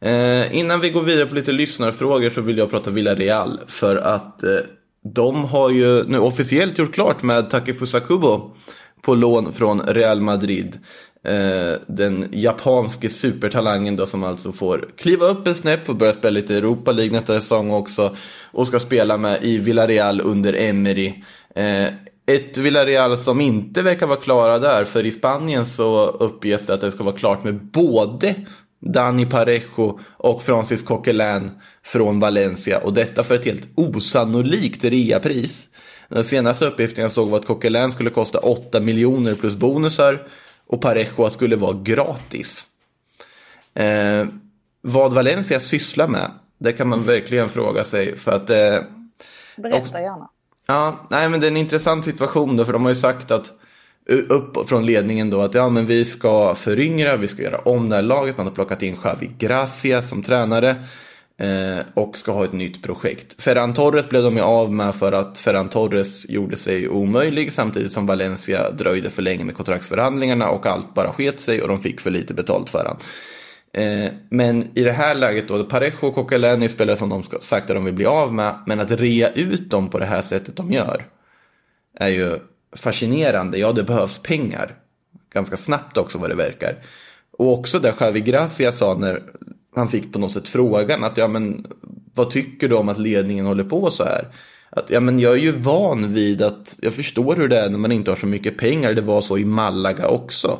Eh, 0.00 0.56
innan 0.58 0.80
vi 0.80 0.90
går 0.90 1.02
vidare 1.02 1.26
på 1.26 1.34
lite 1.34 1.52
lyssnarfrågor 1.52 2.30
så 2.30 2.40
vill 2.40 2.58
jag 2.58 2.70
prata 2.70 2.90
Villarreal. 2.90 3.60
För 3.66 3.96
att 3.96 4.42
eh, 4.42 4.50
de 5.14 5.44
har 5.44 5.70
ju 5.70 6.04
nu 6.08 6.18
officiellt 6.18 6.78
gjort 6.78 6.94
klart 6.94 7.22
med 7.22 7.50
Takefusa 7.50 8.00
Kubo 8.00 8.50
på 9.02 9.14
lån 9.14 9.52
från 9.52 9.80
Real 9.80 10.20
Madrid. 10.20 10.78
Eh, 11.24 11.78
den 11.86 12.28
japanske 12.32 13.08
supertalangen 13.08 13.96
då 13.96 14.06
som 14.06 14.24
alltså 14.24 14.52
får 14.52 14.88
kliva 14.96 15.26
upp 15.26 15.46
en 15.46 15.54
snäpp 15.54 15.88
och 15.88 15.96
börja 15.96 16.12
spela 16.12 16.30
lite 16.30 16.56
Europa 16.56 16.92
League 16.92 17.12
nästa 17.12 17.40
säsong 17.40 17.70
också. 17.70 18.16
Och 18.52 18.66
ska 18.66 18.80
spela 18.80 19.16
med 19.16 19.44
i 19.44 19.58
Villarreal 19.58 20.20
under 20.20 20.52
Emery. 20.52 21.14
Eh, 21.54 21.86
ett 22.26 22.58
Villarreal 22.58 23.18
som 23.18 23.40
inte 23.40 23.82
verkar 23.82 24.06
vara 24.06 24.20
klara 24.20 24.58
där, 24.58 24.84
för 24.84 25.06
i 25.06 25.12
Spanien 25.12 25.66
så 25.66 26.06
uppges 26.06 26.66
det 26.66 26.74
att 26.74 26.80
det 26.80 26.92
ska 26.92 27.04
vara 27.04 27.16
klart 27.16 27.44
med 27.44 27.54
både 27.54 28.34
Dani 28.80 29.26
Parejo 29.26 30.00
och 30.16 30.42
Francis 30.42 30.82
Coquelin 30.82 31.50
från 31.84 32.20
Valencia 32.20 32.78
och 32.78 32.94
detta 32.94 33.22
för 33.22 33.34
ett 33.34 33.44
helt 33.44 33.68
osannolikt 33.74 34.84
reapris. 34.84 35.68
Den 36.08 36.24
senaste 36.24 36.66
uppgiften 36.66 37.02
jag 37.02 37.12
såg 37.12 37.28
var 37.28 37.38
att 37.38 37.46
Coquelin 37.46 37.92
skulle 37.92 38.10
kosta 38.10 38.38
8 38.38 38.80
miljoner 38.80 39.34
plus 39.34 39.56
bonusar 39.56 40.26
och 40.66 40.80
Parejo 40.80 41.30
skulle 41.30 41.56
vara 41.56 41.76
gratis. 41.82 42.66
Eh, 43.74 44.26
vad 44.80 45.12
Valencia 45.12 45.60
sysslar 45.60 46.08
med, 46.08 46.30
det 46.58 46.72
kan 46.72 46.88
man 46.88 47.02
verkligen 47.02 47.48
fråga 47.48 47.84
sig 47.84 48.18
för 48.18 48.32
att 48.32 48.50
eh, 48.50 48.56
Berätta 49.56 49.78
också- 49.78 49.98
gärna. 49.98 50.28
Ja, 50.66 51.06
nej 51.10 51.28
men 51.28 51.40
det 51.40 51.46
är 51.46 51.50
en 51.50 51.56
intressant 51.56 52.04
situation 52.04 52.56
då, 52.56 52.64
för 52.64 52.72
de 52.72 52.82
har 52.82 52.88
ju 52.88 52.94
sagt 52.94 53.30
att 53.30 53.52
upp 54.28 54.68
från 54.68 54.86
ledningen 54.86 55.30
då 55.30 55.40
att 55.42 55.54
ja 55.54 55.68
men 55.68 55.86
vi 55.86 56.04
ska 56.04 56.54
föryngra, 56.54 57.16
vi 57.16 57.28
ska 57.28 57.42
göra 57.42 57.58
om 57.58 57.88
det 57.88 57.96
här 57.96 58.02
laget. 58.02 58.36
Man 58.36 58.46
har 58.46 58.54
plockat 58.54 58.82
in 58.82 58.96
Xavi 58.96 59.30
Gracia 59.38 60.02
som 60.02 60.22
tränare 60.22 60.76
Eh, 61.36 61.84
och 61.94 62.18
ska 62.18 62.32
ha 62.32 62.44
ett 62.44 62.52
nytt 62.52 62.82
projekt. 62.82 63.42
Ferran 63.42 63.74
Torres 63.74 64.08
blev 64.08 64.22
de 64.22 64.36
ju 64.36 64.42
av 64.42 64.72
med 64.72 64.94
för 64.94 65.12
att 65.12 65.38
Ferran 65.38 65.68
Torres 65.68 66.28
gjorde 66.28 66.56
sig 66.56 66.88
omöjlig 66.88 67.52
samtidigt 67.52 67.92
som 67.92 68.06
Valencia 68.06 68.70
dröjde 68.70 69.10
för 69.10 69.22
länge 69.22 69.44
med 69.44 69.54
kontraktsförhandlingarna 69.54 70.48
och 70.48 70.66
allt 70.66 70.94
bara 70.94 71.12
sket 71.12 71.40
sig 71.40 71.62
och 71.62 71.68
de 71.68 71.82
fick 71.82 72.00
för 72.00 72.10
lite 72.10 72.34
betalt 72.34 72.70
för 72.70 72.84
han. 72.84 72.96
Eh, 73.72 74.12
men 74.28 74.68
i 74.74 74.84
det 74.84 74.92
här 74.92 75.14
läget 75.14 75.48
då, 75.48 75.64
Parejo 75.64 76.06
och 76.06 76.14
Coquelin 76.14 76.62
är 76.62 76.68
spelare 76.68 76.96
som 76.96 77.08
de 77.08 77.22
sagt 77.22 77.70
att 77.70 77.76
de 77.76 77.84
vill 77.84 77.94
bli 77.94 78.06
av 78.06 78.34
med, 78.34 78.54
men 78.66 78.80
att 78.80 78.90
rea 78.90 79.32
ut 79.32 79.70
dem 79.70 79.90
på 79.90 79.98
det 79.98 80.06
här 80.06 80.22
sättet 80.22 80.56
de 80.56 80.72
gör 80.72 81.06
är 82.00 82.08
ju 82.08 82.38
fascinerande. 82.76 83.58
Ja, 83.58 83.72
det 83.72 83.82
behövs 83.82 84.18
pengar. 84.18 84.74
Ganska 85.32 85.56
snabbt 85.56 85.96
också 85.96 86.18
vad 86.18 86.30
det 86.30 86.36
verkar. 86.36 86.76
Och 87.38 87.52
också 87.52 87.78
det 87.78 87.94
Javi 88.00 88.20
Gracia 88.20 88.72
sa 88.72 88.94
när 88.94 89.22
han 89.74 89.88
fick 89.88 90.12
på 90.12 90.18
något 90.18 90.32
sätt 90.32 90.48
frågan 90.48 91.04
att 91.04 91.16
ja 91.16 91.28
men 91.28 91.66
vad 92.14 92.30
tycker 92.30 92.68
du 92.68 92.74
om 92.74 92.88
att 92.88 92.98
ledningen 92.98 93.46
håller 93.46 93.64
på 93.64 93.90
så 93.90 94.04
här? 94.04 94.28
Att 94.70 94.90
ja 94.90 95.00
men 95.00 95.18
jag 95.18 95.32
är 95.32 95.38
ju 95.38 95.52
van 95.52 96.12
vid 96.12 96.42
att 96.42 96.76
jag 96.82 96.92
förstår 96.92 97.36
hur 97.36 97.48
det 97.48 97.58
är 97.58 97.70
när 97.70 97.78
man 97.78 97.92
inte 97.92 98.10
har 98.10 98.16
så 98.16 98.26
mycket 98.26 98.58
pengar. 98.58 98.94
Det 98.94 99.02
var 99.02 99.20
så 99.20 99.38
i 99.38 99.44
Malaga 99.44 100.08
också. 100.08 100.58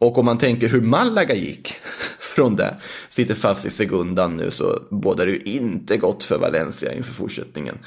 Och 0.00 0.18
om 0.18 0.24
man 0.24 0.38
tänker 0.38 0.68
hur 0.68 0.80
Malaga 0.80 1.34
gick 1.34 1.74
från 2.18 2.56
det, 2.56 2.74
sitter 3.08 3.34
fast 3.34 3.66
i 3.66 3.70
segundan 3.70 4.36
nu 4.36 4.50
så 4.50 4.78
bådar 4.90 5.26
det 5.26 5.32
ju 5.32 5.38
inte 5.38 5.96
gott 5.96 6.24
för 6.24 6.38
Valencia 6.38 6.92
inför 6.92 7.12
fortsättningen. 7.12 7.78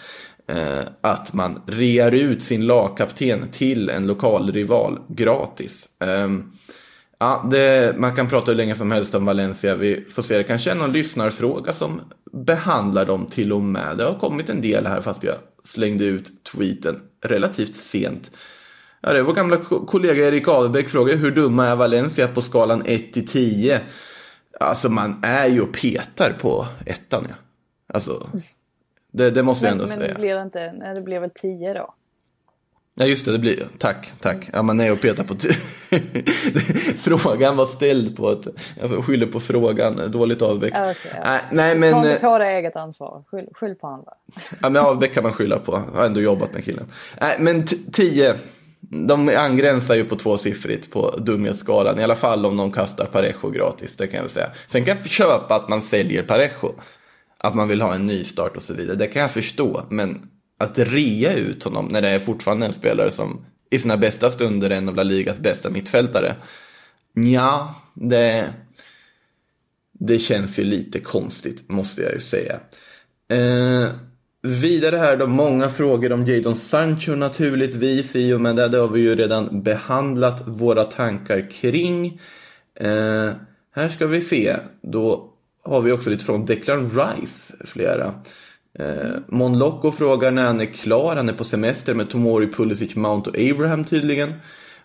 Eh, 0.47 0.85
att 1.01 1.33
man 1.33 1.61
rear 1.65 2.11
ut 2.11 2.43
sin 2.43 2.67
lagkapten 2.67 3.47
till 3.51 3.89
en 3.89 4.07
lokal 4.07 4.51
rival 4.51 4.99
gratis. 5.07 5.89
Eh, 5.99 6.29
ja, 7.19 7.47
det, 7.51 7.95
man 7.97 8.15
kan 8.15 8.27
prata 8.29 8.51
hur 8.51 8.57
länge 8.57 8.75
som 8.75 8.91
helst 8.91 9.15
om 9.15 9.25
Valencia. 9.25 9.75
Vi 9.75 10.05
får 10.09 10.21
se, 10.21 10.37
det 10.37 10.43
kanske 10.43 10.71
är 10.71 10.75
någon 10.75 10.91
lyssnarfråga 10.91 11.73
som 11.73 12.01
behandlar 12.31 13.05
dem 13.05 13.25
till 13.25 13.53
och 13.53 13.61
med. 13.61 13.97
Det 13.97 14.03
har 14.03 14.19
kommit 14.19 14.49
en 14.49 14.61
del 14.61 14.85
här 14.87 15.01
fast 15.01 15.23
jag 15.23 15.35
slängde 15.63 16.05
ut 16.05 16.43
tweeten 16.43 17.01
relativt 17.23 17.75
sent. 17.75 18.31
Ja, 19.01 19.13
det 19.13 19.19
är 19.19 19.23
vår 19.23 19.33
gamla 19.33 19.57
ko- 19.57 19.85
kollega 19.85 20.27
Erik 20.27 20.47
Ahlbeck 20.47 20.89
frågar 20.89 21.15
hur 21.15 21.31
dumma 21.31 21.67
är 21.67 21.75
Valencia 21.75 22.27
på 22.27 22.41
skalan 22.41 22.83
1 22.85 23.13
till 23.13 23.27
10? 23.27 23.81
Alltså 24.59 24.89
man 24.89 25.19
är 25.23 25.47
ju 25.47 25.61
och 25.61 25.73
petar 25.73 26.33
på 26.41 26.65
ettan 26.85 27.25
ja. 27.29 27.35
Alltså, 27.93 28.29
det, 29.11 29.31
det 29.31 29.43
måste 29.43 29.65
jag 29.65 29.71
Men, 29.71 29.79
ändå 29.81 29.89
men 29.89 29.97
säga. 29.97 30.13
det 30.13 30.19
blir 30.19 30.41
inte, 30.41 30.71
nej, 30.71 30.95
det 30.95 31.01
blir 31.01 31.19
väl 31.19 31.29
10 31.35 31.73
då? 31.73 31.93
Ja 32.99 33.05
just 33.05 33.25
det, 33.25 33.31
det 33.31 33.39
blir 33.39 33.67
Tack, 33.77 34.13
tack. 34.19 34.49
Ja, 34.53 34.61
man 34.61 34.79
är 34.79 34.91
och 34.91 35.01
petar 35.01 35.23
på... 35.23 35.35
frågan 36.97 37.57
var 37.57 37.65
ställd 37.65 38.17
på 38.17 38.31
ett... 38.31 38.47
Jag 38.81 39.05
skyller 39.05 39.25
på 39.25 39.39
frågan. 39.39 40.11
Dåligt. 40.11 40.41
Ja, 40.41 40.53
okej, 40.53 40.71
ja. 40.73 41.21
Nej, 41.23 41.41
nej 41.51 41.73
Ta 41.73 41.79
men... 41.79 41.97
inte 41.97 42.13
eh, 42.13 42.21
på 42.21 42.37
dig 42.37 42.55
eget 42.55 42.75
ansvar. 42.75 43.23
Skyll, 43.31 43.47
skyll 43.53 43.75
på 43.75 43.87
andra. 43.87 44.11
Ja, 44.61 44.69
men 44.69 44.77
Ahlbeck 44.85 45.13
kan 45.13 45.23
man 45.23 45.33
skylla 45.33 45.59
på. 45.59 45.83
Jag 45.93 45.99
har 45.99 46.05
ändå 46.05 46.21
jobbat 46.21 46.53
med 46.53 46.65
killen. 46.65 46.85
Nej, 47.21 47.37
men 47.39 47.65
t- 47.65 47.75
10. 47.91 48.35
De 48.79 49.29
angränsar 49.29 49.95
ju 49.95 50.05
på 50.05 50.15
tvåsiffrigt 50.15 50.91
på 50.91 51.11
dumhetsskalan. 51.17 51.99
I 51.99 52.03
alla 52.03 52.15
fall 52.15 52.45
om 52.45 52.57
de 52.57 52.71
kastar 52.71 53.05
Parejo 53.05 53.49
gratis. 53.49 53.95
Det 53.95 54.07
kan 54.07 54.15
jag 54.15 54.23
väl 54.23 54.29
säga. 54.31 54.49
Sen 54.67 54.85
kan 54.85 54.97
jag 54.97 55.09
köpa 55.09 55.55
att 55.55 55.69
man 55.69 55.81
säljer 55.81 56.23
Parejo. 56.23 56.73
Att 57.37 57.55
man 57.55 57.67
vill 57.67 57.81
ha 57.81 57.95
en 57.95 58.07
ny 58.07 58.23
start 58.23 58.55
och 58.55 58.63
så 58.63 58.73
vidare. 58.73 58.95
Det 58.95 59.07
kan 59.07 59.21
jag 59.21 59.31
förstå. 59.31 59.83
Men 59.89 60.29
att 60.57 60.79
rea 60.79 61.33
ut 61.33 61.63
honom 61.63 61.85
när 61.85 62.01
det 62.01 62.09
är 62.09 62.19
fortfarande 62.19 62.65
en 62.65 62.73
spelare 62.73 63.11
som 63.11 63.45
i 63.69 63.79
sina 63.79 63.97
bästa 63.97 64.29
stunder 64.29 64.69
är 64.69 64.75
en 64.75 64.89
av 64.89 64.95
La 64.95 65.03
Ligas 65.03 65.39
bästa 65.39 65.69
mittfältare. 65.69 66.35
Ja, 67.13 67.75
det, 67.93 68.53
det 69.91 70.19
känns 70.19 70.59
ju 70.59 70.63
lite 70.63 70.99
konstigt 70.99 71.69
måste 71.69 72.01
jag 72.01 72.13
ju 72.13 72.19
säga. 72.19 72.59
Eh, 73.29 73.89
vidare 74.41 74.97
här 74.97 75.17
då, 75.17 75.27
många 75.27 75.69
frågor 75.69 76.11
om 76.11 76.25
Jadon 76.25 76.55
Sancho 76.55 77.15
naturligtvis 77.15 78.15
i 78.15 78.33
och 78.33 78.41
med 78.41 78.55
det, 78.55 78.67
det 78.67 78.77
har 78.77 78.87
vi 78.87 79.01
ju 79.01 79.15
redan 79.15 79.63
behandlat 79.63 80.47
våra 80.47 80.83
tankar 80.83 81.51
kring. 81.51 82.21
Eh, 82.79 83.31
här 83.71 83.89
ska 83.89 84.07
vi 84.07 84.21
se, 84.21 84.55
då 84.81 85.33
har 85.63 85.81
vi 85.81 85.91
också 85.91 86.09
lite 86.09 86.25
från 86.25 86.45
Declan 86.45 86.89
Rice, 86.89 87.53
flera. 87.65 88.13
Eh, 88.79 89.19
Mon 89.27 89.59
Loco 89.59 89.91
frågar 89.91 90.31
när 90.31 90.43
han 90.43 90.61
är 90.61 90.65
klar, 90.65 91.15
han 91.15 91.29
är 91.29 91.33
på 91.33 91.43
semester 91.43 91.93
med 91.93 92.09
Tomori, 92.09 92.47
Pulisic, 92.47 92.95
Mount 92.95 93.29
och 93.29 93.35
Abraham 93.51 93.85
tydligen. 93.85 94.33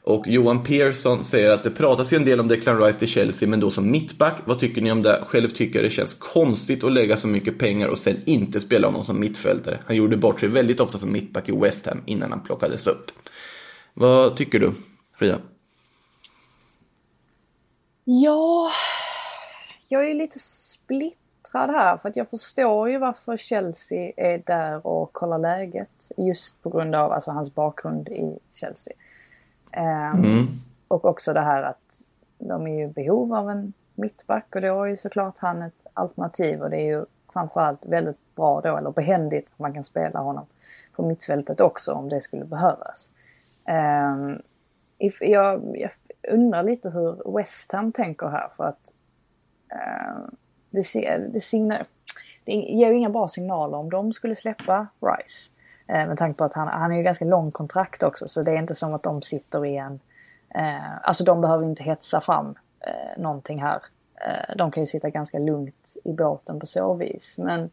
Och 0.04 0.28
Johan 0.28 0.64
Persson 0.64 1.24
säger 1.24 1.50
att 1.50 1.62
det 1.62 1.70
pratas 1.70 2.12
ju 2.12 2.16
en 2.16 2.24
del 2.24 2.40
om 2.40 2.48
Declan 2.48 2.80
Rice 2.80 2.98
till 2.98 3.08
Chelsea, 3.08 3.48
men 3.48 3.60
då 3.60 3.70
som 3.70 3.90
mittback. 3.90 4.36
Vad 4.44 4.60
tycker 4.60 4.82
ni 4.82 4.92
om 4.92 5.02
det? 5.02 5.24
Själv 5.26 5.48
tycker 5.48 5.78
jag 5.78 5.84
det 5.84 5.90
känns 5.90 6.14
konstigt 6.14 6.84
att 6.84 6.92
lägga 6.92 7.16
så 7.16 7.28
mycket 7.28 7.58
pengar 7.58 7.88
och 7.88 7.98
sen 7.98 8.16
inte 8.24 8.60
spela 8.60 8.88
honom 8.88 9.04
som 9.04 9.20
mittfältare. 9.20 9.80
Han 9.86 9.96
gjorde 9.96 10.16
bort 10.16 10.40
sig 10.40 10.48
väldigt 10.48 10.80
ofta 10.80 10.98
som 10.98 11.12
mittback 11.12 11.48
i 11.48 11.52
West 11.52 11.86
Ham 11.86 12.02
innan 12.06 12.30
han 12.30 12.42
plockades 12.42 12.86
upp. 12.86 13.10
Vad 13.94 14.36
tycker 14.36 14.58
du, 14.58 14.72
Frida? 15.18 15.38
Ja, 18.04 18.70
jag 19.88 20.04
är 20.04 20.08
ju 20.08 20.14
lite 20.14 20.38
splittrad 21.52 21.70
här 21.70 21.96
för 21.96 22.08
att 22.08 22.16
jag 22.16 22.30
förstår 22.30 22.90
ju 22.90 22.98
varför 22.98 23.36
Chelsea 23.36 24.12
är 24.16 24.42
där 24.46 24.86
och 24.86 25.12
kollar 25.12 25.38
läget. 25.38 26.10
Just 26.16 26.62
på 26.62 26.70
grund 26.70 26.94
av 26.94 27.12
alltså, 27.12 27.30
hans 27.30 27.54
bakgrund 27.54 28.08
i 28.08 28.38
Chelsea. 28.50 28.94
Ehm, 29.72 30.48
Och 30.88 31.04
också 31.04 31.32
det 31.32 31.40
här 31.40 31.62
att 31.62 32.02
de 32.38 32.66
är 32.66 32.78
ju 32.78 32.84
i 32.84 32.88
behov 32.88 33.34
av 33.34 33.50
en 33.50 33.72
mittback 33.94 34.54
och 34.54 34.60
då 34.60 34.82
är 34.82 34.88
ju 34.88 34.96
såklart 34.96 35.38
han 35.38 35.62
ett 35.62 35.86
alternativ 35.94 36.62
och 36.62 36.70
det 36.70 36.76
är 36.76 36.86
ju 36.86 37.04
framförallt 37.32 37.86
väldigt 37.86 38.34
bra 38.36 38.60
då, 38.60 38.76
eller 38.76 38.90
behändigt, 38.90 39.52
att 39.52 39.58
man 39.58 39.74
kan 39.74 39.84
spela 39.84 40.20
honom 40.20 40.46
på 40.92 41.02
mittfältet 41.02 41.60
också 41.60 41.92
om 41.92 42.08
det 42.08 42.20
skulle 42.20 42.44
behövas. 42.44 43.10
Ehm, 43.64 44.42
if, 44.98 45.20
jag, 45.20 45.76
jag 45.78 45.90
undrar 46.32 46.62
lite 46.62 46.90
hur 46.90 47.36
West 47.36 47.72
Ham 47.72 47.92
tänker 47.92 48.28
här 48.28 48.48
för 48.56 48.64
att 48.64 48.94
eh, 49.68 50.32
det, 50.72 50.82
ser- 50.82 51.28
det, 51.32 51.40
signar, 51.40 51.84
det 52.44 52.52
ger 52.52 52.88
ju 52.90 52.96
inga 52.96 53.10
bra 53.10 53.28
signaler 53.28 53.78
om 53.78 53.90
de 53.90 54.12
skulle 54.12 54.34
släppa 54.34 54.86
Rice. 55.00 55.50
Eh, 55.86 56.06
med 56.08 56.18
tanke 56.18 56.38
på 56.38 56.44
att 56.44 56.54
han, 56.54 56.68
han 56.68 56.92
är 56.92 56.96
ju 56.96 57.02
ganska 57.02 57.24
lång 57.24 57.50
kontrakt 57.50 58.02
också 58.02 58.28
så 58.28 58.42
det 58.42 58.50
är 58.50 58.56
inte 58.56 58.74
som 58.74 58.94
att 58.94 59.02
de 59.02 59.22
sitter 59.22 59.66
i 59.66 59.76
en... 59.76 60.00
Eh, 60.54 60.98
alltså 61.08 61.24
de 61.24 61.40
behöver 61.40 61.64
inte 61.64 61.82
hetsa 61.82 62.20
fram 62.20 62.54
eh, 62.80 63.22
någonting 63.22 63.62
här. 63.62 63.82
Eh, 64.14 64.56
de 64.56 64.70
kan 64.70 64.82
ju 64.82 64.86
sitta 64.86 65.10
ganska 65.10 65.38
lugnt 65.38 65.96
i 66.04 66.12
båten 66.12 66.60
på 66.60 66.66
så 66.66 66.94
vis. 66.94 67.34
Men 67.38 67.70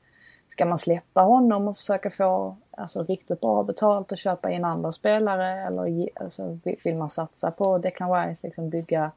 ska 0.48 0.66
man 0.66 0.78
släppa 0.78 1.22
honom 1.22 1.68
och 1.68 1.78
försöka 1.78 2.10
få 2.12 2.56
alltså, 2.72 3.04
riktigt 3.04 3.42
bra 3.42 3.64
betalt 3.64 4.12
och 4.12 4.18
köpa 4.18 4.52
in 4.52 4.66
andra 4.66 4.92
spelare 4.92 5.68
eller 5.68 5.86
ge, 5.86 6.10
alltså, 6.16 6.58
vill- 6.64 6.80
vill 6.84 6.96
man 6.96 7.10
satsa 7.10 7.52
på 7.52 7.78
Declan 7.78 8.28
Rice, 8.28 8.48
liksom 8.48 8.70
bygga, 8.70 9.12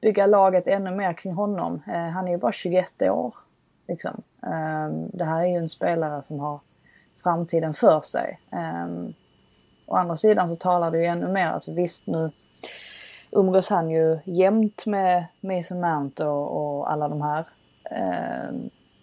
bygga 0.00 0.26
laget 0.26 0.68
ännu 0.68 0.90
mer 0.90 1.12
kring 1.12 1.32
honom. 1.32 1.82
Eh, 1.86 2.08
han 2.08 2.28
är 2.28 2.32
ju 2.32 2.38
bara 2.38 2.52
21 2.52 3.02
år. 3.02 3.34
Liksom. 3.88 4.22
Eh, 4.42 4.88
det 5.12 5.24
här 5.24 5.40
är 5.42 5.46
ju 5.46 5.56
en 5.56 5.68
spelare 5.68 6.22
som 6.22 6.40
har 6.40 6.60
framtiden 7.22 7.74
för 7.74 8.00
sig. 8.00 8.40
Eh, 8.52 8.86
å 9.86 9.96
andra 9.96 10.16
sidan 10.16 10.48
så 10.48 10.56
talar 10.56 10.90
det 10.90 10.98
ju 10.98 11.04
ännu 11.04 11.28
mer, 11.28 11.46
alltså 11.46 11.72
visst 11.72 12.06
nu 12.06 12.30
umgås 13.30 13.70
han 13.70 13.90
ju 13.90 14.18
jämt 14.24 14.86
med 14.86 15.24
Mason 15.40 15.80
Mount 15.80 16.24
och, 16.26 16.76
och 16.78 16.92
alla 16.92 17.08
de 17.08 17.22
här 17.22 17.44
eh, 17.90 18.54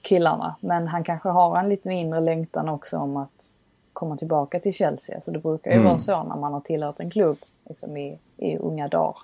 killarna. 0.04 0.56
Men 0.60 0.88
han 0.88 1.04
kanske 1.04 1.30
har 1.30 1.58
en 1.60 1.70
liten 1.70 1.92
inre 1.92 2.20
längtan 2.20 2.70
också 2.70 2.98
om 2.98 3.18
att 3.18 3.56
komma 3.94 4.18
tillbaka 4.18 4.60
till 4.60 4.74
Chelsea. 4.74 5.22
Så 5.22 5.32
det 5.32 5.40
brukar 5.40 5.72
ju 5.72 5.76
Mm. 5.78 5.88
vara 5.88 5.98
så 5.98 6.24
när 6.24 6.36
man 6.36 6.54
har 6.54 6.60
tillhört 6.62 7.00
en 7.00 7.10
klubb 7.12 7.38
liksom 7.70 7.98
i, 7.98 8.20
i 8.38 8.58
unga 8.58 8.88
dagar. 8.88 9.16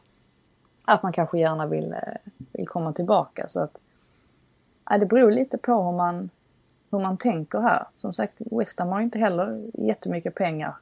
Att 0.89 1.03
man 1.03 1.13
kanske 1.13 1.39
gärna 1.39 1.65
vill, 1.65 1.93
eh, 1.93 2.33
vill 2.51 2.67
komma 2.67 2.93
tillbaka. 2.93 3.47
Så 3.47 3.59
att, 3.59 3.81
ja, 4.89 4.97
det 4.97 5.05
beror 5.05 5.31
lite 5.31 5.57
på 5.57 5.83
hur 5.83 5.91
man, 5.91 6.29
hur 6.91 6.99
man 6.99 7.17
tänker 7.17 7.59
här. 7.59 7.85
Som 7.95 8.13
sagt, 8.13 8.41
West 8.51 8.79
Ham 8.79 8.89
har 8.89 9.01
inte 9.01 9.19
heller 9.19 9.71
jättemycket 9.73 10.35
pengar 10.35 10.75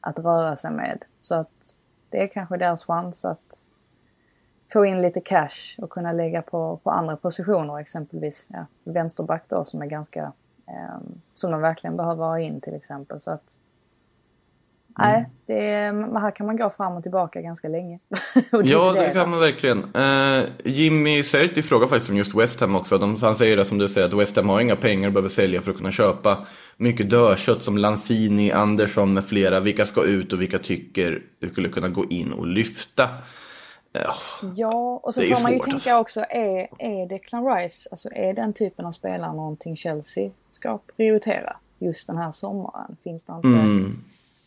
att 0.00 0.18
röra 0.18 0.56
sig 0.56 0.70
med. 0.70 1.04
Så 1.20 1.34
att 1.34 1.76
det 2.08 2.22
är 2.22 2.26
kanske 2.26 2.56
deras 2.56 2.84
chans 2.84 3.24
att 3.24 3.64
få 4.72 4.84
in 4.84 5.02
lite 5.02 5.20
cash 5.20 5.78
och 5.78 5.90
kunna 5.90 6.12
lägga 6.12 6.42
på, 6.42 6.76
på 6.82 6.90
andra 6.90 7.16
positioner 7.16 7.78
exempelvis. 7.78 8.48
Ja, 8.52 8.66
vänsterback 8.84 9.44
då 9.48 9.64
som 9.64 9.82
är 9.82 9.86
ganska 9.86 10.32
eh, 10.66 11.00
som 11.34 11.50
de 11.50 11.60
verkligen 11.60 11.96
behöver 11.96 12.24
ha 12.24 12.38
in 12.38 12.60
till 12.60 12.74
exempel. 12.74 13.20
Så 13.20 13.30
att 13.30 13.56
Nej, 14.98 15.28
det 15.46 15.68
är, 15.70 16.20
här 16.20 16.30
kan 16.30 16.46
man 16.46 16.56
gå 16.56 16.70
fram 16.70 16.96
och 16.96 17.02
tillbaka 17.02 17.40
ganska 17.40 17.68
länge. 17.68 17.98
Och 18.52 18.62
Ja, 18.64 18.96
är 18.96 19.06
det 19.06 19.12
kan 19.12 19.30
man 19.30 19.40
verkligen. 19.40 19.94
Eh, 19.94 20.44
Jimmy 20.64 21.22
Serti 21.22 21.62
frågar 21.62 21.86
faktiskt 21.86 22.10
om 22.10 22.16
just 22.16 22.34
West 22.34 22.60
Ham 22.60 22.76
också. 22.76 22.98
De, 22.98 23.16
han 23.22 23.36
säger 23.36 23.56
det 23.56 23.64
som 23.64 23.78
du 23.78 23.88
säger, 23.88 24.06
att 24.06 24.14
West 24.14 24.36
Ham 24.36 24.48
har 24.48 24.60
inga 24.60 24.76
pengar 24.76 25.06
och 25.08 25.12
behöver 25.12 25.28
sälja 25.28 25.62
för 25.62 25.70
att 25.70 25.76
kunna 25.76 25.92
köpa 25.92 26.46
mycket 26.76 27.10
dödkött 27.10 27.62
som 27.64 27.78
Lanzini, 27.78 28.52
Andersson 28.52 29.14
med 29.14 29.24
flera. 29.24 29.60
Vilka 29.60 29.84
ska 29.84 30.04
ut 30.04 30.32
och 30.32 30.40
vilka 30.40 30.58
tycker 30.58 31.22
det 31.38 31.48
skulle 31.48 31.68
kunna 31.68 31.88
gå 31.88 32.04
in 32.04 32.32
och 32.32 32.46
lyfta? 32.46 33.02
Eh, 33.94 34.00
Ja, 34.54 35.00
och 35.02 35.14
så 35.14 35.20
Det 35.20 35.34
får 35.34 35.42
man 35.42 35.52
ju 35.52 35.58
tänka 35.58 35.74
alltså. 35.74 35.94
också, 35.94 36.20
är, 36.30 36.68
är 36.78 37.08
Declan 37.08 37.46
Rice, 37.56 37.88
alltså 37.90 38.08
är 38.14 38.32
den 38.34 38.52
typen 38.52 38.86
av 38.86 38.92
spelare 38.92 39.32
någonting 39.36 39.76
Chelsea 39.76 40.30
ska 40.50 40.78
prioritera 40.96 41.56
just 41.78 42.06
den 42.06 42.16
här 42.16 42.30
sommaren? 42.30 42.96
Finns 43.04 43.24
det 43.24 43.32
inte 43.32 43.48
Mm 43.48 43.98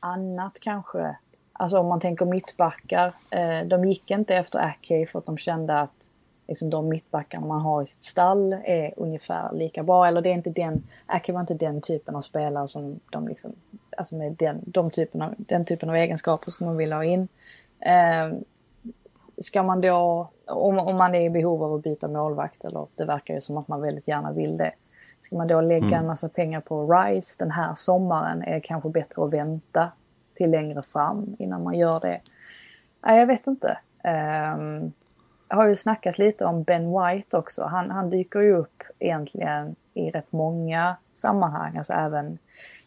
annat 0.05 0.59
kanske? 0.59 1.17
Alltså 1.53 1.79
om 1.79 1.87
man 1.87 1.99
tänker 1.99 2.25
mittbackar, 2.25 3.13
eh, 3.31 3.67
de 3.67 3.85
gick 3.85 4.11
inte 4.11 4.35
efter 4.35 4.59
Ackey 4.59 5.05
för 5.05 5.19
att 5.19 5.25
de 5.25 5.37
kände 5.37 5.79
att 5.79 6.09
liksom, 6.47 6.69
de 6.69 6.89
mittbackarna 6.89 7.47
man 7.47 7.61
har 7.61 7.83
i 7.83 7.85
sitt 7.85 8.03
stall 8.03 8.53
är 8.53 8.93
ungefär 8.97 9.53
lika 9.53 9.83
bra. 9.83 10.07
Eller 10.07 10.21
det 10.21 10.29
är 10.29 10.33
inte 10.33 10.49
den, 10.49 10.83
Ackey 11.05 11.31
var 11.31 11.39
inte 11.39 11.53
den 11.53 11.81
typen 11.81 12.15
av 12.15 12.21
spelare 12.21 12.67
som 12.67 12.99
de 13.09 13.27
liksom, 13.27 13.55
alltså 13.97 14.15
med 14.15 14.31
den, 14.33 14.61
de 14.65 14.89
typen 14.89 15.21
av, 15.21 15.33
den 15.37 15.65
typen 15.65 15.89
av 15.89 15.95
egenskaper 15.95 16.51
som 16.51 16.65
man 16.65 16.77
vill 16.77 16.93
ha 16.93 17.03
in. 17.03 17.27
Eh, 17.79 18.39
ska 19.37 19.63
man 19.63 19.81
då, 19.81 20.29
om, 20.45 20.79
om 20.79 20.95
man 20.95 21.15
är 21.15 21.21
i 21.21 21.29
behov 21.29 21.63
av 21.63 21.73
att 21.73 21.83
byta 21.83 22.07
målvakt, 22.07 22.65
eller 22.65 22.87
det 22.95 23.05
verkar 23.05 23.33
ju 23.33 23.41
som 23.41 23.57
att 23.57 23.67
man 23.67 23.81
väldigt 23.81 24.07
gärna 24.07 24.31
vill 24.31 24.57
det. 24.57 24.71
Ska 25.25 25.35
man 25.35 25.47
då 25.47 25.61
lägga 25.61 25.97
en 25.97 26.07
massa 26.07 26.29
pengar 26.29 26.61
på 26.61 26.93
Rice 26.93 27.35
den 27.39 27.51
här 27.51 27.75
sommaren 27.75 28.43
är 28.43 28.53
det 28.53 28.61
kanske 28.61 28.89
bättre 28.89 29.23
att 29.23 29.33
vänta 29.33 29.91
till 30.33 30.51
längre 30.51 30.81
fram 30.81 31.35
innan 31.39 31.63
man 31.63 31.73
gör 31.73 31.99
det. 31.99 32.21
Nej, 33.05 33.19
jag 33.19 33.27
vet 33.27 33.47
inte. 33.47 33.77
Ehm, 34.03 34.91
jag 35.49 35.55
har 35.55 35.67
ju 35.67 35.75
snackat 35.75 36.17
lite 36.17 36.45
om 36.45 36.63
Ben 36.63 36.91
White 36.99 37.37
också. 37.37 37.63
Han, 37.63 37.91
han 37.91 38.09
dyker 38.09 38.39
ju 38.39 38.55
upp 38.55 38.83
egentligen 38.99 39.75
i 39.93 40.11
rätt 40.11 40.31
många 40.31 40.95
sammanhang. 41.13 41.77
Alltså 41.77 41.93
även 41.93 42.37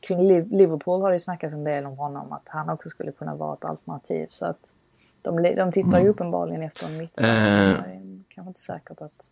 kring 0.01 0.23
Liv- 0.23 0.53
Liverpool 0.53 1.03
har 1.03 1.09
det 1.11 1.17
ju 1.17 1.21
snackats 1.21 1.55
en 1.55 1.65
del 1.65 1.87
om 1.87 1.99
honom. 1.99 2.33
Att 2.33 2.49
han 2.49 2.71
också 2.71 2.89
skulle 2.89 3.13
kunna 3.13 3.35
vara 3.35 3.55
ett 3.55 3.65
alternativ. 3.65 4.27
Så 4.31 4.47
att 4.47 4.75
de, 5.23 5.43
de 5.43 5.73
tittar 5.73 6.01
ju 6.01 6.09
uppenbarligen 6.09 6.63
efter 6.63 6.87
en 6.87 6.97
mittback. 6.99 7.25
Eh. 7.25 7.85
Det 7.85 7.93
är 7.93 8.23
kanske 8.29 8.49
inte 8.49 8.61
säkert 8.61 9.01
att, 9.01 9.31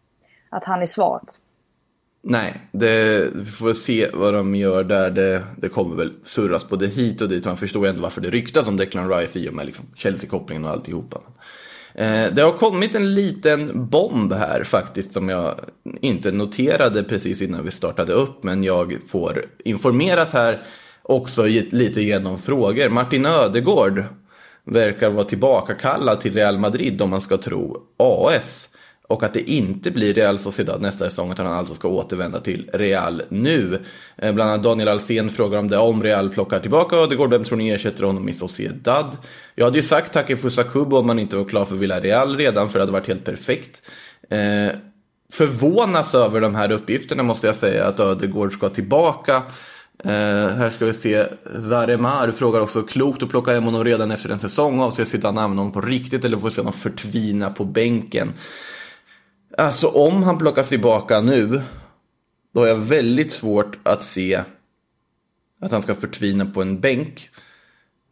att 0.49 0.65
han 0.65 0.83
är 0.83 0.87
svaret. 0.87 1.41
Nej, 2.29 2.55
det, 2.73 3.29
vi 3.35 3.45
får 3.45 3.67
väl 3.67 3.75
se 3.75 4.11
vad 4.15 4.35
de 4.35 4.55
gör 4.55 4.85
där. 4.85 5.11
Det, 5.11 5.45
det 5.57 5.69
kommer 5.69 5.97
väl 5.97 6.13
surras 6.25 6.69
både 6.69 6.87
hit 6.87 7.23
och 7.23 7.29
dit. 7.29 7.45
Man 7.45 7.57
förstår 7.57 7.85
ju 7.85 7.91
ändå 7.91 8.03
varför 8.03 8.21
det 8.21 8.31
ryktas 8.31 8.69
om 8.69 8.77
Declan 8.77 9.11
Rice 9.11 9.39
i 9.39 9.49
och 9.49 9.55
med 9.55 9.67
liksom 9.67 9.85
Chelsea-kopplingen 9.97 10.65
och 10.65 10.71
alltihopa. 10.71 11.21
Eh, 11.95 12.27
det 12.33 12.43
har 12.43 12.53
kommit 12.53 12.95
en 12.95 13.15
liten 13.15 13.89
bomb 13.89 14.33
här 14.33 14.65
faktiskt 14.65 15.13
som 15.13 15.29
jag 15.29 15.61
inte 16.01 16.33
noterade 16.33 17.03
precis 17.03 17.43
innan 17.43 17.65
vi 17.65 17.71
startade 17.71 18.13
upp. 18.13 18.43
Men 18.43 18.65
jag 18.65 18.99
får 19.09 19.45
informerat 19.65 20.33
här 20.33 20.63
också 21.03 21.47
lite 21.71 22.03
genom 22.03 22.39
frågor. 22.39 22.89
Martin 22.89 23.27
Ödegård 23.27 24.05
verkar 24.65 25.11
vara 25.11 25.25
tillbakakallad 25.25 26.21
till 26.21 26.35
Real 26.35 26.59
Madrid 26.59 27.03
om 27.03 27.11
man 27.11 27.21
ska 27.21 27.37
tro 27.37 27.83
AS. 27.97 28.69
Och 29.09 29.23
att 29.23 29.35
det 29.35 29.51
inte 29.51 29.91
blir 29.91 30.15
Real 30.15 30.39
Sociedad 30.39 30.81
nästa 30.81 31.11
säsong 31.11 31.33
utan 31.33 31.47
han 31.47 31.59
alltså 31.59 31.75
ska 31.75 31.89
återvända 31.89 32.41
till 32.41 32.71
Real 32.73 33.23
nu. 33.29 33.83
Eh, 34.17 34.33
bland 34.33 34.51
annat 34.51 34.63
Daniel 34.63 34.89
Alsen 34.89 35.31
frågar 35.31 35.59
om 35.59 35.69
det 35.69 35.77
om 35.77 36.03
Real 36.03 36.31
plockar 36.31 36.61
tillbaka 36.61 36.97
Ödegård. 36.97 37.31
Vem 37.31 37.45
tror 37.45 37.59
ni 37.59 37.71
ersätter 37.71 38.05
honom 38.05 38.29
i 38.29 38.33
Sociedad? 38.33 39.17
Jag 39.55 39.65
hade 39.65 39.79
ju 39.79 39.83
sagt 39.83 40.13
Takefusa 40.13 40.63
Kubo 40.63 40.97
om 40.97 41.07
man 41.07 41.19
inte 41.19 41.37
var 41.37 41.45
klar 41.45 41.65
för 41.65 41.77
Villarreal 41.77 42.37
redan 42.37 42.69
för 42.69 42.79
det 42.79 42.83
hade 42.83 42.93
varit 42.93 43.09
helt 43.09 43.25
perfekt. 43.25 43.83
Eh, 44.31 44.77
förvånas 45.33 46.15
över 46.15 46.41
de 46.41 46.55
här 46.55 46.73
uppgifterna 46.73 47.23
måste 47.23 47.47
jag 47.47 47.57
säga 47.57 47.85
att 47.85 48.01
Ödegård 48.01 48.53
ska 48.53 48.69
tillbaka. 48.69 49.43
Eh, 50.05 50.11
här 50.49 50.71
ska 50.71 50.85
vi 50.85 50.95
se, 50.95 51.27
Zaremar 51.69 52.31
frågar 52.31 52.61
också 52.61 52.83
klokt 52.83 53.23
att 53.23 53.31
plocka 53.31 53.53
hem 53.53 53.65
honom 53.65 53.85
redan 53.85 54.11
efter 54.11 54.31
en 54.31 54.39
säsong. 54.39 54.81
Avser 54.81 55.05
sitta 55.05 55.29
använda 55.29 55.47
honom 55.47 55.73
på 55.73 55.81
riktigt 55.81 56.25
eller 56.25 56.39
får 56.39 56.51
se 56.51 56.61
honom 56.61 56.73
förtvina 56.73 57.51
på 57.51 57.65
bänken? 57.65 58.33
Alltså 59.59 59.89
om 59.89 60.23
han 60.23 60.39
plockas 60.39 60.69
tillbaka 60.69 61.21
nu, 61.21 61.63
då 62.55 62.61
har 62.61 62.67
jag 62.67 62.77
väldigt 62.77 63.33
svårt 63.33 63.79
att 63.83 64.05
se 64.05 64.43
att 65.61 65.73
han 65.73 65.83
ska 65.83 65.95
förtvina 65.95 66.47
på 66.47 66.63
en 66.63 66.81
bänk. 66.81 67.31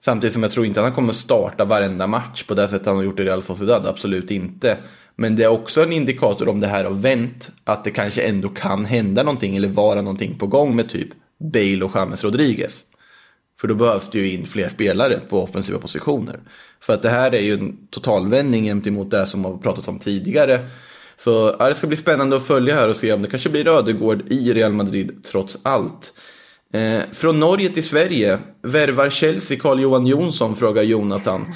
Samtidigt 0.04 0.34
som 0.34 0.42
jag 0.42 0.52
tror 0.52 0.66
inte 0.66 0.80
att 0.80 0.84
han 0.84 0.94
kommer 0.94 1.12
starta 1.12 1.64
varenda 1.64 2.06
match 2.06 2.44
på 2.44 2.54
det 2.54 2.68
sättet 2.68 2.86
han 2.86 2.96
har 2.96 3.02
gjort 3.02 3.20
i 3.20 3.24
Real 3.24 3.42
Sociedad, 3.42 3.86
absolut 3.86 4.30
inte. 4.30 4.78
Men 5.16 5.36
det 5.36 5.44
är 5.44 5.48
också 5.48 5.82
en 5.82 5.92
indikator 5.92 6.48
om 6.48 6.60
det 6.60 6.66
här 6.66 6.84
har 6.84 6.90
vänt, 6.90 7.52
att 7.64 7.84
det 7.84 7.90
kanske 7.90 8.22
ändå 8.22 8.48
kan 8.48 8.84
hända 8.84 9.22
någonting 9.22 9.56
eller 9.56 9.68
vara 9.68 10.02
någonting 10.02 10.38
på 10.38 10.46
gång 10.46 10.76
med 10.76 10.88
typ 10.88 11.08
Bale 11.52 11.84
och 11.84 11.92
James 11.94 12.24
Rodriguez. 12.24 12.84
För 13.60 13.68
då 13.68 13.74
behövs 13.74 14.10
det 14.10 14.18
ju 14.18 14.32
in 14.32 14.46
fler 14.46 14.68
spelare 14.68 15.20
på 15.28 15.42
offensiva 15.42 15.78
positioner. 15.78 16.40
För 16.80 16.94
att 16.94 17.02
det 17.02 17.10
här 17.10 17.34
är 17.34 17.40
ju 17.40 17.54
en 17.54 17.86
totalvändning 17.90 18.64
gentemot 18.64 19.10
det 19.10 19.26
som 19.26 19.44
har 19.44 19.56
pratats 19.56 19.88
om 19.88 19.98
tidigare. 19.98 20.68
Så 21.16 21.56
ja, 21.58 21.68
det 21.68 21.74
ska 21.74 21.86
bli 21.86 21.96
spännande 21.96 22.36
att 22.36 22.46
följa 22.46 22.74
här 22.74 22.88
och 22.88 22.96
se 22.96 23.12
om 23.12 23.22
det 23.22 23.28
kanske 23.28 23.48
blir 23.48 23.68
Ödegård 23.68 24.22
i 24.32 24.52
Real 24.52 24.72
Madrid 24.72 25.24
trots 25.24 25.58
allt. 25.62 26.12
Eh, 26.72 27.00
från 27.12 27.40
Norge 27.40 27.68
till 27.68 27.88
Sverige, 27.88 28.38
värvar 28.62 29.10
Chelsea 29.10 29.58
Carl-Johan 29.60 30.06
Jonsson, 30.06 30.56
frågar 30.56 30.82
Jonathan. 30.82 31.40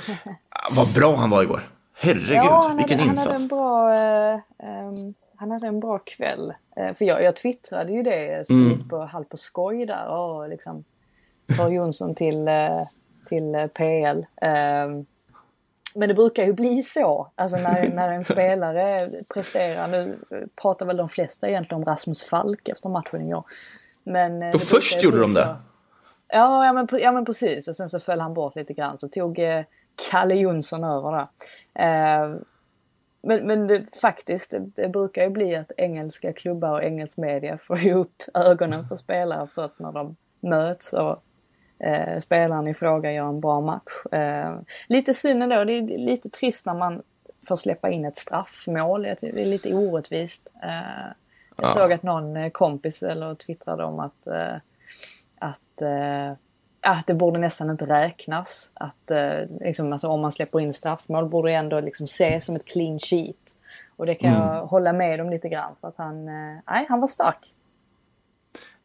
Ah, 0.60 0.74
vad 0.76 0.94
bra 0.94 1.16
han 1.16 1.30
var 1.30 1.42
igår. 1.42 1.60
Herregud, 1.94 2.76
vilken 2.76 2.98
hade, 2.98 3.10
insats. 3.10 3.26
Han 3.26 3.32
hade 3.32 3.42
en 3.42 3.48
bra, 3.48 3.94
eh, 3.94 4.40
ehm, 4.68 5.14
han 5.36 5.50
hade 5.50 5.66
en 5.66 5.80
bra 5.80 5.98
kväll. 5.98 6.52
Eh, 6.76 6.94
för 6.94 7.04
jag, 7.04 7.22
jag 7.22 7.36
twittrade 7.36 7.92
ju 7.92 8.02
det 8.02 8.46
som 8.46 8.66
Mm. 8.66 8.88
på, 8.88 8.98
halvt 9.04 9.28
på 9.28 9.36
skoj 9.36 9.86
där. 9.86 10.08
Och 10.08 10.48
liksom, 10.48 10.84
Carl 11.56 11.72
Jonsson 11.72 12.14
till, 12.14 12.48
eh, 12.48 12.82
till 13.28 13.54
eh, 13.54 13.66
PL. 13.66 14.26
Ehm, 14.42 15.06
men 15.94 16.08
det 16.08 16.14
brukar 16.14 16.44
ju 16.44 16.52
bli 16.52 16.82
så. 16.82 17.30
Alltså 17.34 17.56
när, 17.56 17.88
när 17.88 18.12
en 18.12 18.24
spelare 18.24 19.10
presterar. 19.34 19.88
Nu 19.88 20.18
pratar 20.62 20.86
väl 20.86 20.96
de 20.96 21.08
flesta 21.08 21.48
egentligen 21.48 21.82
om 21.82 21.84
Rasmus 21.84 22.22
Falk 22.22 22.68
efter 22.68 22.88
matchen 22.88 23.22
igår. 23.22 23.44
Men, 24.04 24.42
eh, 24.42 24.48
Och 24.48 24.52
det 24.52 24.66
först 24.66 25.02
gjorde 25.02 25.20
de 25.20 25.34
det. 25.34 25.56
Ja, 26.28 26.66
ja, 26.66 26.72
men, 26.72 26.88
ja 27.00 27.12
men 27.12 27.24
precis. 27.24 27.68
Och 27.68 27.76
sen 27.76 27.88
så 27.88 28.00
föll 28.00 28.20
han 28.20 28.34
bort 28.34 28.56
lite 28.56 28.74
grann. 28.74 28.98
Så 28.98 29.08
tog 29.08 29.38
eh, 29.38 29.64
Kalle 30.10 30.34
Jonsson 30.34 30.84
över 30.84 31.12
där. 31.12 31.28
Eh, 31.74 32.36
men 33.22 33.46
men 33.46 33.66
det, 33.66 33.96
faktiskt, 34.00 34.50
det, 34.50 34.58
det 34.58 34.88
brukar 34.88 35.22
ju 35.22 35.30
bli 35.30 35.56
att 35.56 35.72
engelska 35.76 36.32
klubbar 36.32 36.72
och 36.72 36.82
engelsk 36.82 37.16
media 37.16 37.58
får 37.60 37.78
ju 37.78 37.94
upp 37.94 38.22
ögonen 38.34 38.84
för 38.84 38.94
spelare 38.94 39.48
först 39.54 39.80
när 39.80 39.92
de 39.92 40.16
möts 40.40 40.92
och 40.92 41.22
eh, 41.78 42.20
spelaren 42.20 42.68
i 42.68 42.74
fråga 42.74 43.12
gör 43.12 43.28
en 43.28 43.40
bra 43.40 43.60
match. 43.60 44.12
Eh, 44.12 44.56
lite 44.86 45.14
synd 45.14 45.42
ändå, 45.42 45.64
det 45.64 45.72
är 45.72 45.98
lite 45.98 46.28
trist 46.30 46.66
när 46.66 46.74
man 46.74 47.02
får 47.48 47.56
släppa 47.56 47.90
in 47.90 48.04
ett 48.04 48.16
straffmål. 48.16 49.02
Det 49.02 49.22
är 49.22 49.44
lite 49.46 49.74
orättvist. 49.74 50.52
Eh, 50.62 50.68
jag 51.56 51.68
Ja. 51.68 51.68
såg 51.68 51.92
att 51.92 52.02
någon 52.02 52.36
eh, 52.36 52.50
kompis 52.50 53.02
eller 53.02 53.34
twittrade 53.34 53.84
om 53.84 54.00
att, 54.00 54.26
eh, 54.26 54.54
att 55.38 55.82
eh, 55.82 56.32
att 56.80 57.06
det 57.06 57.14
borde 57.14 57.38
nästan 57.38 57.70
inte 57.70 57.86
räknas. 57.86 58.70
Att 58.74 59.10
eh, 59.10 59.40
liksom, 59.60 59.92
alltså, 59.92 60.08
om 60.08 60.20
man 60.20 60.32
släpper 60.32 60.60
in 60.60 60.72
straffmål 60.72 61.28
borde 61.28 61.50
det 61.50 61.54
ändå 61.54 61.80
liksom 61.80 62.04
ses 62.04 62.44
som 62.44 62.56
ett 62.56 62.64
clean 62.64 62.98
sheet. 62.98 63.56
Och 63.96 64.06
det 64.06 64.14
kan 64.14 64.32
jag 64.32 64.66
hålla 64.66 64.92
med 64.92 65.20
om 65.20 65.30
lite 65.30 65.48
grann 65.48 65.74
för 65.80 65.88
att 65.88 65.96
han, 65.96 66.24
nej, 66.66 66.86
han 66.88 67.00
var 67.00 67.06
stark. 67.08 67.54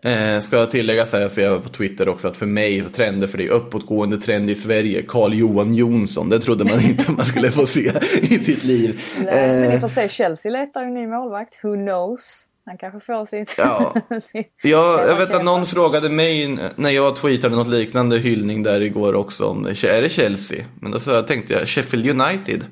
Eh, 0.06 0.40
ska 0.40 0.58
jag 0.58 0.72
tillägga 0.72 1.06
så 1.06 1.16
här, 1.16 1.22
jag 1.22 1.32
ser 1.32 1.60
på 1.60 1.70
Twitter 1.70 2.10
också 2.10 2.28
att 2.28 2.38
för 2.38 2.46
mig 2.46 2.84
så 2.84 2.90
trender 2.90 3.28
för 3.28 3.38
det 3.38 3.46
är 3.48 3.50
uppåtgående 3.52 4.18
trend 4.18 4.50
i 4.50 4.56
Sverige. 4.56 5.02
Carl-Johan 5.08 5.74
Jonsson, 5.74 6.30
det 6.30 6.40
trodde 6.40 6.64
man 6.66 6.82
inte 6.82 7.12
man 7.12 7.26
skulle 7.26 7.52
få 7.52 7.66
se 7.66 7.92
i 8.22 8.40
sitt 8.40 8.64
liv. 8.64 9.02
Nej, 9.18 9.26
Men 9.26 9.64
Eh, 9.64 9.74
ni 9.74 9.80
får 9.80 9.88
se, 9.88 10.10
Chelsea 10.10 10.52
letar 10.52 10.82
ju 10.82 10.88
en 10.88 10.94
ny 10.94 11.08
målvakt. 11.08 11.60
Who 11.64 11.76
knows? 11.76 12.46
Han 12.66 12.78
kanske 12.78 13.00
får 13.00 13.26
sitt... 13.26 13.56
Ja. 13.58 13.96
sitt- 14.32 14.54
Ja, 14.64 15.06
jag 15.08 15.16
vet 15.18 15.34
att 15.34 15.46
någon 15.46 15.66
frågade 15.66 16.10
mig 16.10 16.58
när 16.76 16.90
jag 16.90 17.16
tweetade 17.16 17.56
något 17.56 17.68
liknande 17.68 18.20
hyllning 18.20 18.64
där 18.64 18.82
igår 18.82 19.14
också 19.16 19.46
om 19.46 19.66
är 19.66 20.02
det 20.02 20.10
Chelsea? 20.10 20.66
Men 20.82 20.92
då 20.92 21.00
så 21.00 21.22
tänkte 21.22 21.54
jag 21.54 21.68
Sheffield 21.68 22.22
United. 22.22 22.66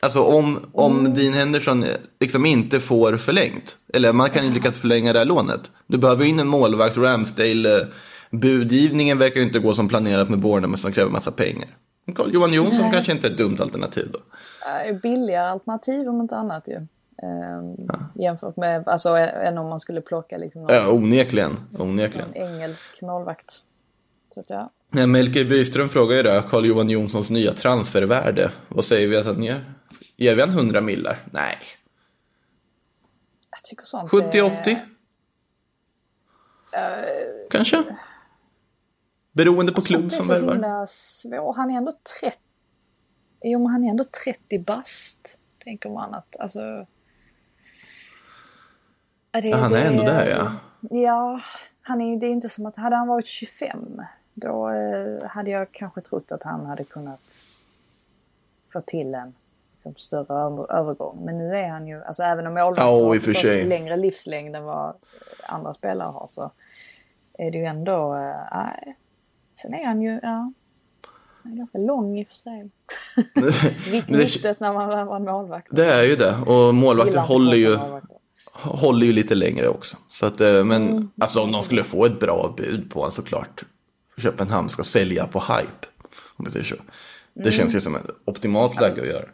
Alltså 0.00 0.22
om, 0.24 0.60
om 0.72 1.14
Dean 1.14 1.34
Henderson 1.34 1.84
liksom 2.20 2.46
inte 2.46 2.80
får 2.80 3.16
förlängt. 3.16 3.76
Eller 3.94 4.12
man 4.12 4.30
kan 4.30 4.44
ju 4.46 4.52
lyckas 4.52 4.78
förlänga 4.78 5.12
det 5.12 5.18
här 5.18 5.26
lånet. 5.26 5.70
Du 5.86 5.98
behöver 5.98 6.24
in 6.24 6.40
en 6.40 6.48
målvakt, 6.48 6.96
Ramsdale. 6.96 7.80
eh, 7.80 7.86
Budgivningen 8.30 9.18
verkar 9.18 9.40
ju 9.40 9.46
inte 9.46 9.58
gå 9.58 9.74
som 9.74 9.88
planerat 9.88 10.28
med 10.28 10.38
Bournemouth 10.38 10.82
som 10.82 10.92
kräver 10.92 11.10
massa 11.10 11.30
pengar. 11.30 11.68
Carl-Johan 12.14 12.52
Jonsson 12.52 12.90
kanske 12.92 13.12
inte 13.12 13.26
är 13.26 13.30
ett 13.30 13.38
dumt 13.38 13.56
alternativ 13.60 14.08
då. 14.12 14.18
Eh, 14.88 14.96
Billigare 15.02 15.48
alternativ 15.50 16.08
om 16.08 16.20
inte 16.20 16.36
annat 16.36 16.68
ju. 16.68 16.74
Ehm, 17.22 17.88
Jämfört 18.14 18.56
med, 18.56 18.88
alltså 18.88 19.08
än 19.16 19.58
om 19.58 19.68
man 19.68 19.80
skulle 19.80 20.00
plocka 20.00 20.38
liksom 20.38 20.62
någon, 20.62 20.74
Ja, 20.74 20.90
onekligen. 20.92 21.56
onekligen. 21.78 22.28
någon 22.34 22.36
engelsk 22.54 23.02
målvakt. 23.02 23.54
Så 24.38 24.42
att 24.42 24.50
ja. 24.50 24.70
Nej, 24.90 25.06
Melker 25.06 25.44
Byström 25.44 25.88
frågar 25.88 26.16
ju 26.16 26.22
där, 26.22 26.42
Carl-Johan 26.42 26.90
Jonssons 26.90 27.30
nya 27.30 27.52
transfervärde. 27.54 28.52
Vad 28.68 28.84
säger 28.84 29.08
vi 29.08 29.16
att 29.16 29.26
han 29.26 29.42
ger? 29.42 29.74
Ger 30.16 30.34
vi 30.34 30.40
han 30.40 30.50
100 30.50 30.80
millar? 30.80 31.26
Nej. 31.32 31.58
Jag 33.50 33.62
tycker 33.64 33.84
sånt 33.84 34.10
70-80? 34.10 34.76
Kanske? 37.50 37.84
Beroende 39.32 39.72
på 39.72 39.80
klubb 39.80 40.02
Det 40.02 40.06
är 40.06 40.16
som 40.16 40.26
så 40.26 40.32
värvar. 40.32 40.52
himla 40.52 40.86
svår. 40.86 41.54
Han 41.54 41.70
är 41.70 41.76
ändå 41.76 41.92
30. 42.20 42.38
Jo, 43.42 43.58
men 43.58 43.72
han 43.72 43.84
är 43.84 43.90
ändå 43.90 44.04
30 44.24 44.64
bast. 44.64 45.38
Tänker 45.64 45.90
man 45.90 46.14
att, 46.14 46.36
alltså. 46.40 46.60
Ja, 49.32 49.40
det- 49.40 49.48
Ja, 49.48 49.56
han 49.56 49.72
är 49.74 49.76
det 49.80 49.86
ändå 49.86 50.02
där, 50.02 50.20
alltså- 50.20 50.52
Ja, 50.96 51.40
han 51.82 52.00
är 52.00 52.10
ju, 52.10 52.16
det 52.18 52.26
är 52.26 52.30
inte 52.30 52.48
som 52.48 52.66
att, 52.66 52.76
hade 52.76 52.96
han 52.96 53.08
varit 53.08 53.26
25. 53.26 54.02
Då 54.40 54.68
eh, 54.70 55.28
hade 55.28 55.50
jag 55.50 55.72
kanske 55.72 56.00
trott 56.00 56.32
att 56.32 56.42
han 56.42 56.66
hade 56.66 56.84
kunnat 56.84 57.38
få 58.72 58.80
till 58.80 59.14
en 59.14 59.34
liksom, 59.72 59.94
större 59.96 60.34
över, 60.34 60.72
övergång. 60.72 61.18
Men 61.24 61.38
nu 61.38 61.56
är 61.56 61.68
han 61.68 61.86
ju, 61.86 62.04
alltså 62.04 62.22
även 62.22 62.46
om 62.46 62.54
målvakter 62.54 62.82
har 62.84 63.18
förstås 63.18 63.44
längre 63.44 63.96
livslängd 63.96 64.56
än 64.56 64.64
vad 64.64 64.94
andra 65.46 65.74
spelare 65.74 66.08
har 66.10 66.26
så 66.28 66.50
är 67.38 67.50
det 67.50 67.58
ju 67.58 67.64
ändå, 67.64 68.14
nej. 68.52 68.96
Sen 69.54 69.74
är 69.74 69.84
han 69.86 70.02
ju, 70.02 70.20
ja. 70.22 70.52
Han 71.42 71.52
är 71.52 71.56
ganska 71.56 71.78
lång 71.78 72.18
i 72.18 72.24
och 72.24 72.28
för 72.28 72.34
sig. 72.34 72.70
Viktigt 74.08 74.60
när 74.60 74.72
man 74.72 75.06
var 75.06 75.18
målvakt. 75.18 75.68
Det 75.70 75.92
är 75.92 76.02
ju 76.02 76.16
det. 76.16 76.36
Och 76.46 76.74
målvakter 76.74 77.18
håller 77.18 77.56
ju, 77.56 77.78
målvakter. 77.78 78.16
håller 78.52 79.06
ju 79.06 79.12
lite 79.12 79.34
längre 79.34 79.68
också. 79.68 79.96
Så 80.10 80.26
att, 80.26 80.40
eh, 80.40 80.64
men 80.64 80.88
Mm. 80.88 81.10
alltså 81.20 81.42
om 81.42 81.52
de 81.52 81.62
skulle 81.62 81.84
få 81.84 82.04
ett 82.06 82.20
bra 82.20 82.54
bud 82.56 82.90
på 82.90 82.98
honom 82.98 83.12
såklart. 83.12 83.62
Köpenhamn 84.18 84.68
ska 84.68 84.82
sälja 84.82 85.26
på 85.26 85.38
hype. 85.38 85.86
Om 86.36 86.44
vi 86.44 86.50
säger 86.50 86.64
så. 86.64 86.74
Det 87.34 87.40
Mm. 87.40 87.52
känns 87.52 87.74
ju 87.74 87.80
som 87.80 87.94
ett 87.96 88.02
optimalt 88.24 88.80
läge 88.80 89.00
att 89.02 89.08
göra. 89.08 89.24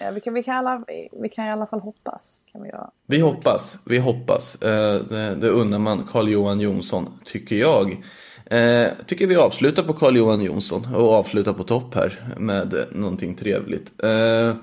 Ja, 0.00 0.10
vi, 0.10 0.20
kan, 0.20 0.34
vi, 0.34 0.42
kan 0.42 0.56
alla, 0.56 0.84
vi 1.22 1.28
kan 1.28 1.46
i 1.46 1.50
alla 1.50 1.66
fall 1.66 1.80
hoppas. 1.80 2.40
Kan 2.52 2.62
vi 2.62 2.68
göra. 2.68 2.90
Vi 3.06 3.20
hoppas, 3.20 3.78
vi 3.84 3.98
hoppas. 3.98 4.62
Eh, 4.62 4.94
Det, 5.08 5.34
det 5.34 5.48
unnar 5.48 5.78
man 5.78 6.08
Carl-Johan 6.12 6.60
Jonsson, 6.60 7.18
tycker 7.24 7.56
jag. 7.56 8.04
Eh, 8.46 8.88
tycker 9.06 9.26
vi 9.26 9.36
avslutar 9.36 9.82
på 9.82 9.92
Carl-Johan 9.92 10.40
Jonsson 10.40 10.94
och 10.94 11.12
avslutar 11.12 11.52
på 11.52 11.64
topp 11.64 11.94
här 11.94 12.34
med 12.38 12.86
någonting 12.92 13.34
trevligt. 13.34 14.02
Eh, 14.04 14.54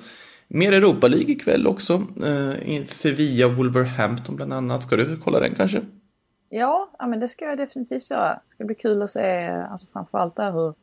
mer 0.47 0.71
Europa 0.71 1.07
League 1.07 1.31
ikväll 1.31 1.67
också. 1.67 2.03
Sevilla, 2.85 3.47
Wolverhampton 3.47 4.35
bland 4.35 4.53
annat. 4.53 4.83
Ska 4.83 4.95
du 4.95 5.17
kolla 5.23 5.39
den 5.39 5.55
kanske? 5.55 5.81
Ja, 6.55 6.89
ja, 6.99 7.07
men 7.07 7.19
det 7.19 7.27
ska 7.27 7.45
jag 7.45 7.57
definitivt 7.57 8.09
göra. 8.11 8.33
Det 8.33 8.55
ska 8.55 8.63
bli 8.63 8.75
kul 8.75 9.01
att 9.01 9.09
se, 9.09 9.47
alltså 9.71 9.87
framförallt 9.93 10.35
där 10.35 10.51
hur, 10.51 10.73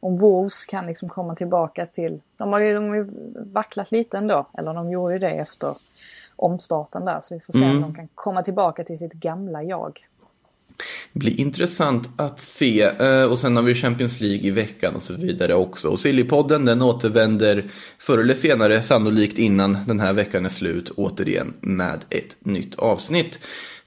om 0.00 0.18
Wolves 0.18 0.64
kan 0.64 0.86
liksom 0.86 1.08
komma 1.08 1.34
tillbaka 1.34 1.86
till, 1.86 2.20
de 2.36 2.52
har 2.52 2.60
ju, 2.60 2.74
de 2.74 2.88
har 2.88 2.96
ju 2.96 3.06
vacklat 3.52 3.90
lite 3.92 4.18
ändå, 4.18 4.46
eller 4.58 4.74
de 4.74 4.90
gjorde 4.90 5.12
ju 5.12 5.18
det 5.18 5.30
efter 5.30 5.74
omstarten 6.36 7.04
där, 7.04 7.20
så 7.22 7.34
vi 7.34 7.40
får 7.40 7.52
se 7.52 7.58
Mm. 7.64 7.76
om 7.76 7.82
de 7.82 7.94
kan 7.94 8.08
komma 8.14 8.42
tillbaka 8.42 8.84
till 8.84 8.98
sitt 8.98 9.12
gamla 9.12 9.62
jag. 9.62 10.06
blir 11.12 11.40
intressant 11.40 12.08
att 12.16 12.40
se. 12.40 12.82
Eh, 12.82 13.22
Och 13.22 13.38
sen 13.38 13.56
har 13.56 13.62
vi 13.62 13.74
Champions 13.74 14.20
League 14.20 14.40
i 14.46 14.50
veckan 14.50 14.94
och 14.94 15.02
så 15.02 15.14
vidare 15.14 15.54
också. 15.54 15.88
Och 15.88 16.00
Sillypodden 16.00 16.64
den 16.64 16.82
återvänder 16.82 17.64
förr 17.98 18.18
eller 18.18 18.34
senare, 18.34 18.82
sannolikt 18.82 19.38
innan 19.38 19.78
den 19.86 20.00
här 20.00 20.12
veckan 20.12 20.44
är 20.44 20.48
slut, 20.48 20.90
återigen 20.96 21.54
med 21.60 22.04
ett 22.10 22.36
nytt 22.40 22.74
avsnitt. 22.74 23.38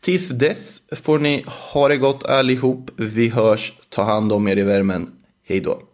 Tills 0.02 0.30
dess 0.30 0.82
får 0.92 1.20
ni 1.20 1.46
ha 1.74 1.88
det 1.88 1.98
gott 1.98 2.26
allihop. 2.26 2.92
Vi 2.96 3.30
hörs. 3.30 3.74
Ta 3.90 4.04
hand 4.04 4.32
om 4.32 4.48
er 4.48 4.58
i 4.58 4.64
värmen. 4.64 5.12
Hej 5.44 5.60
då. 5.60 5.89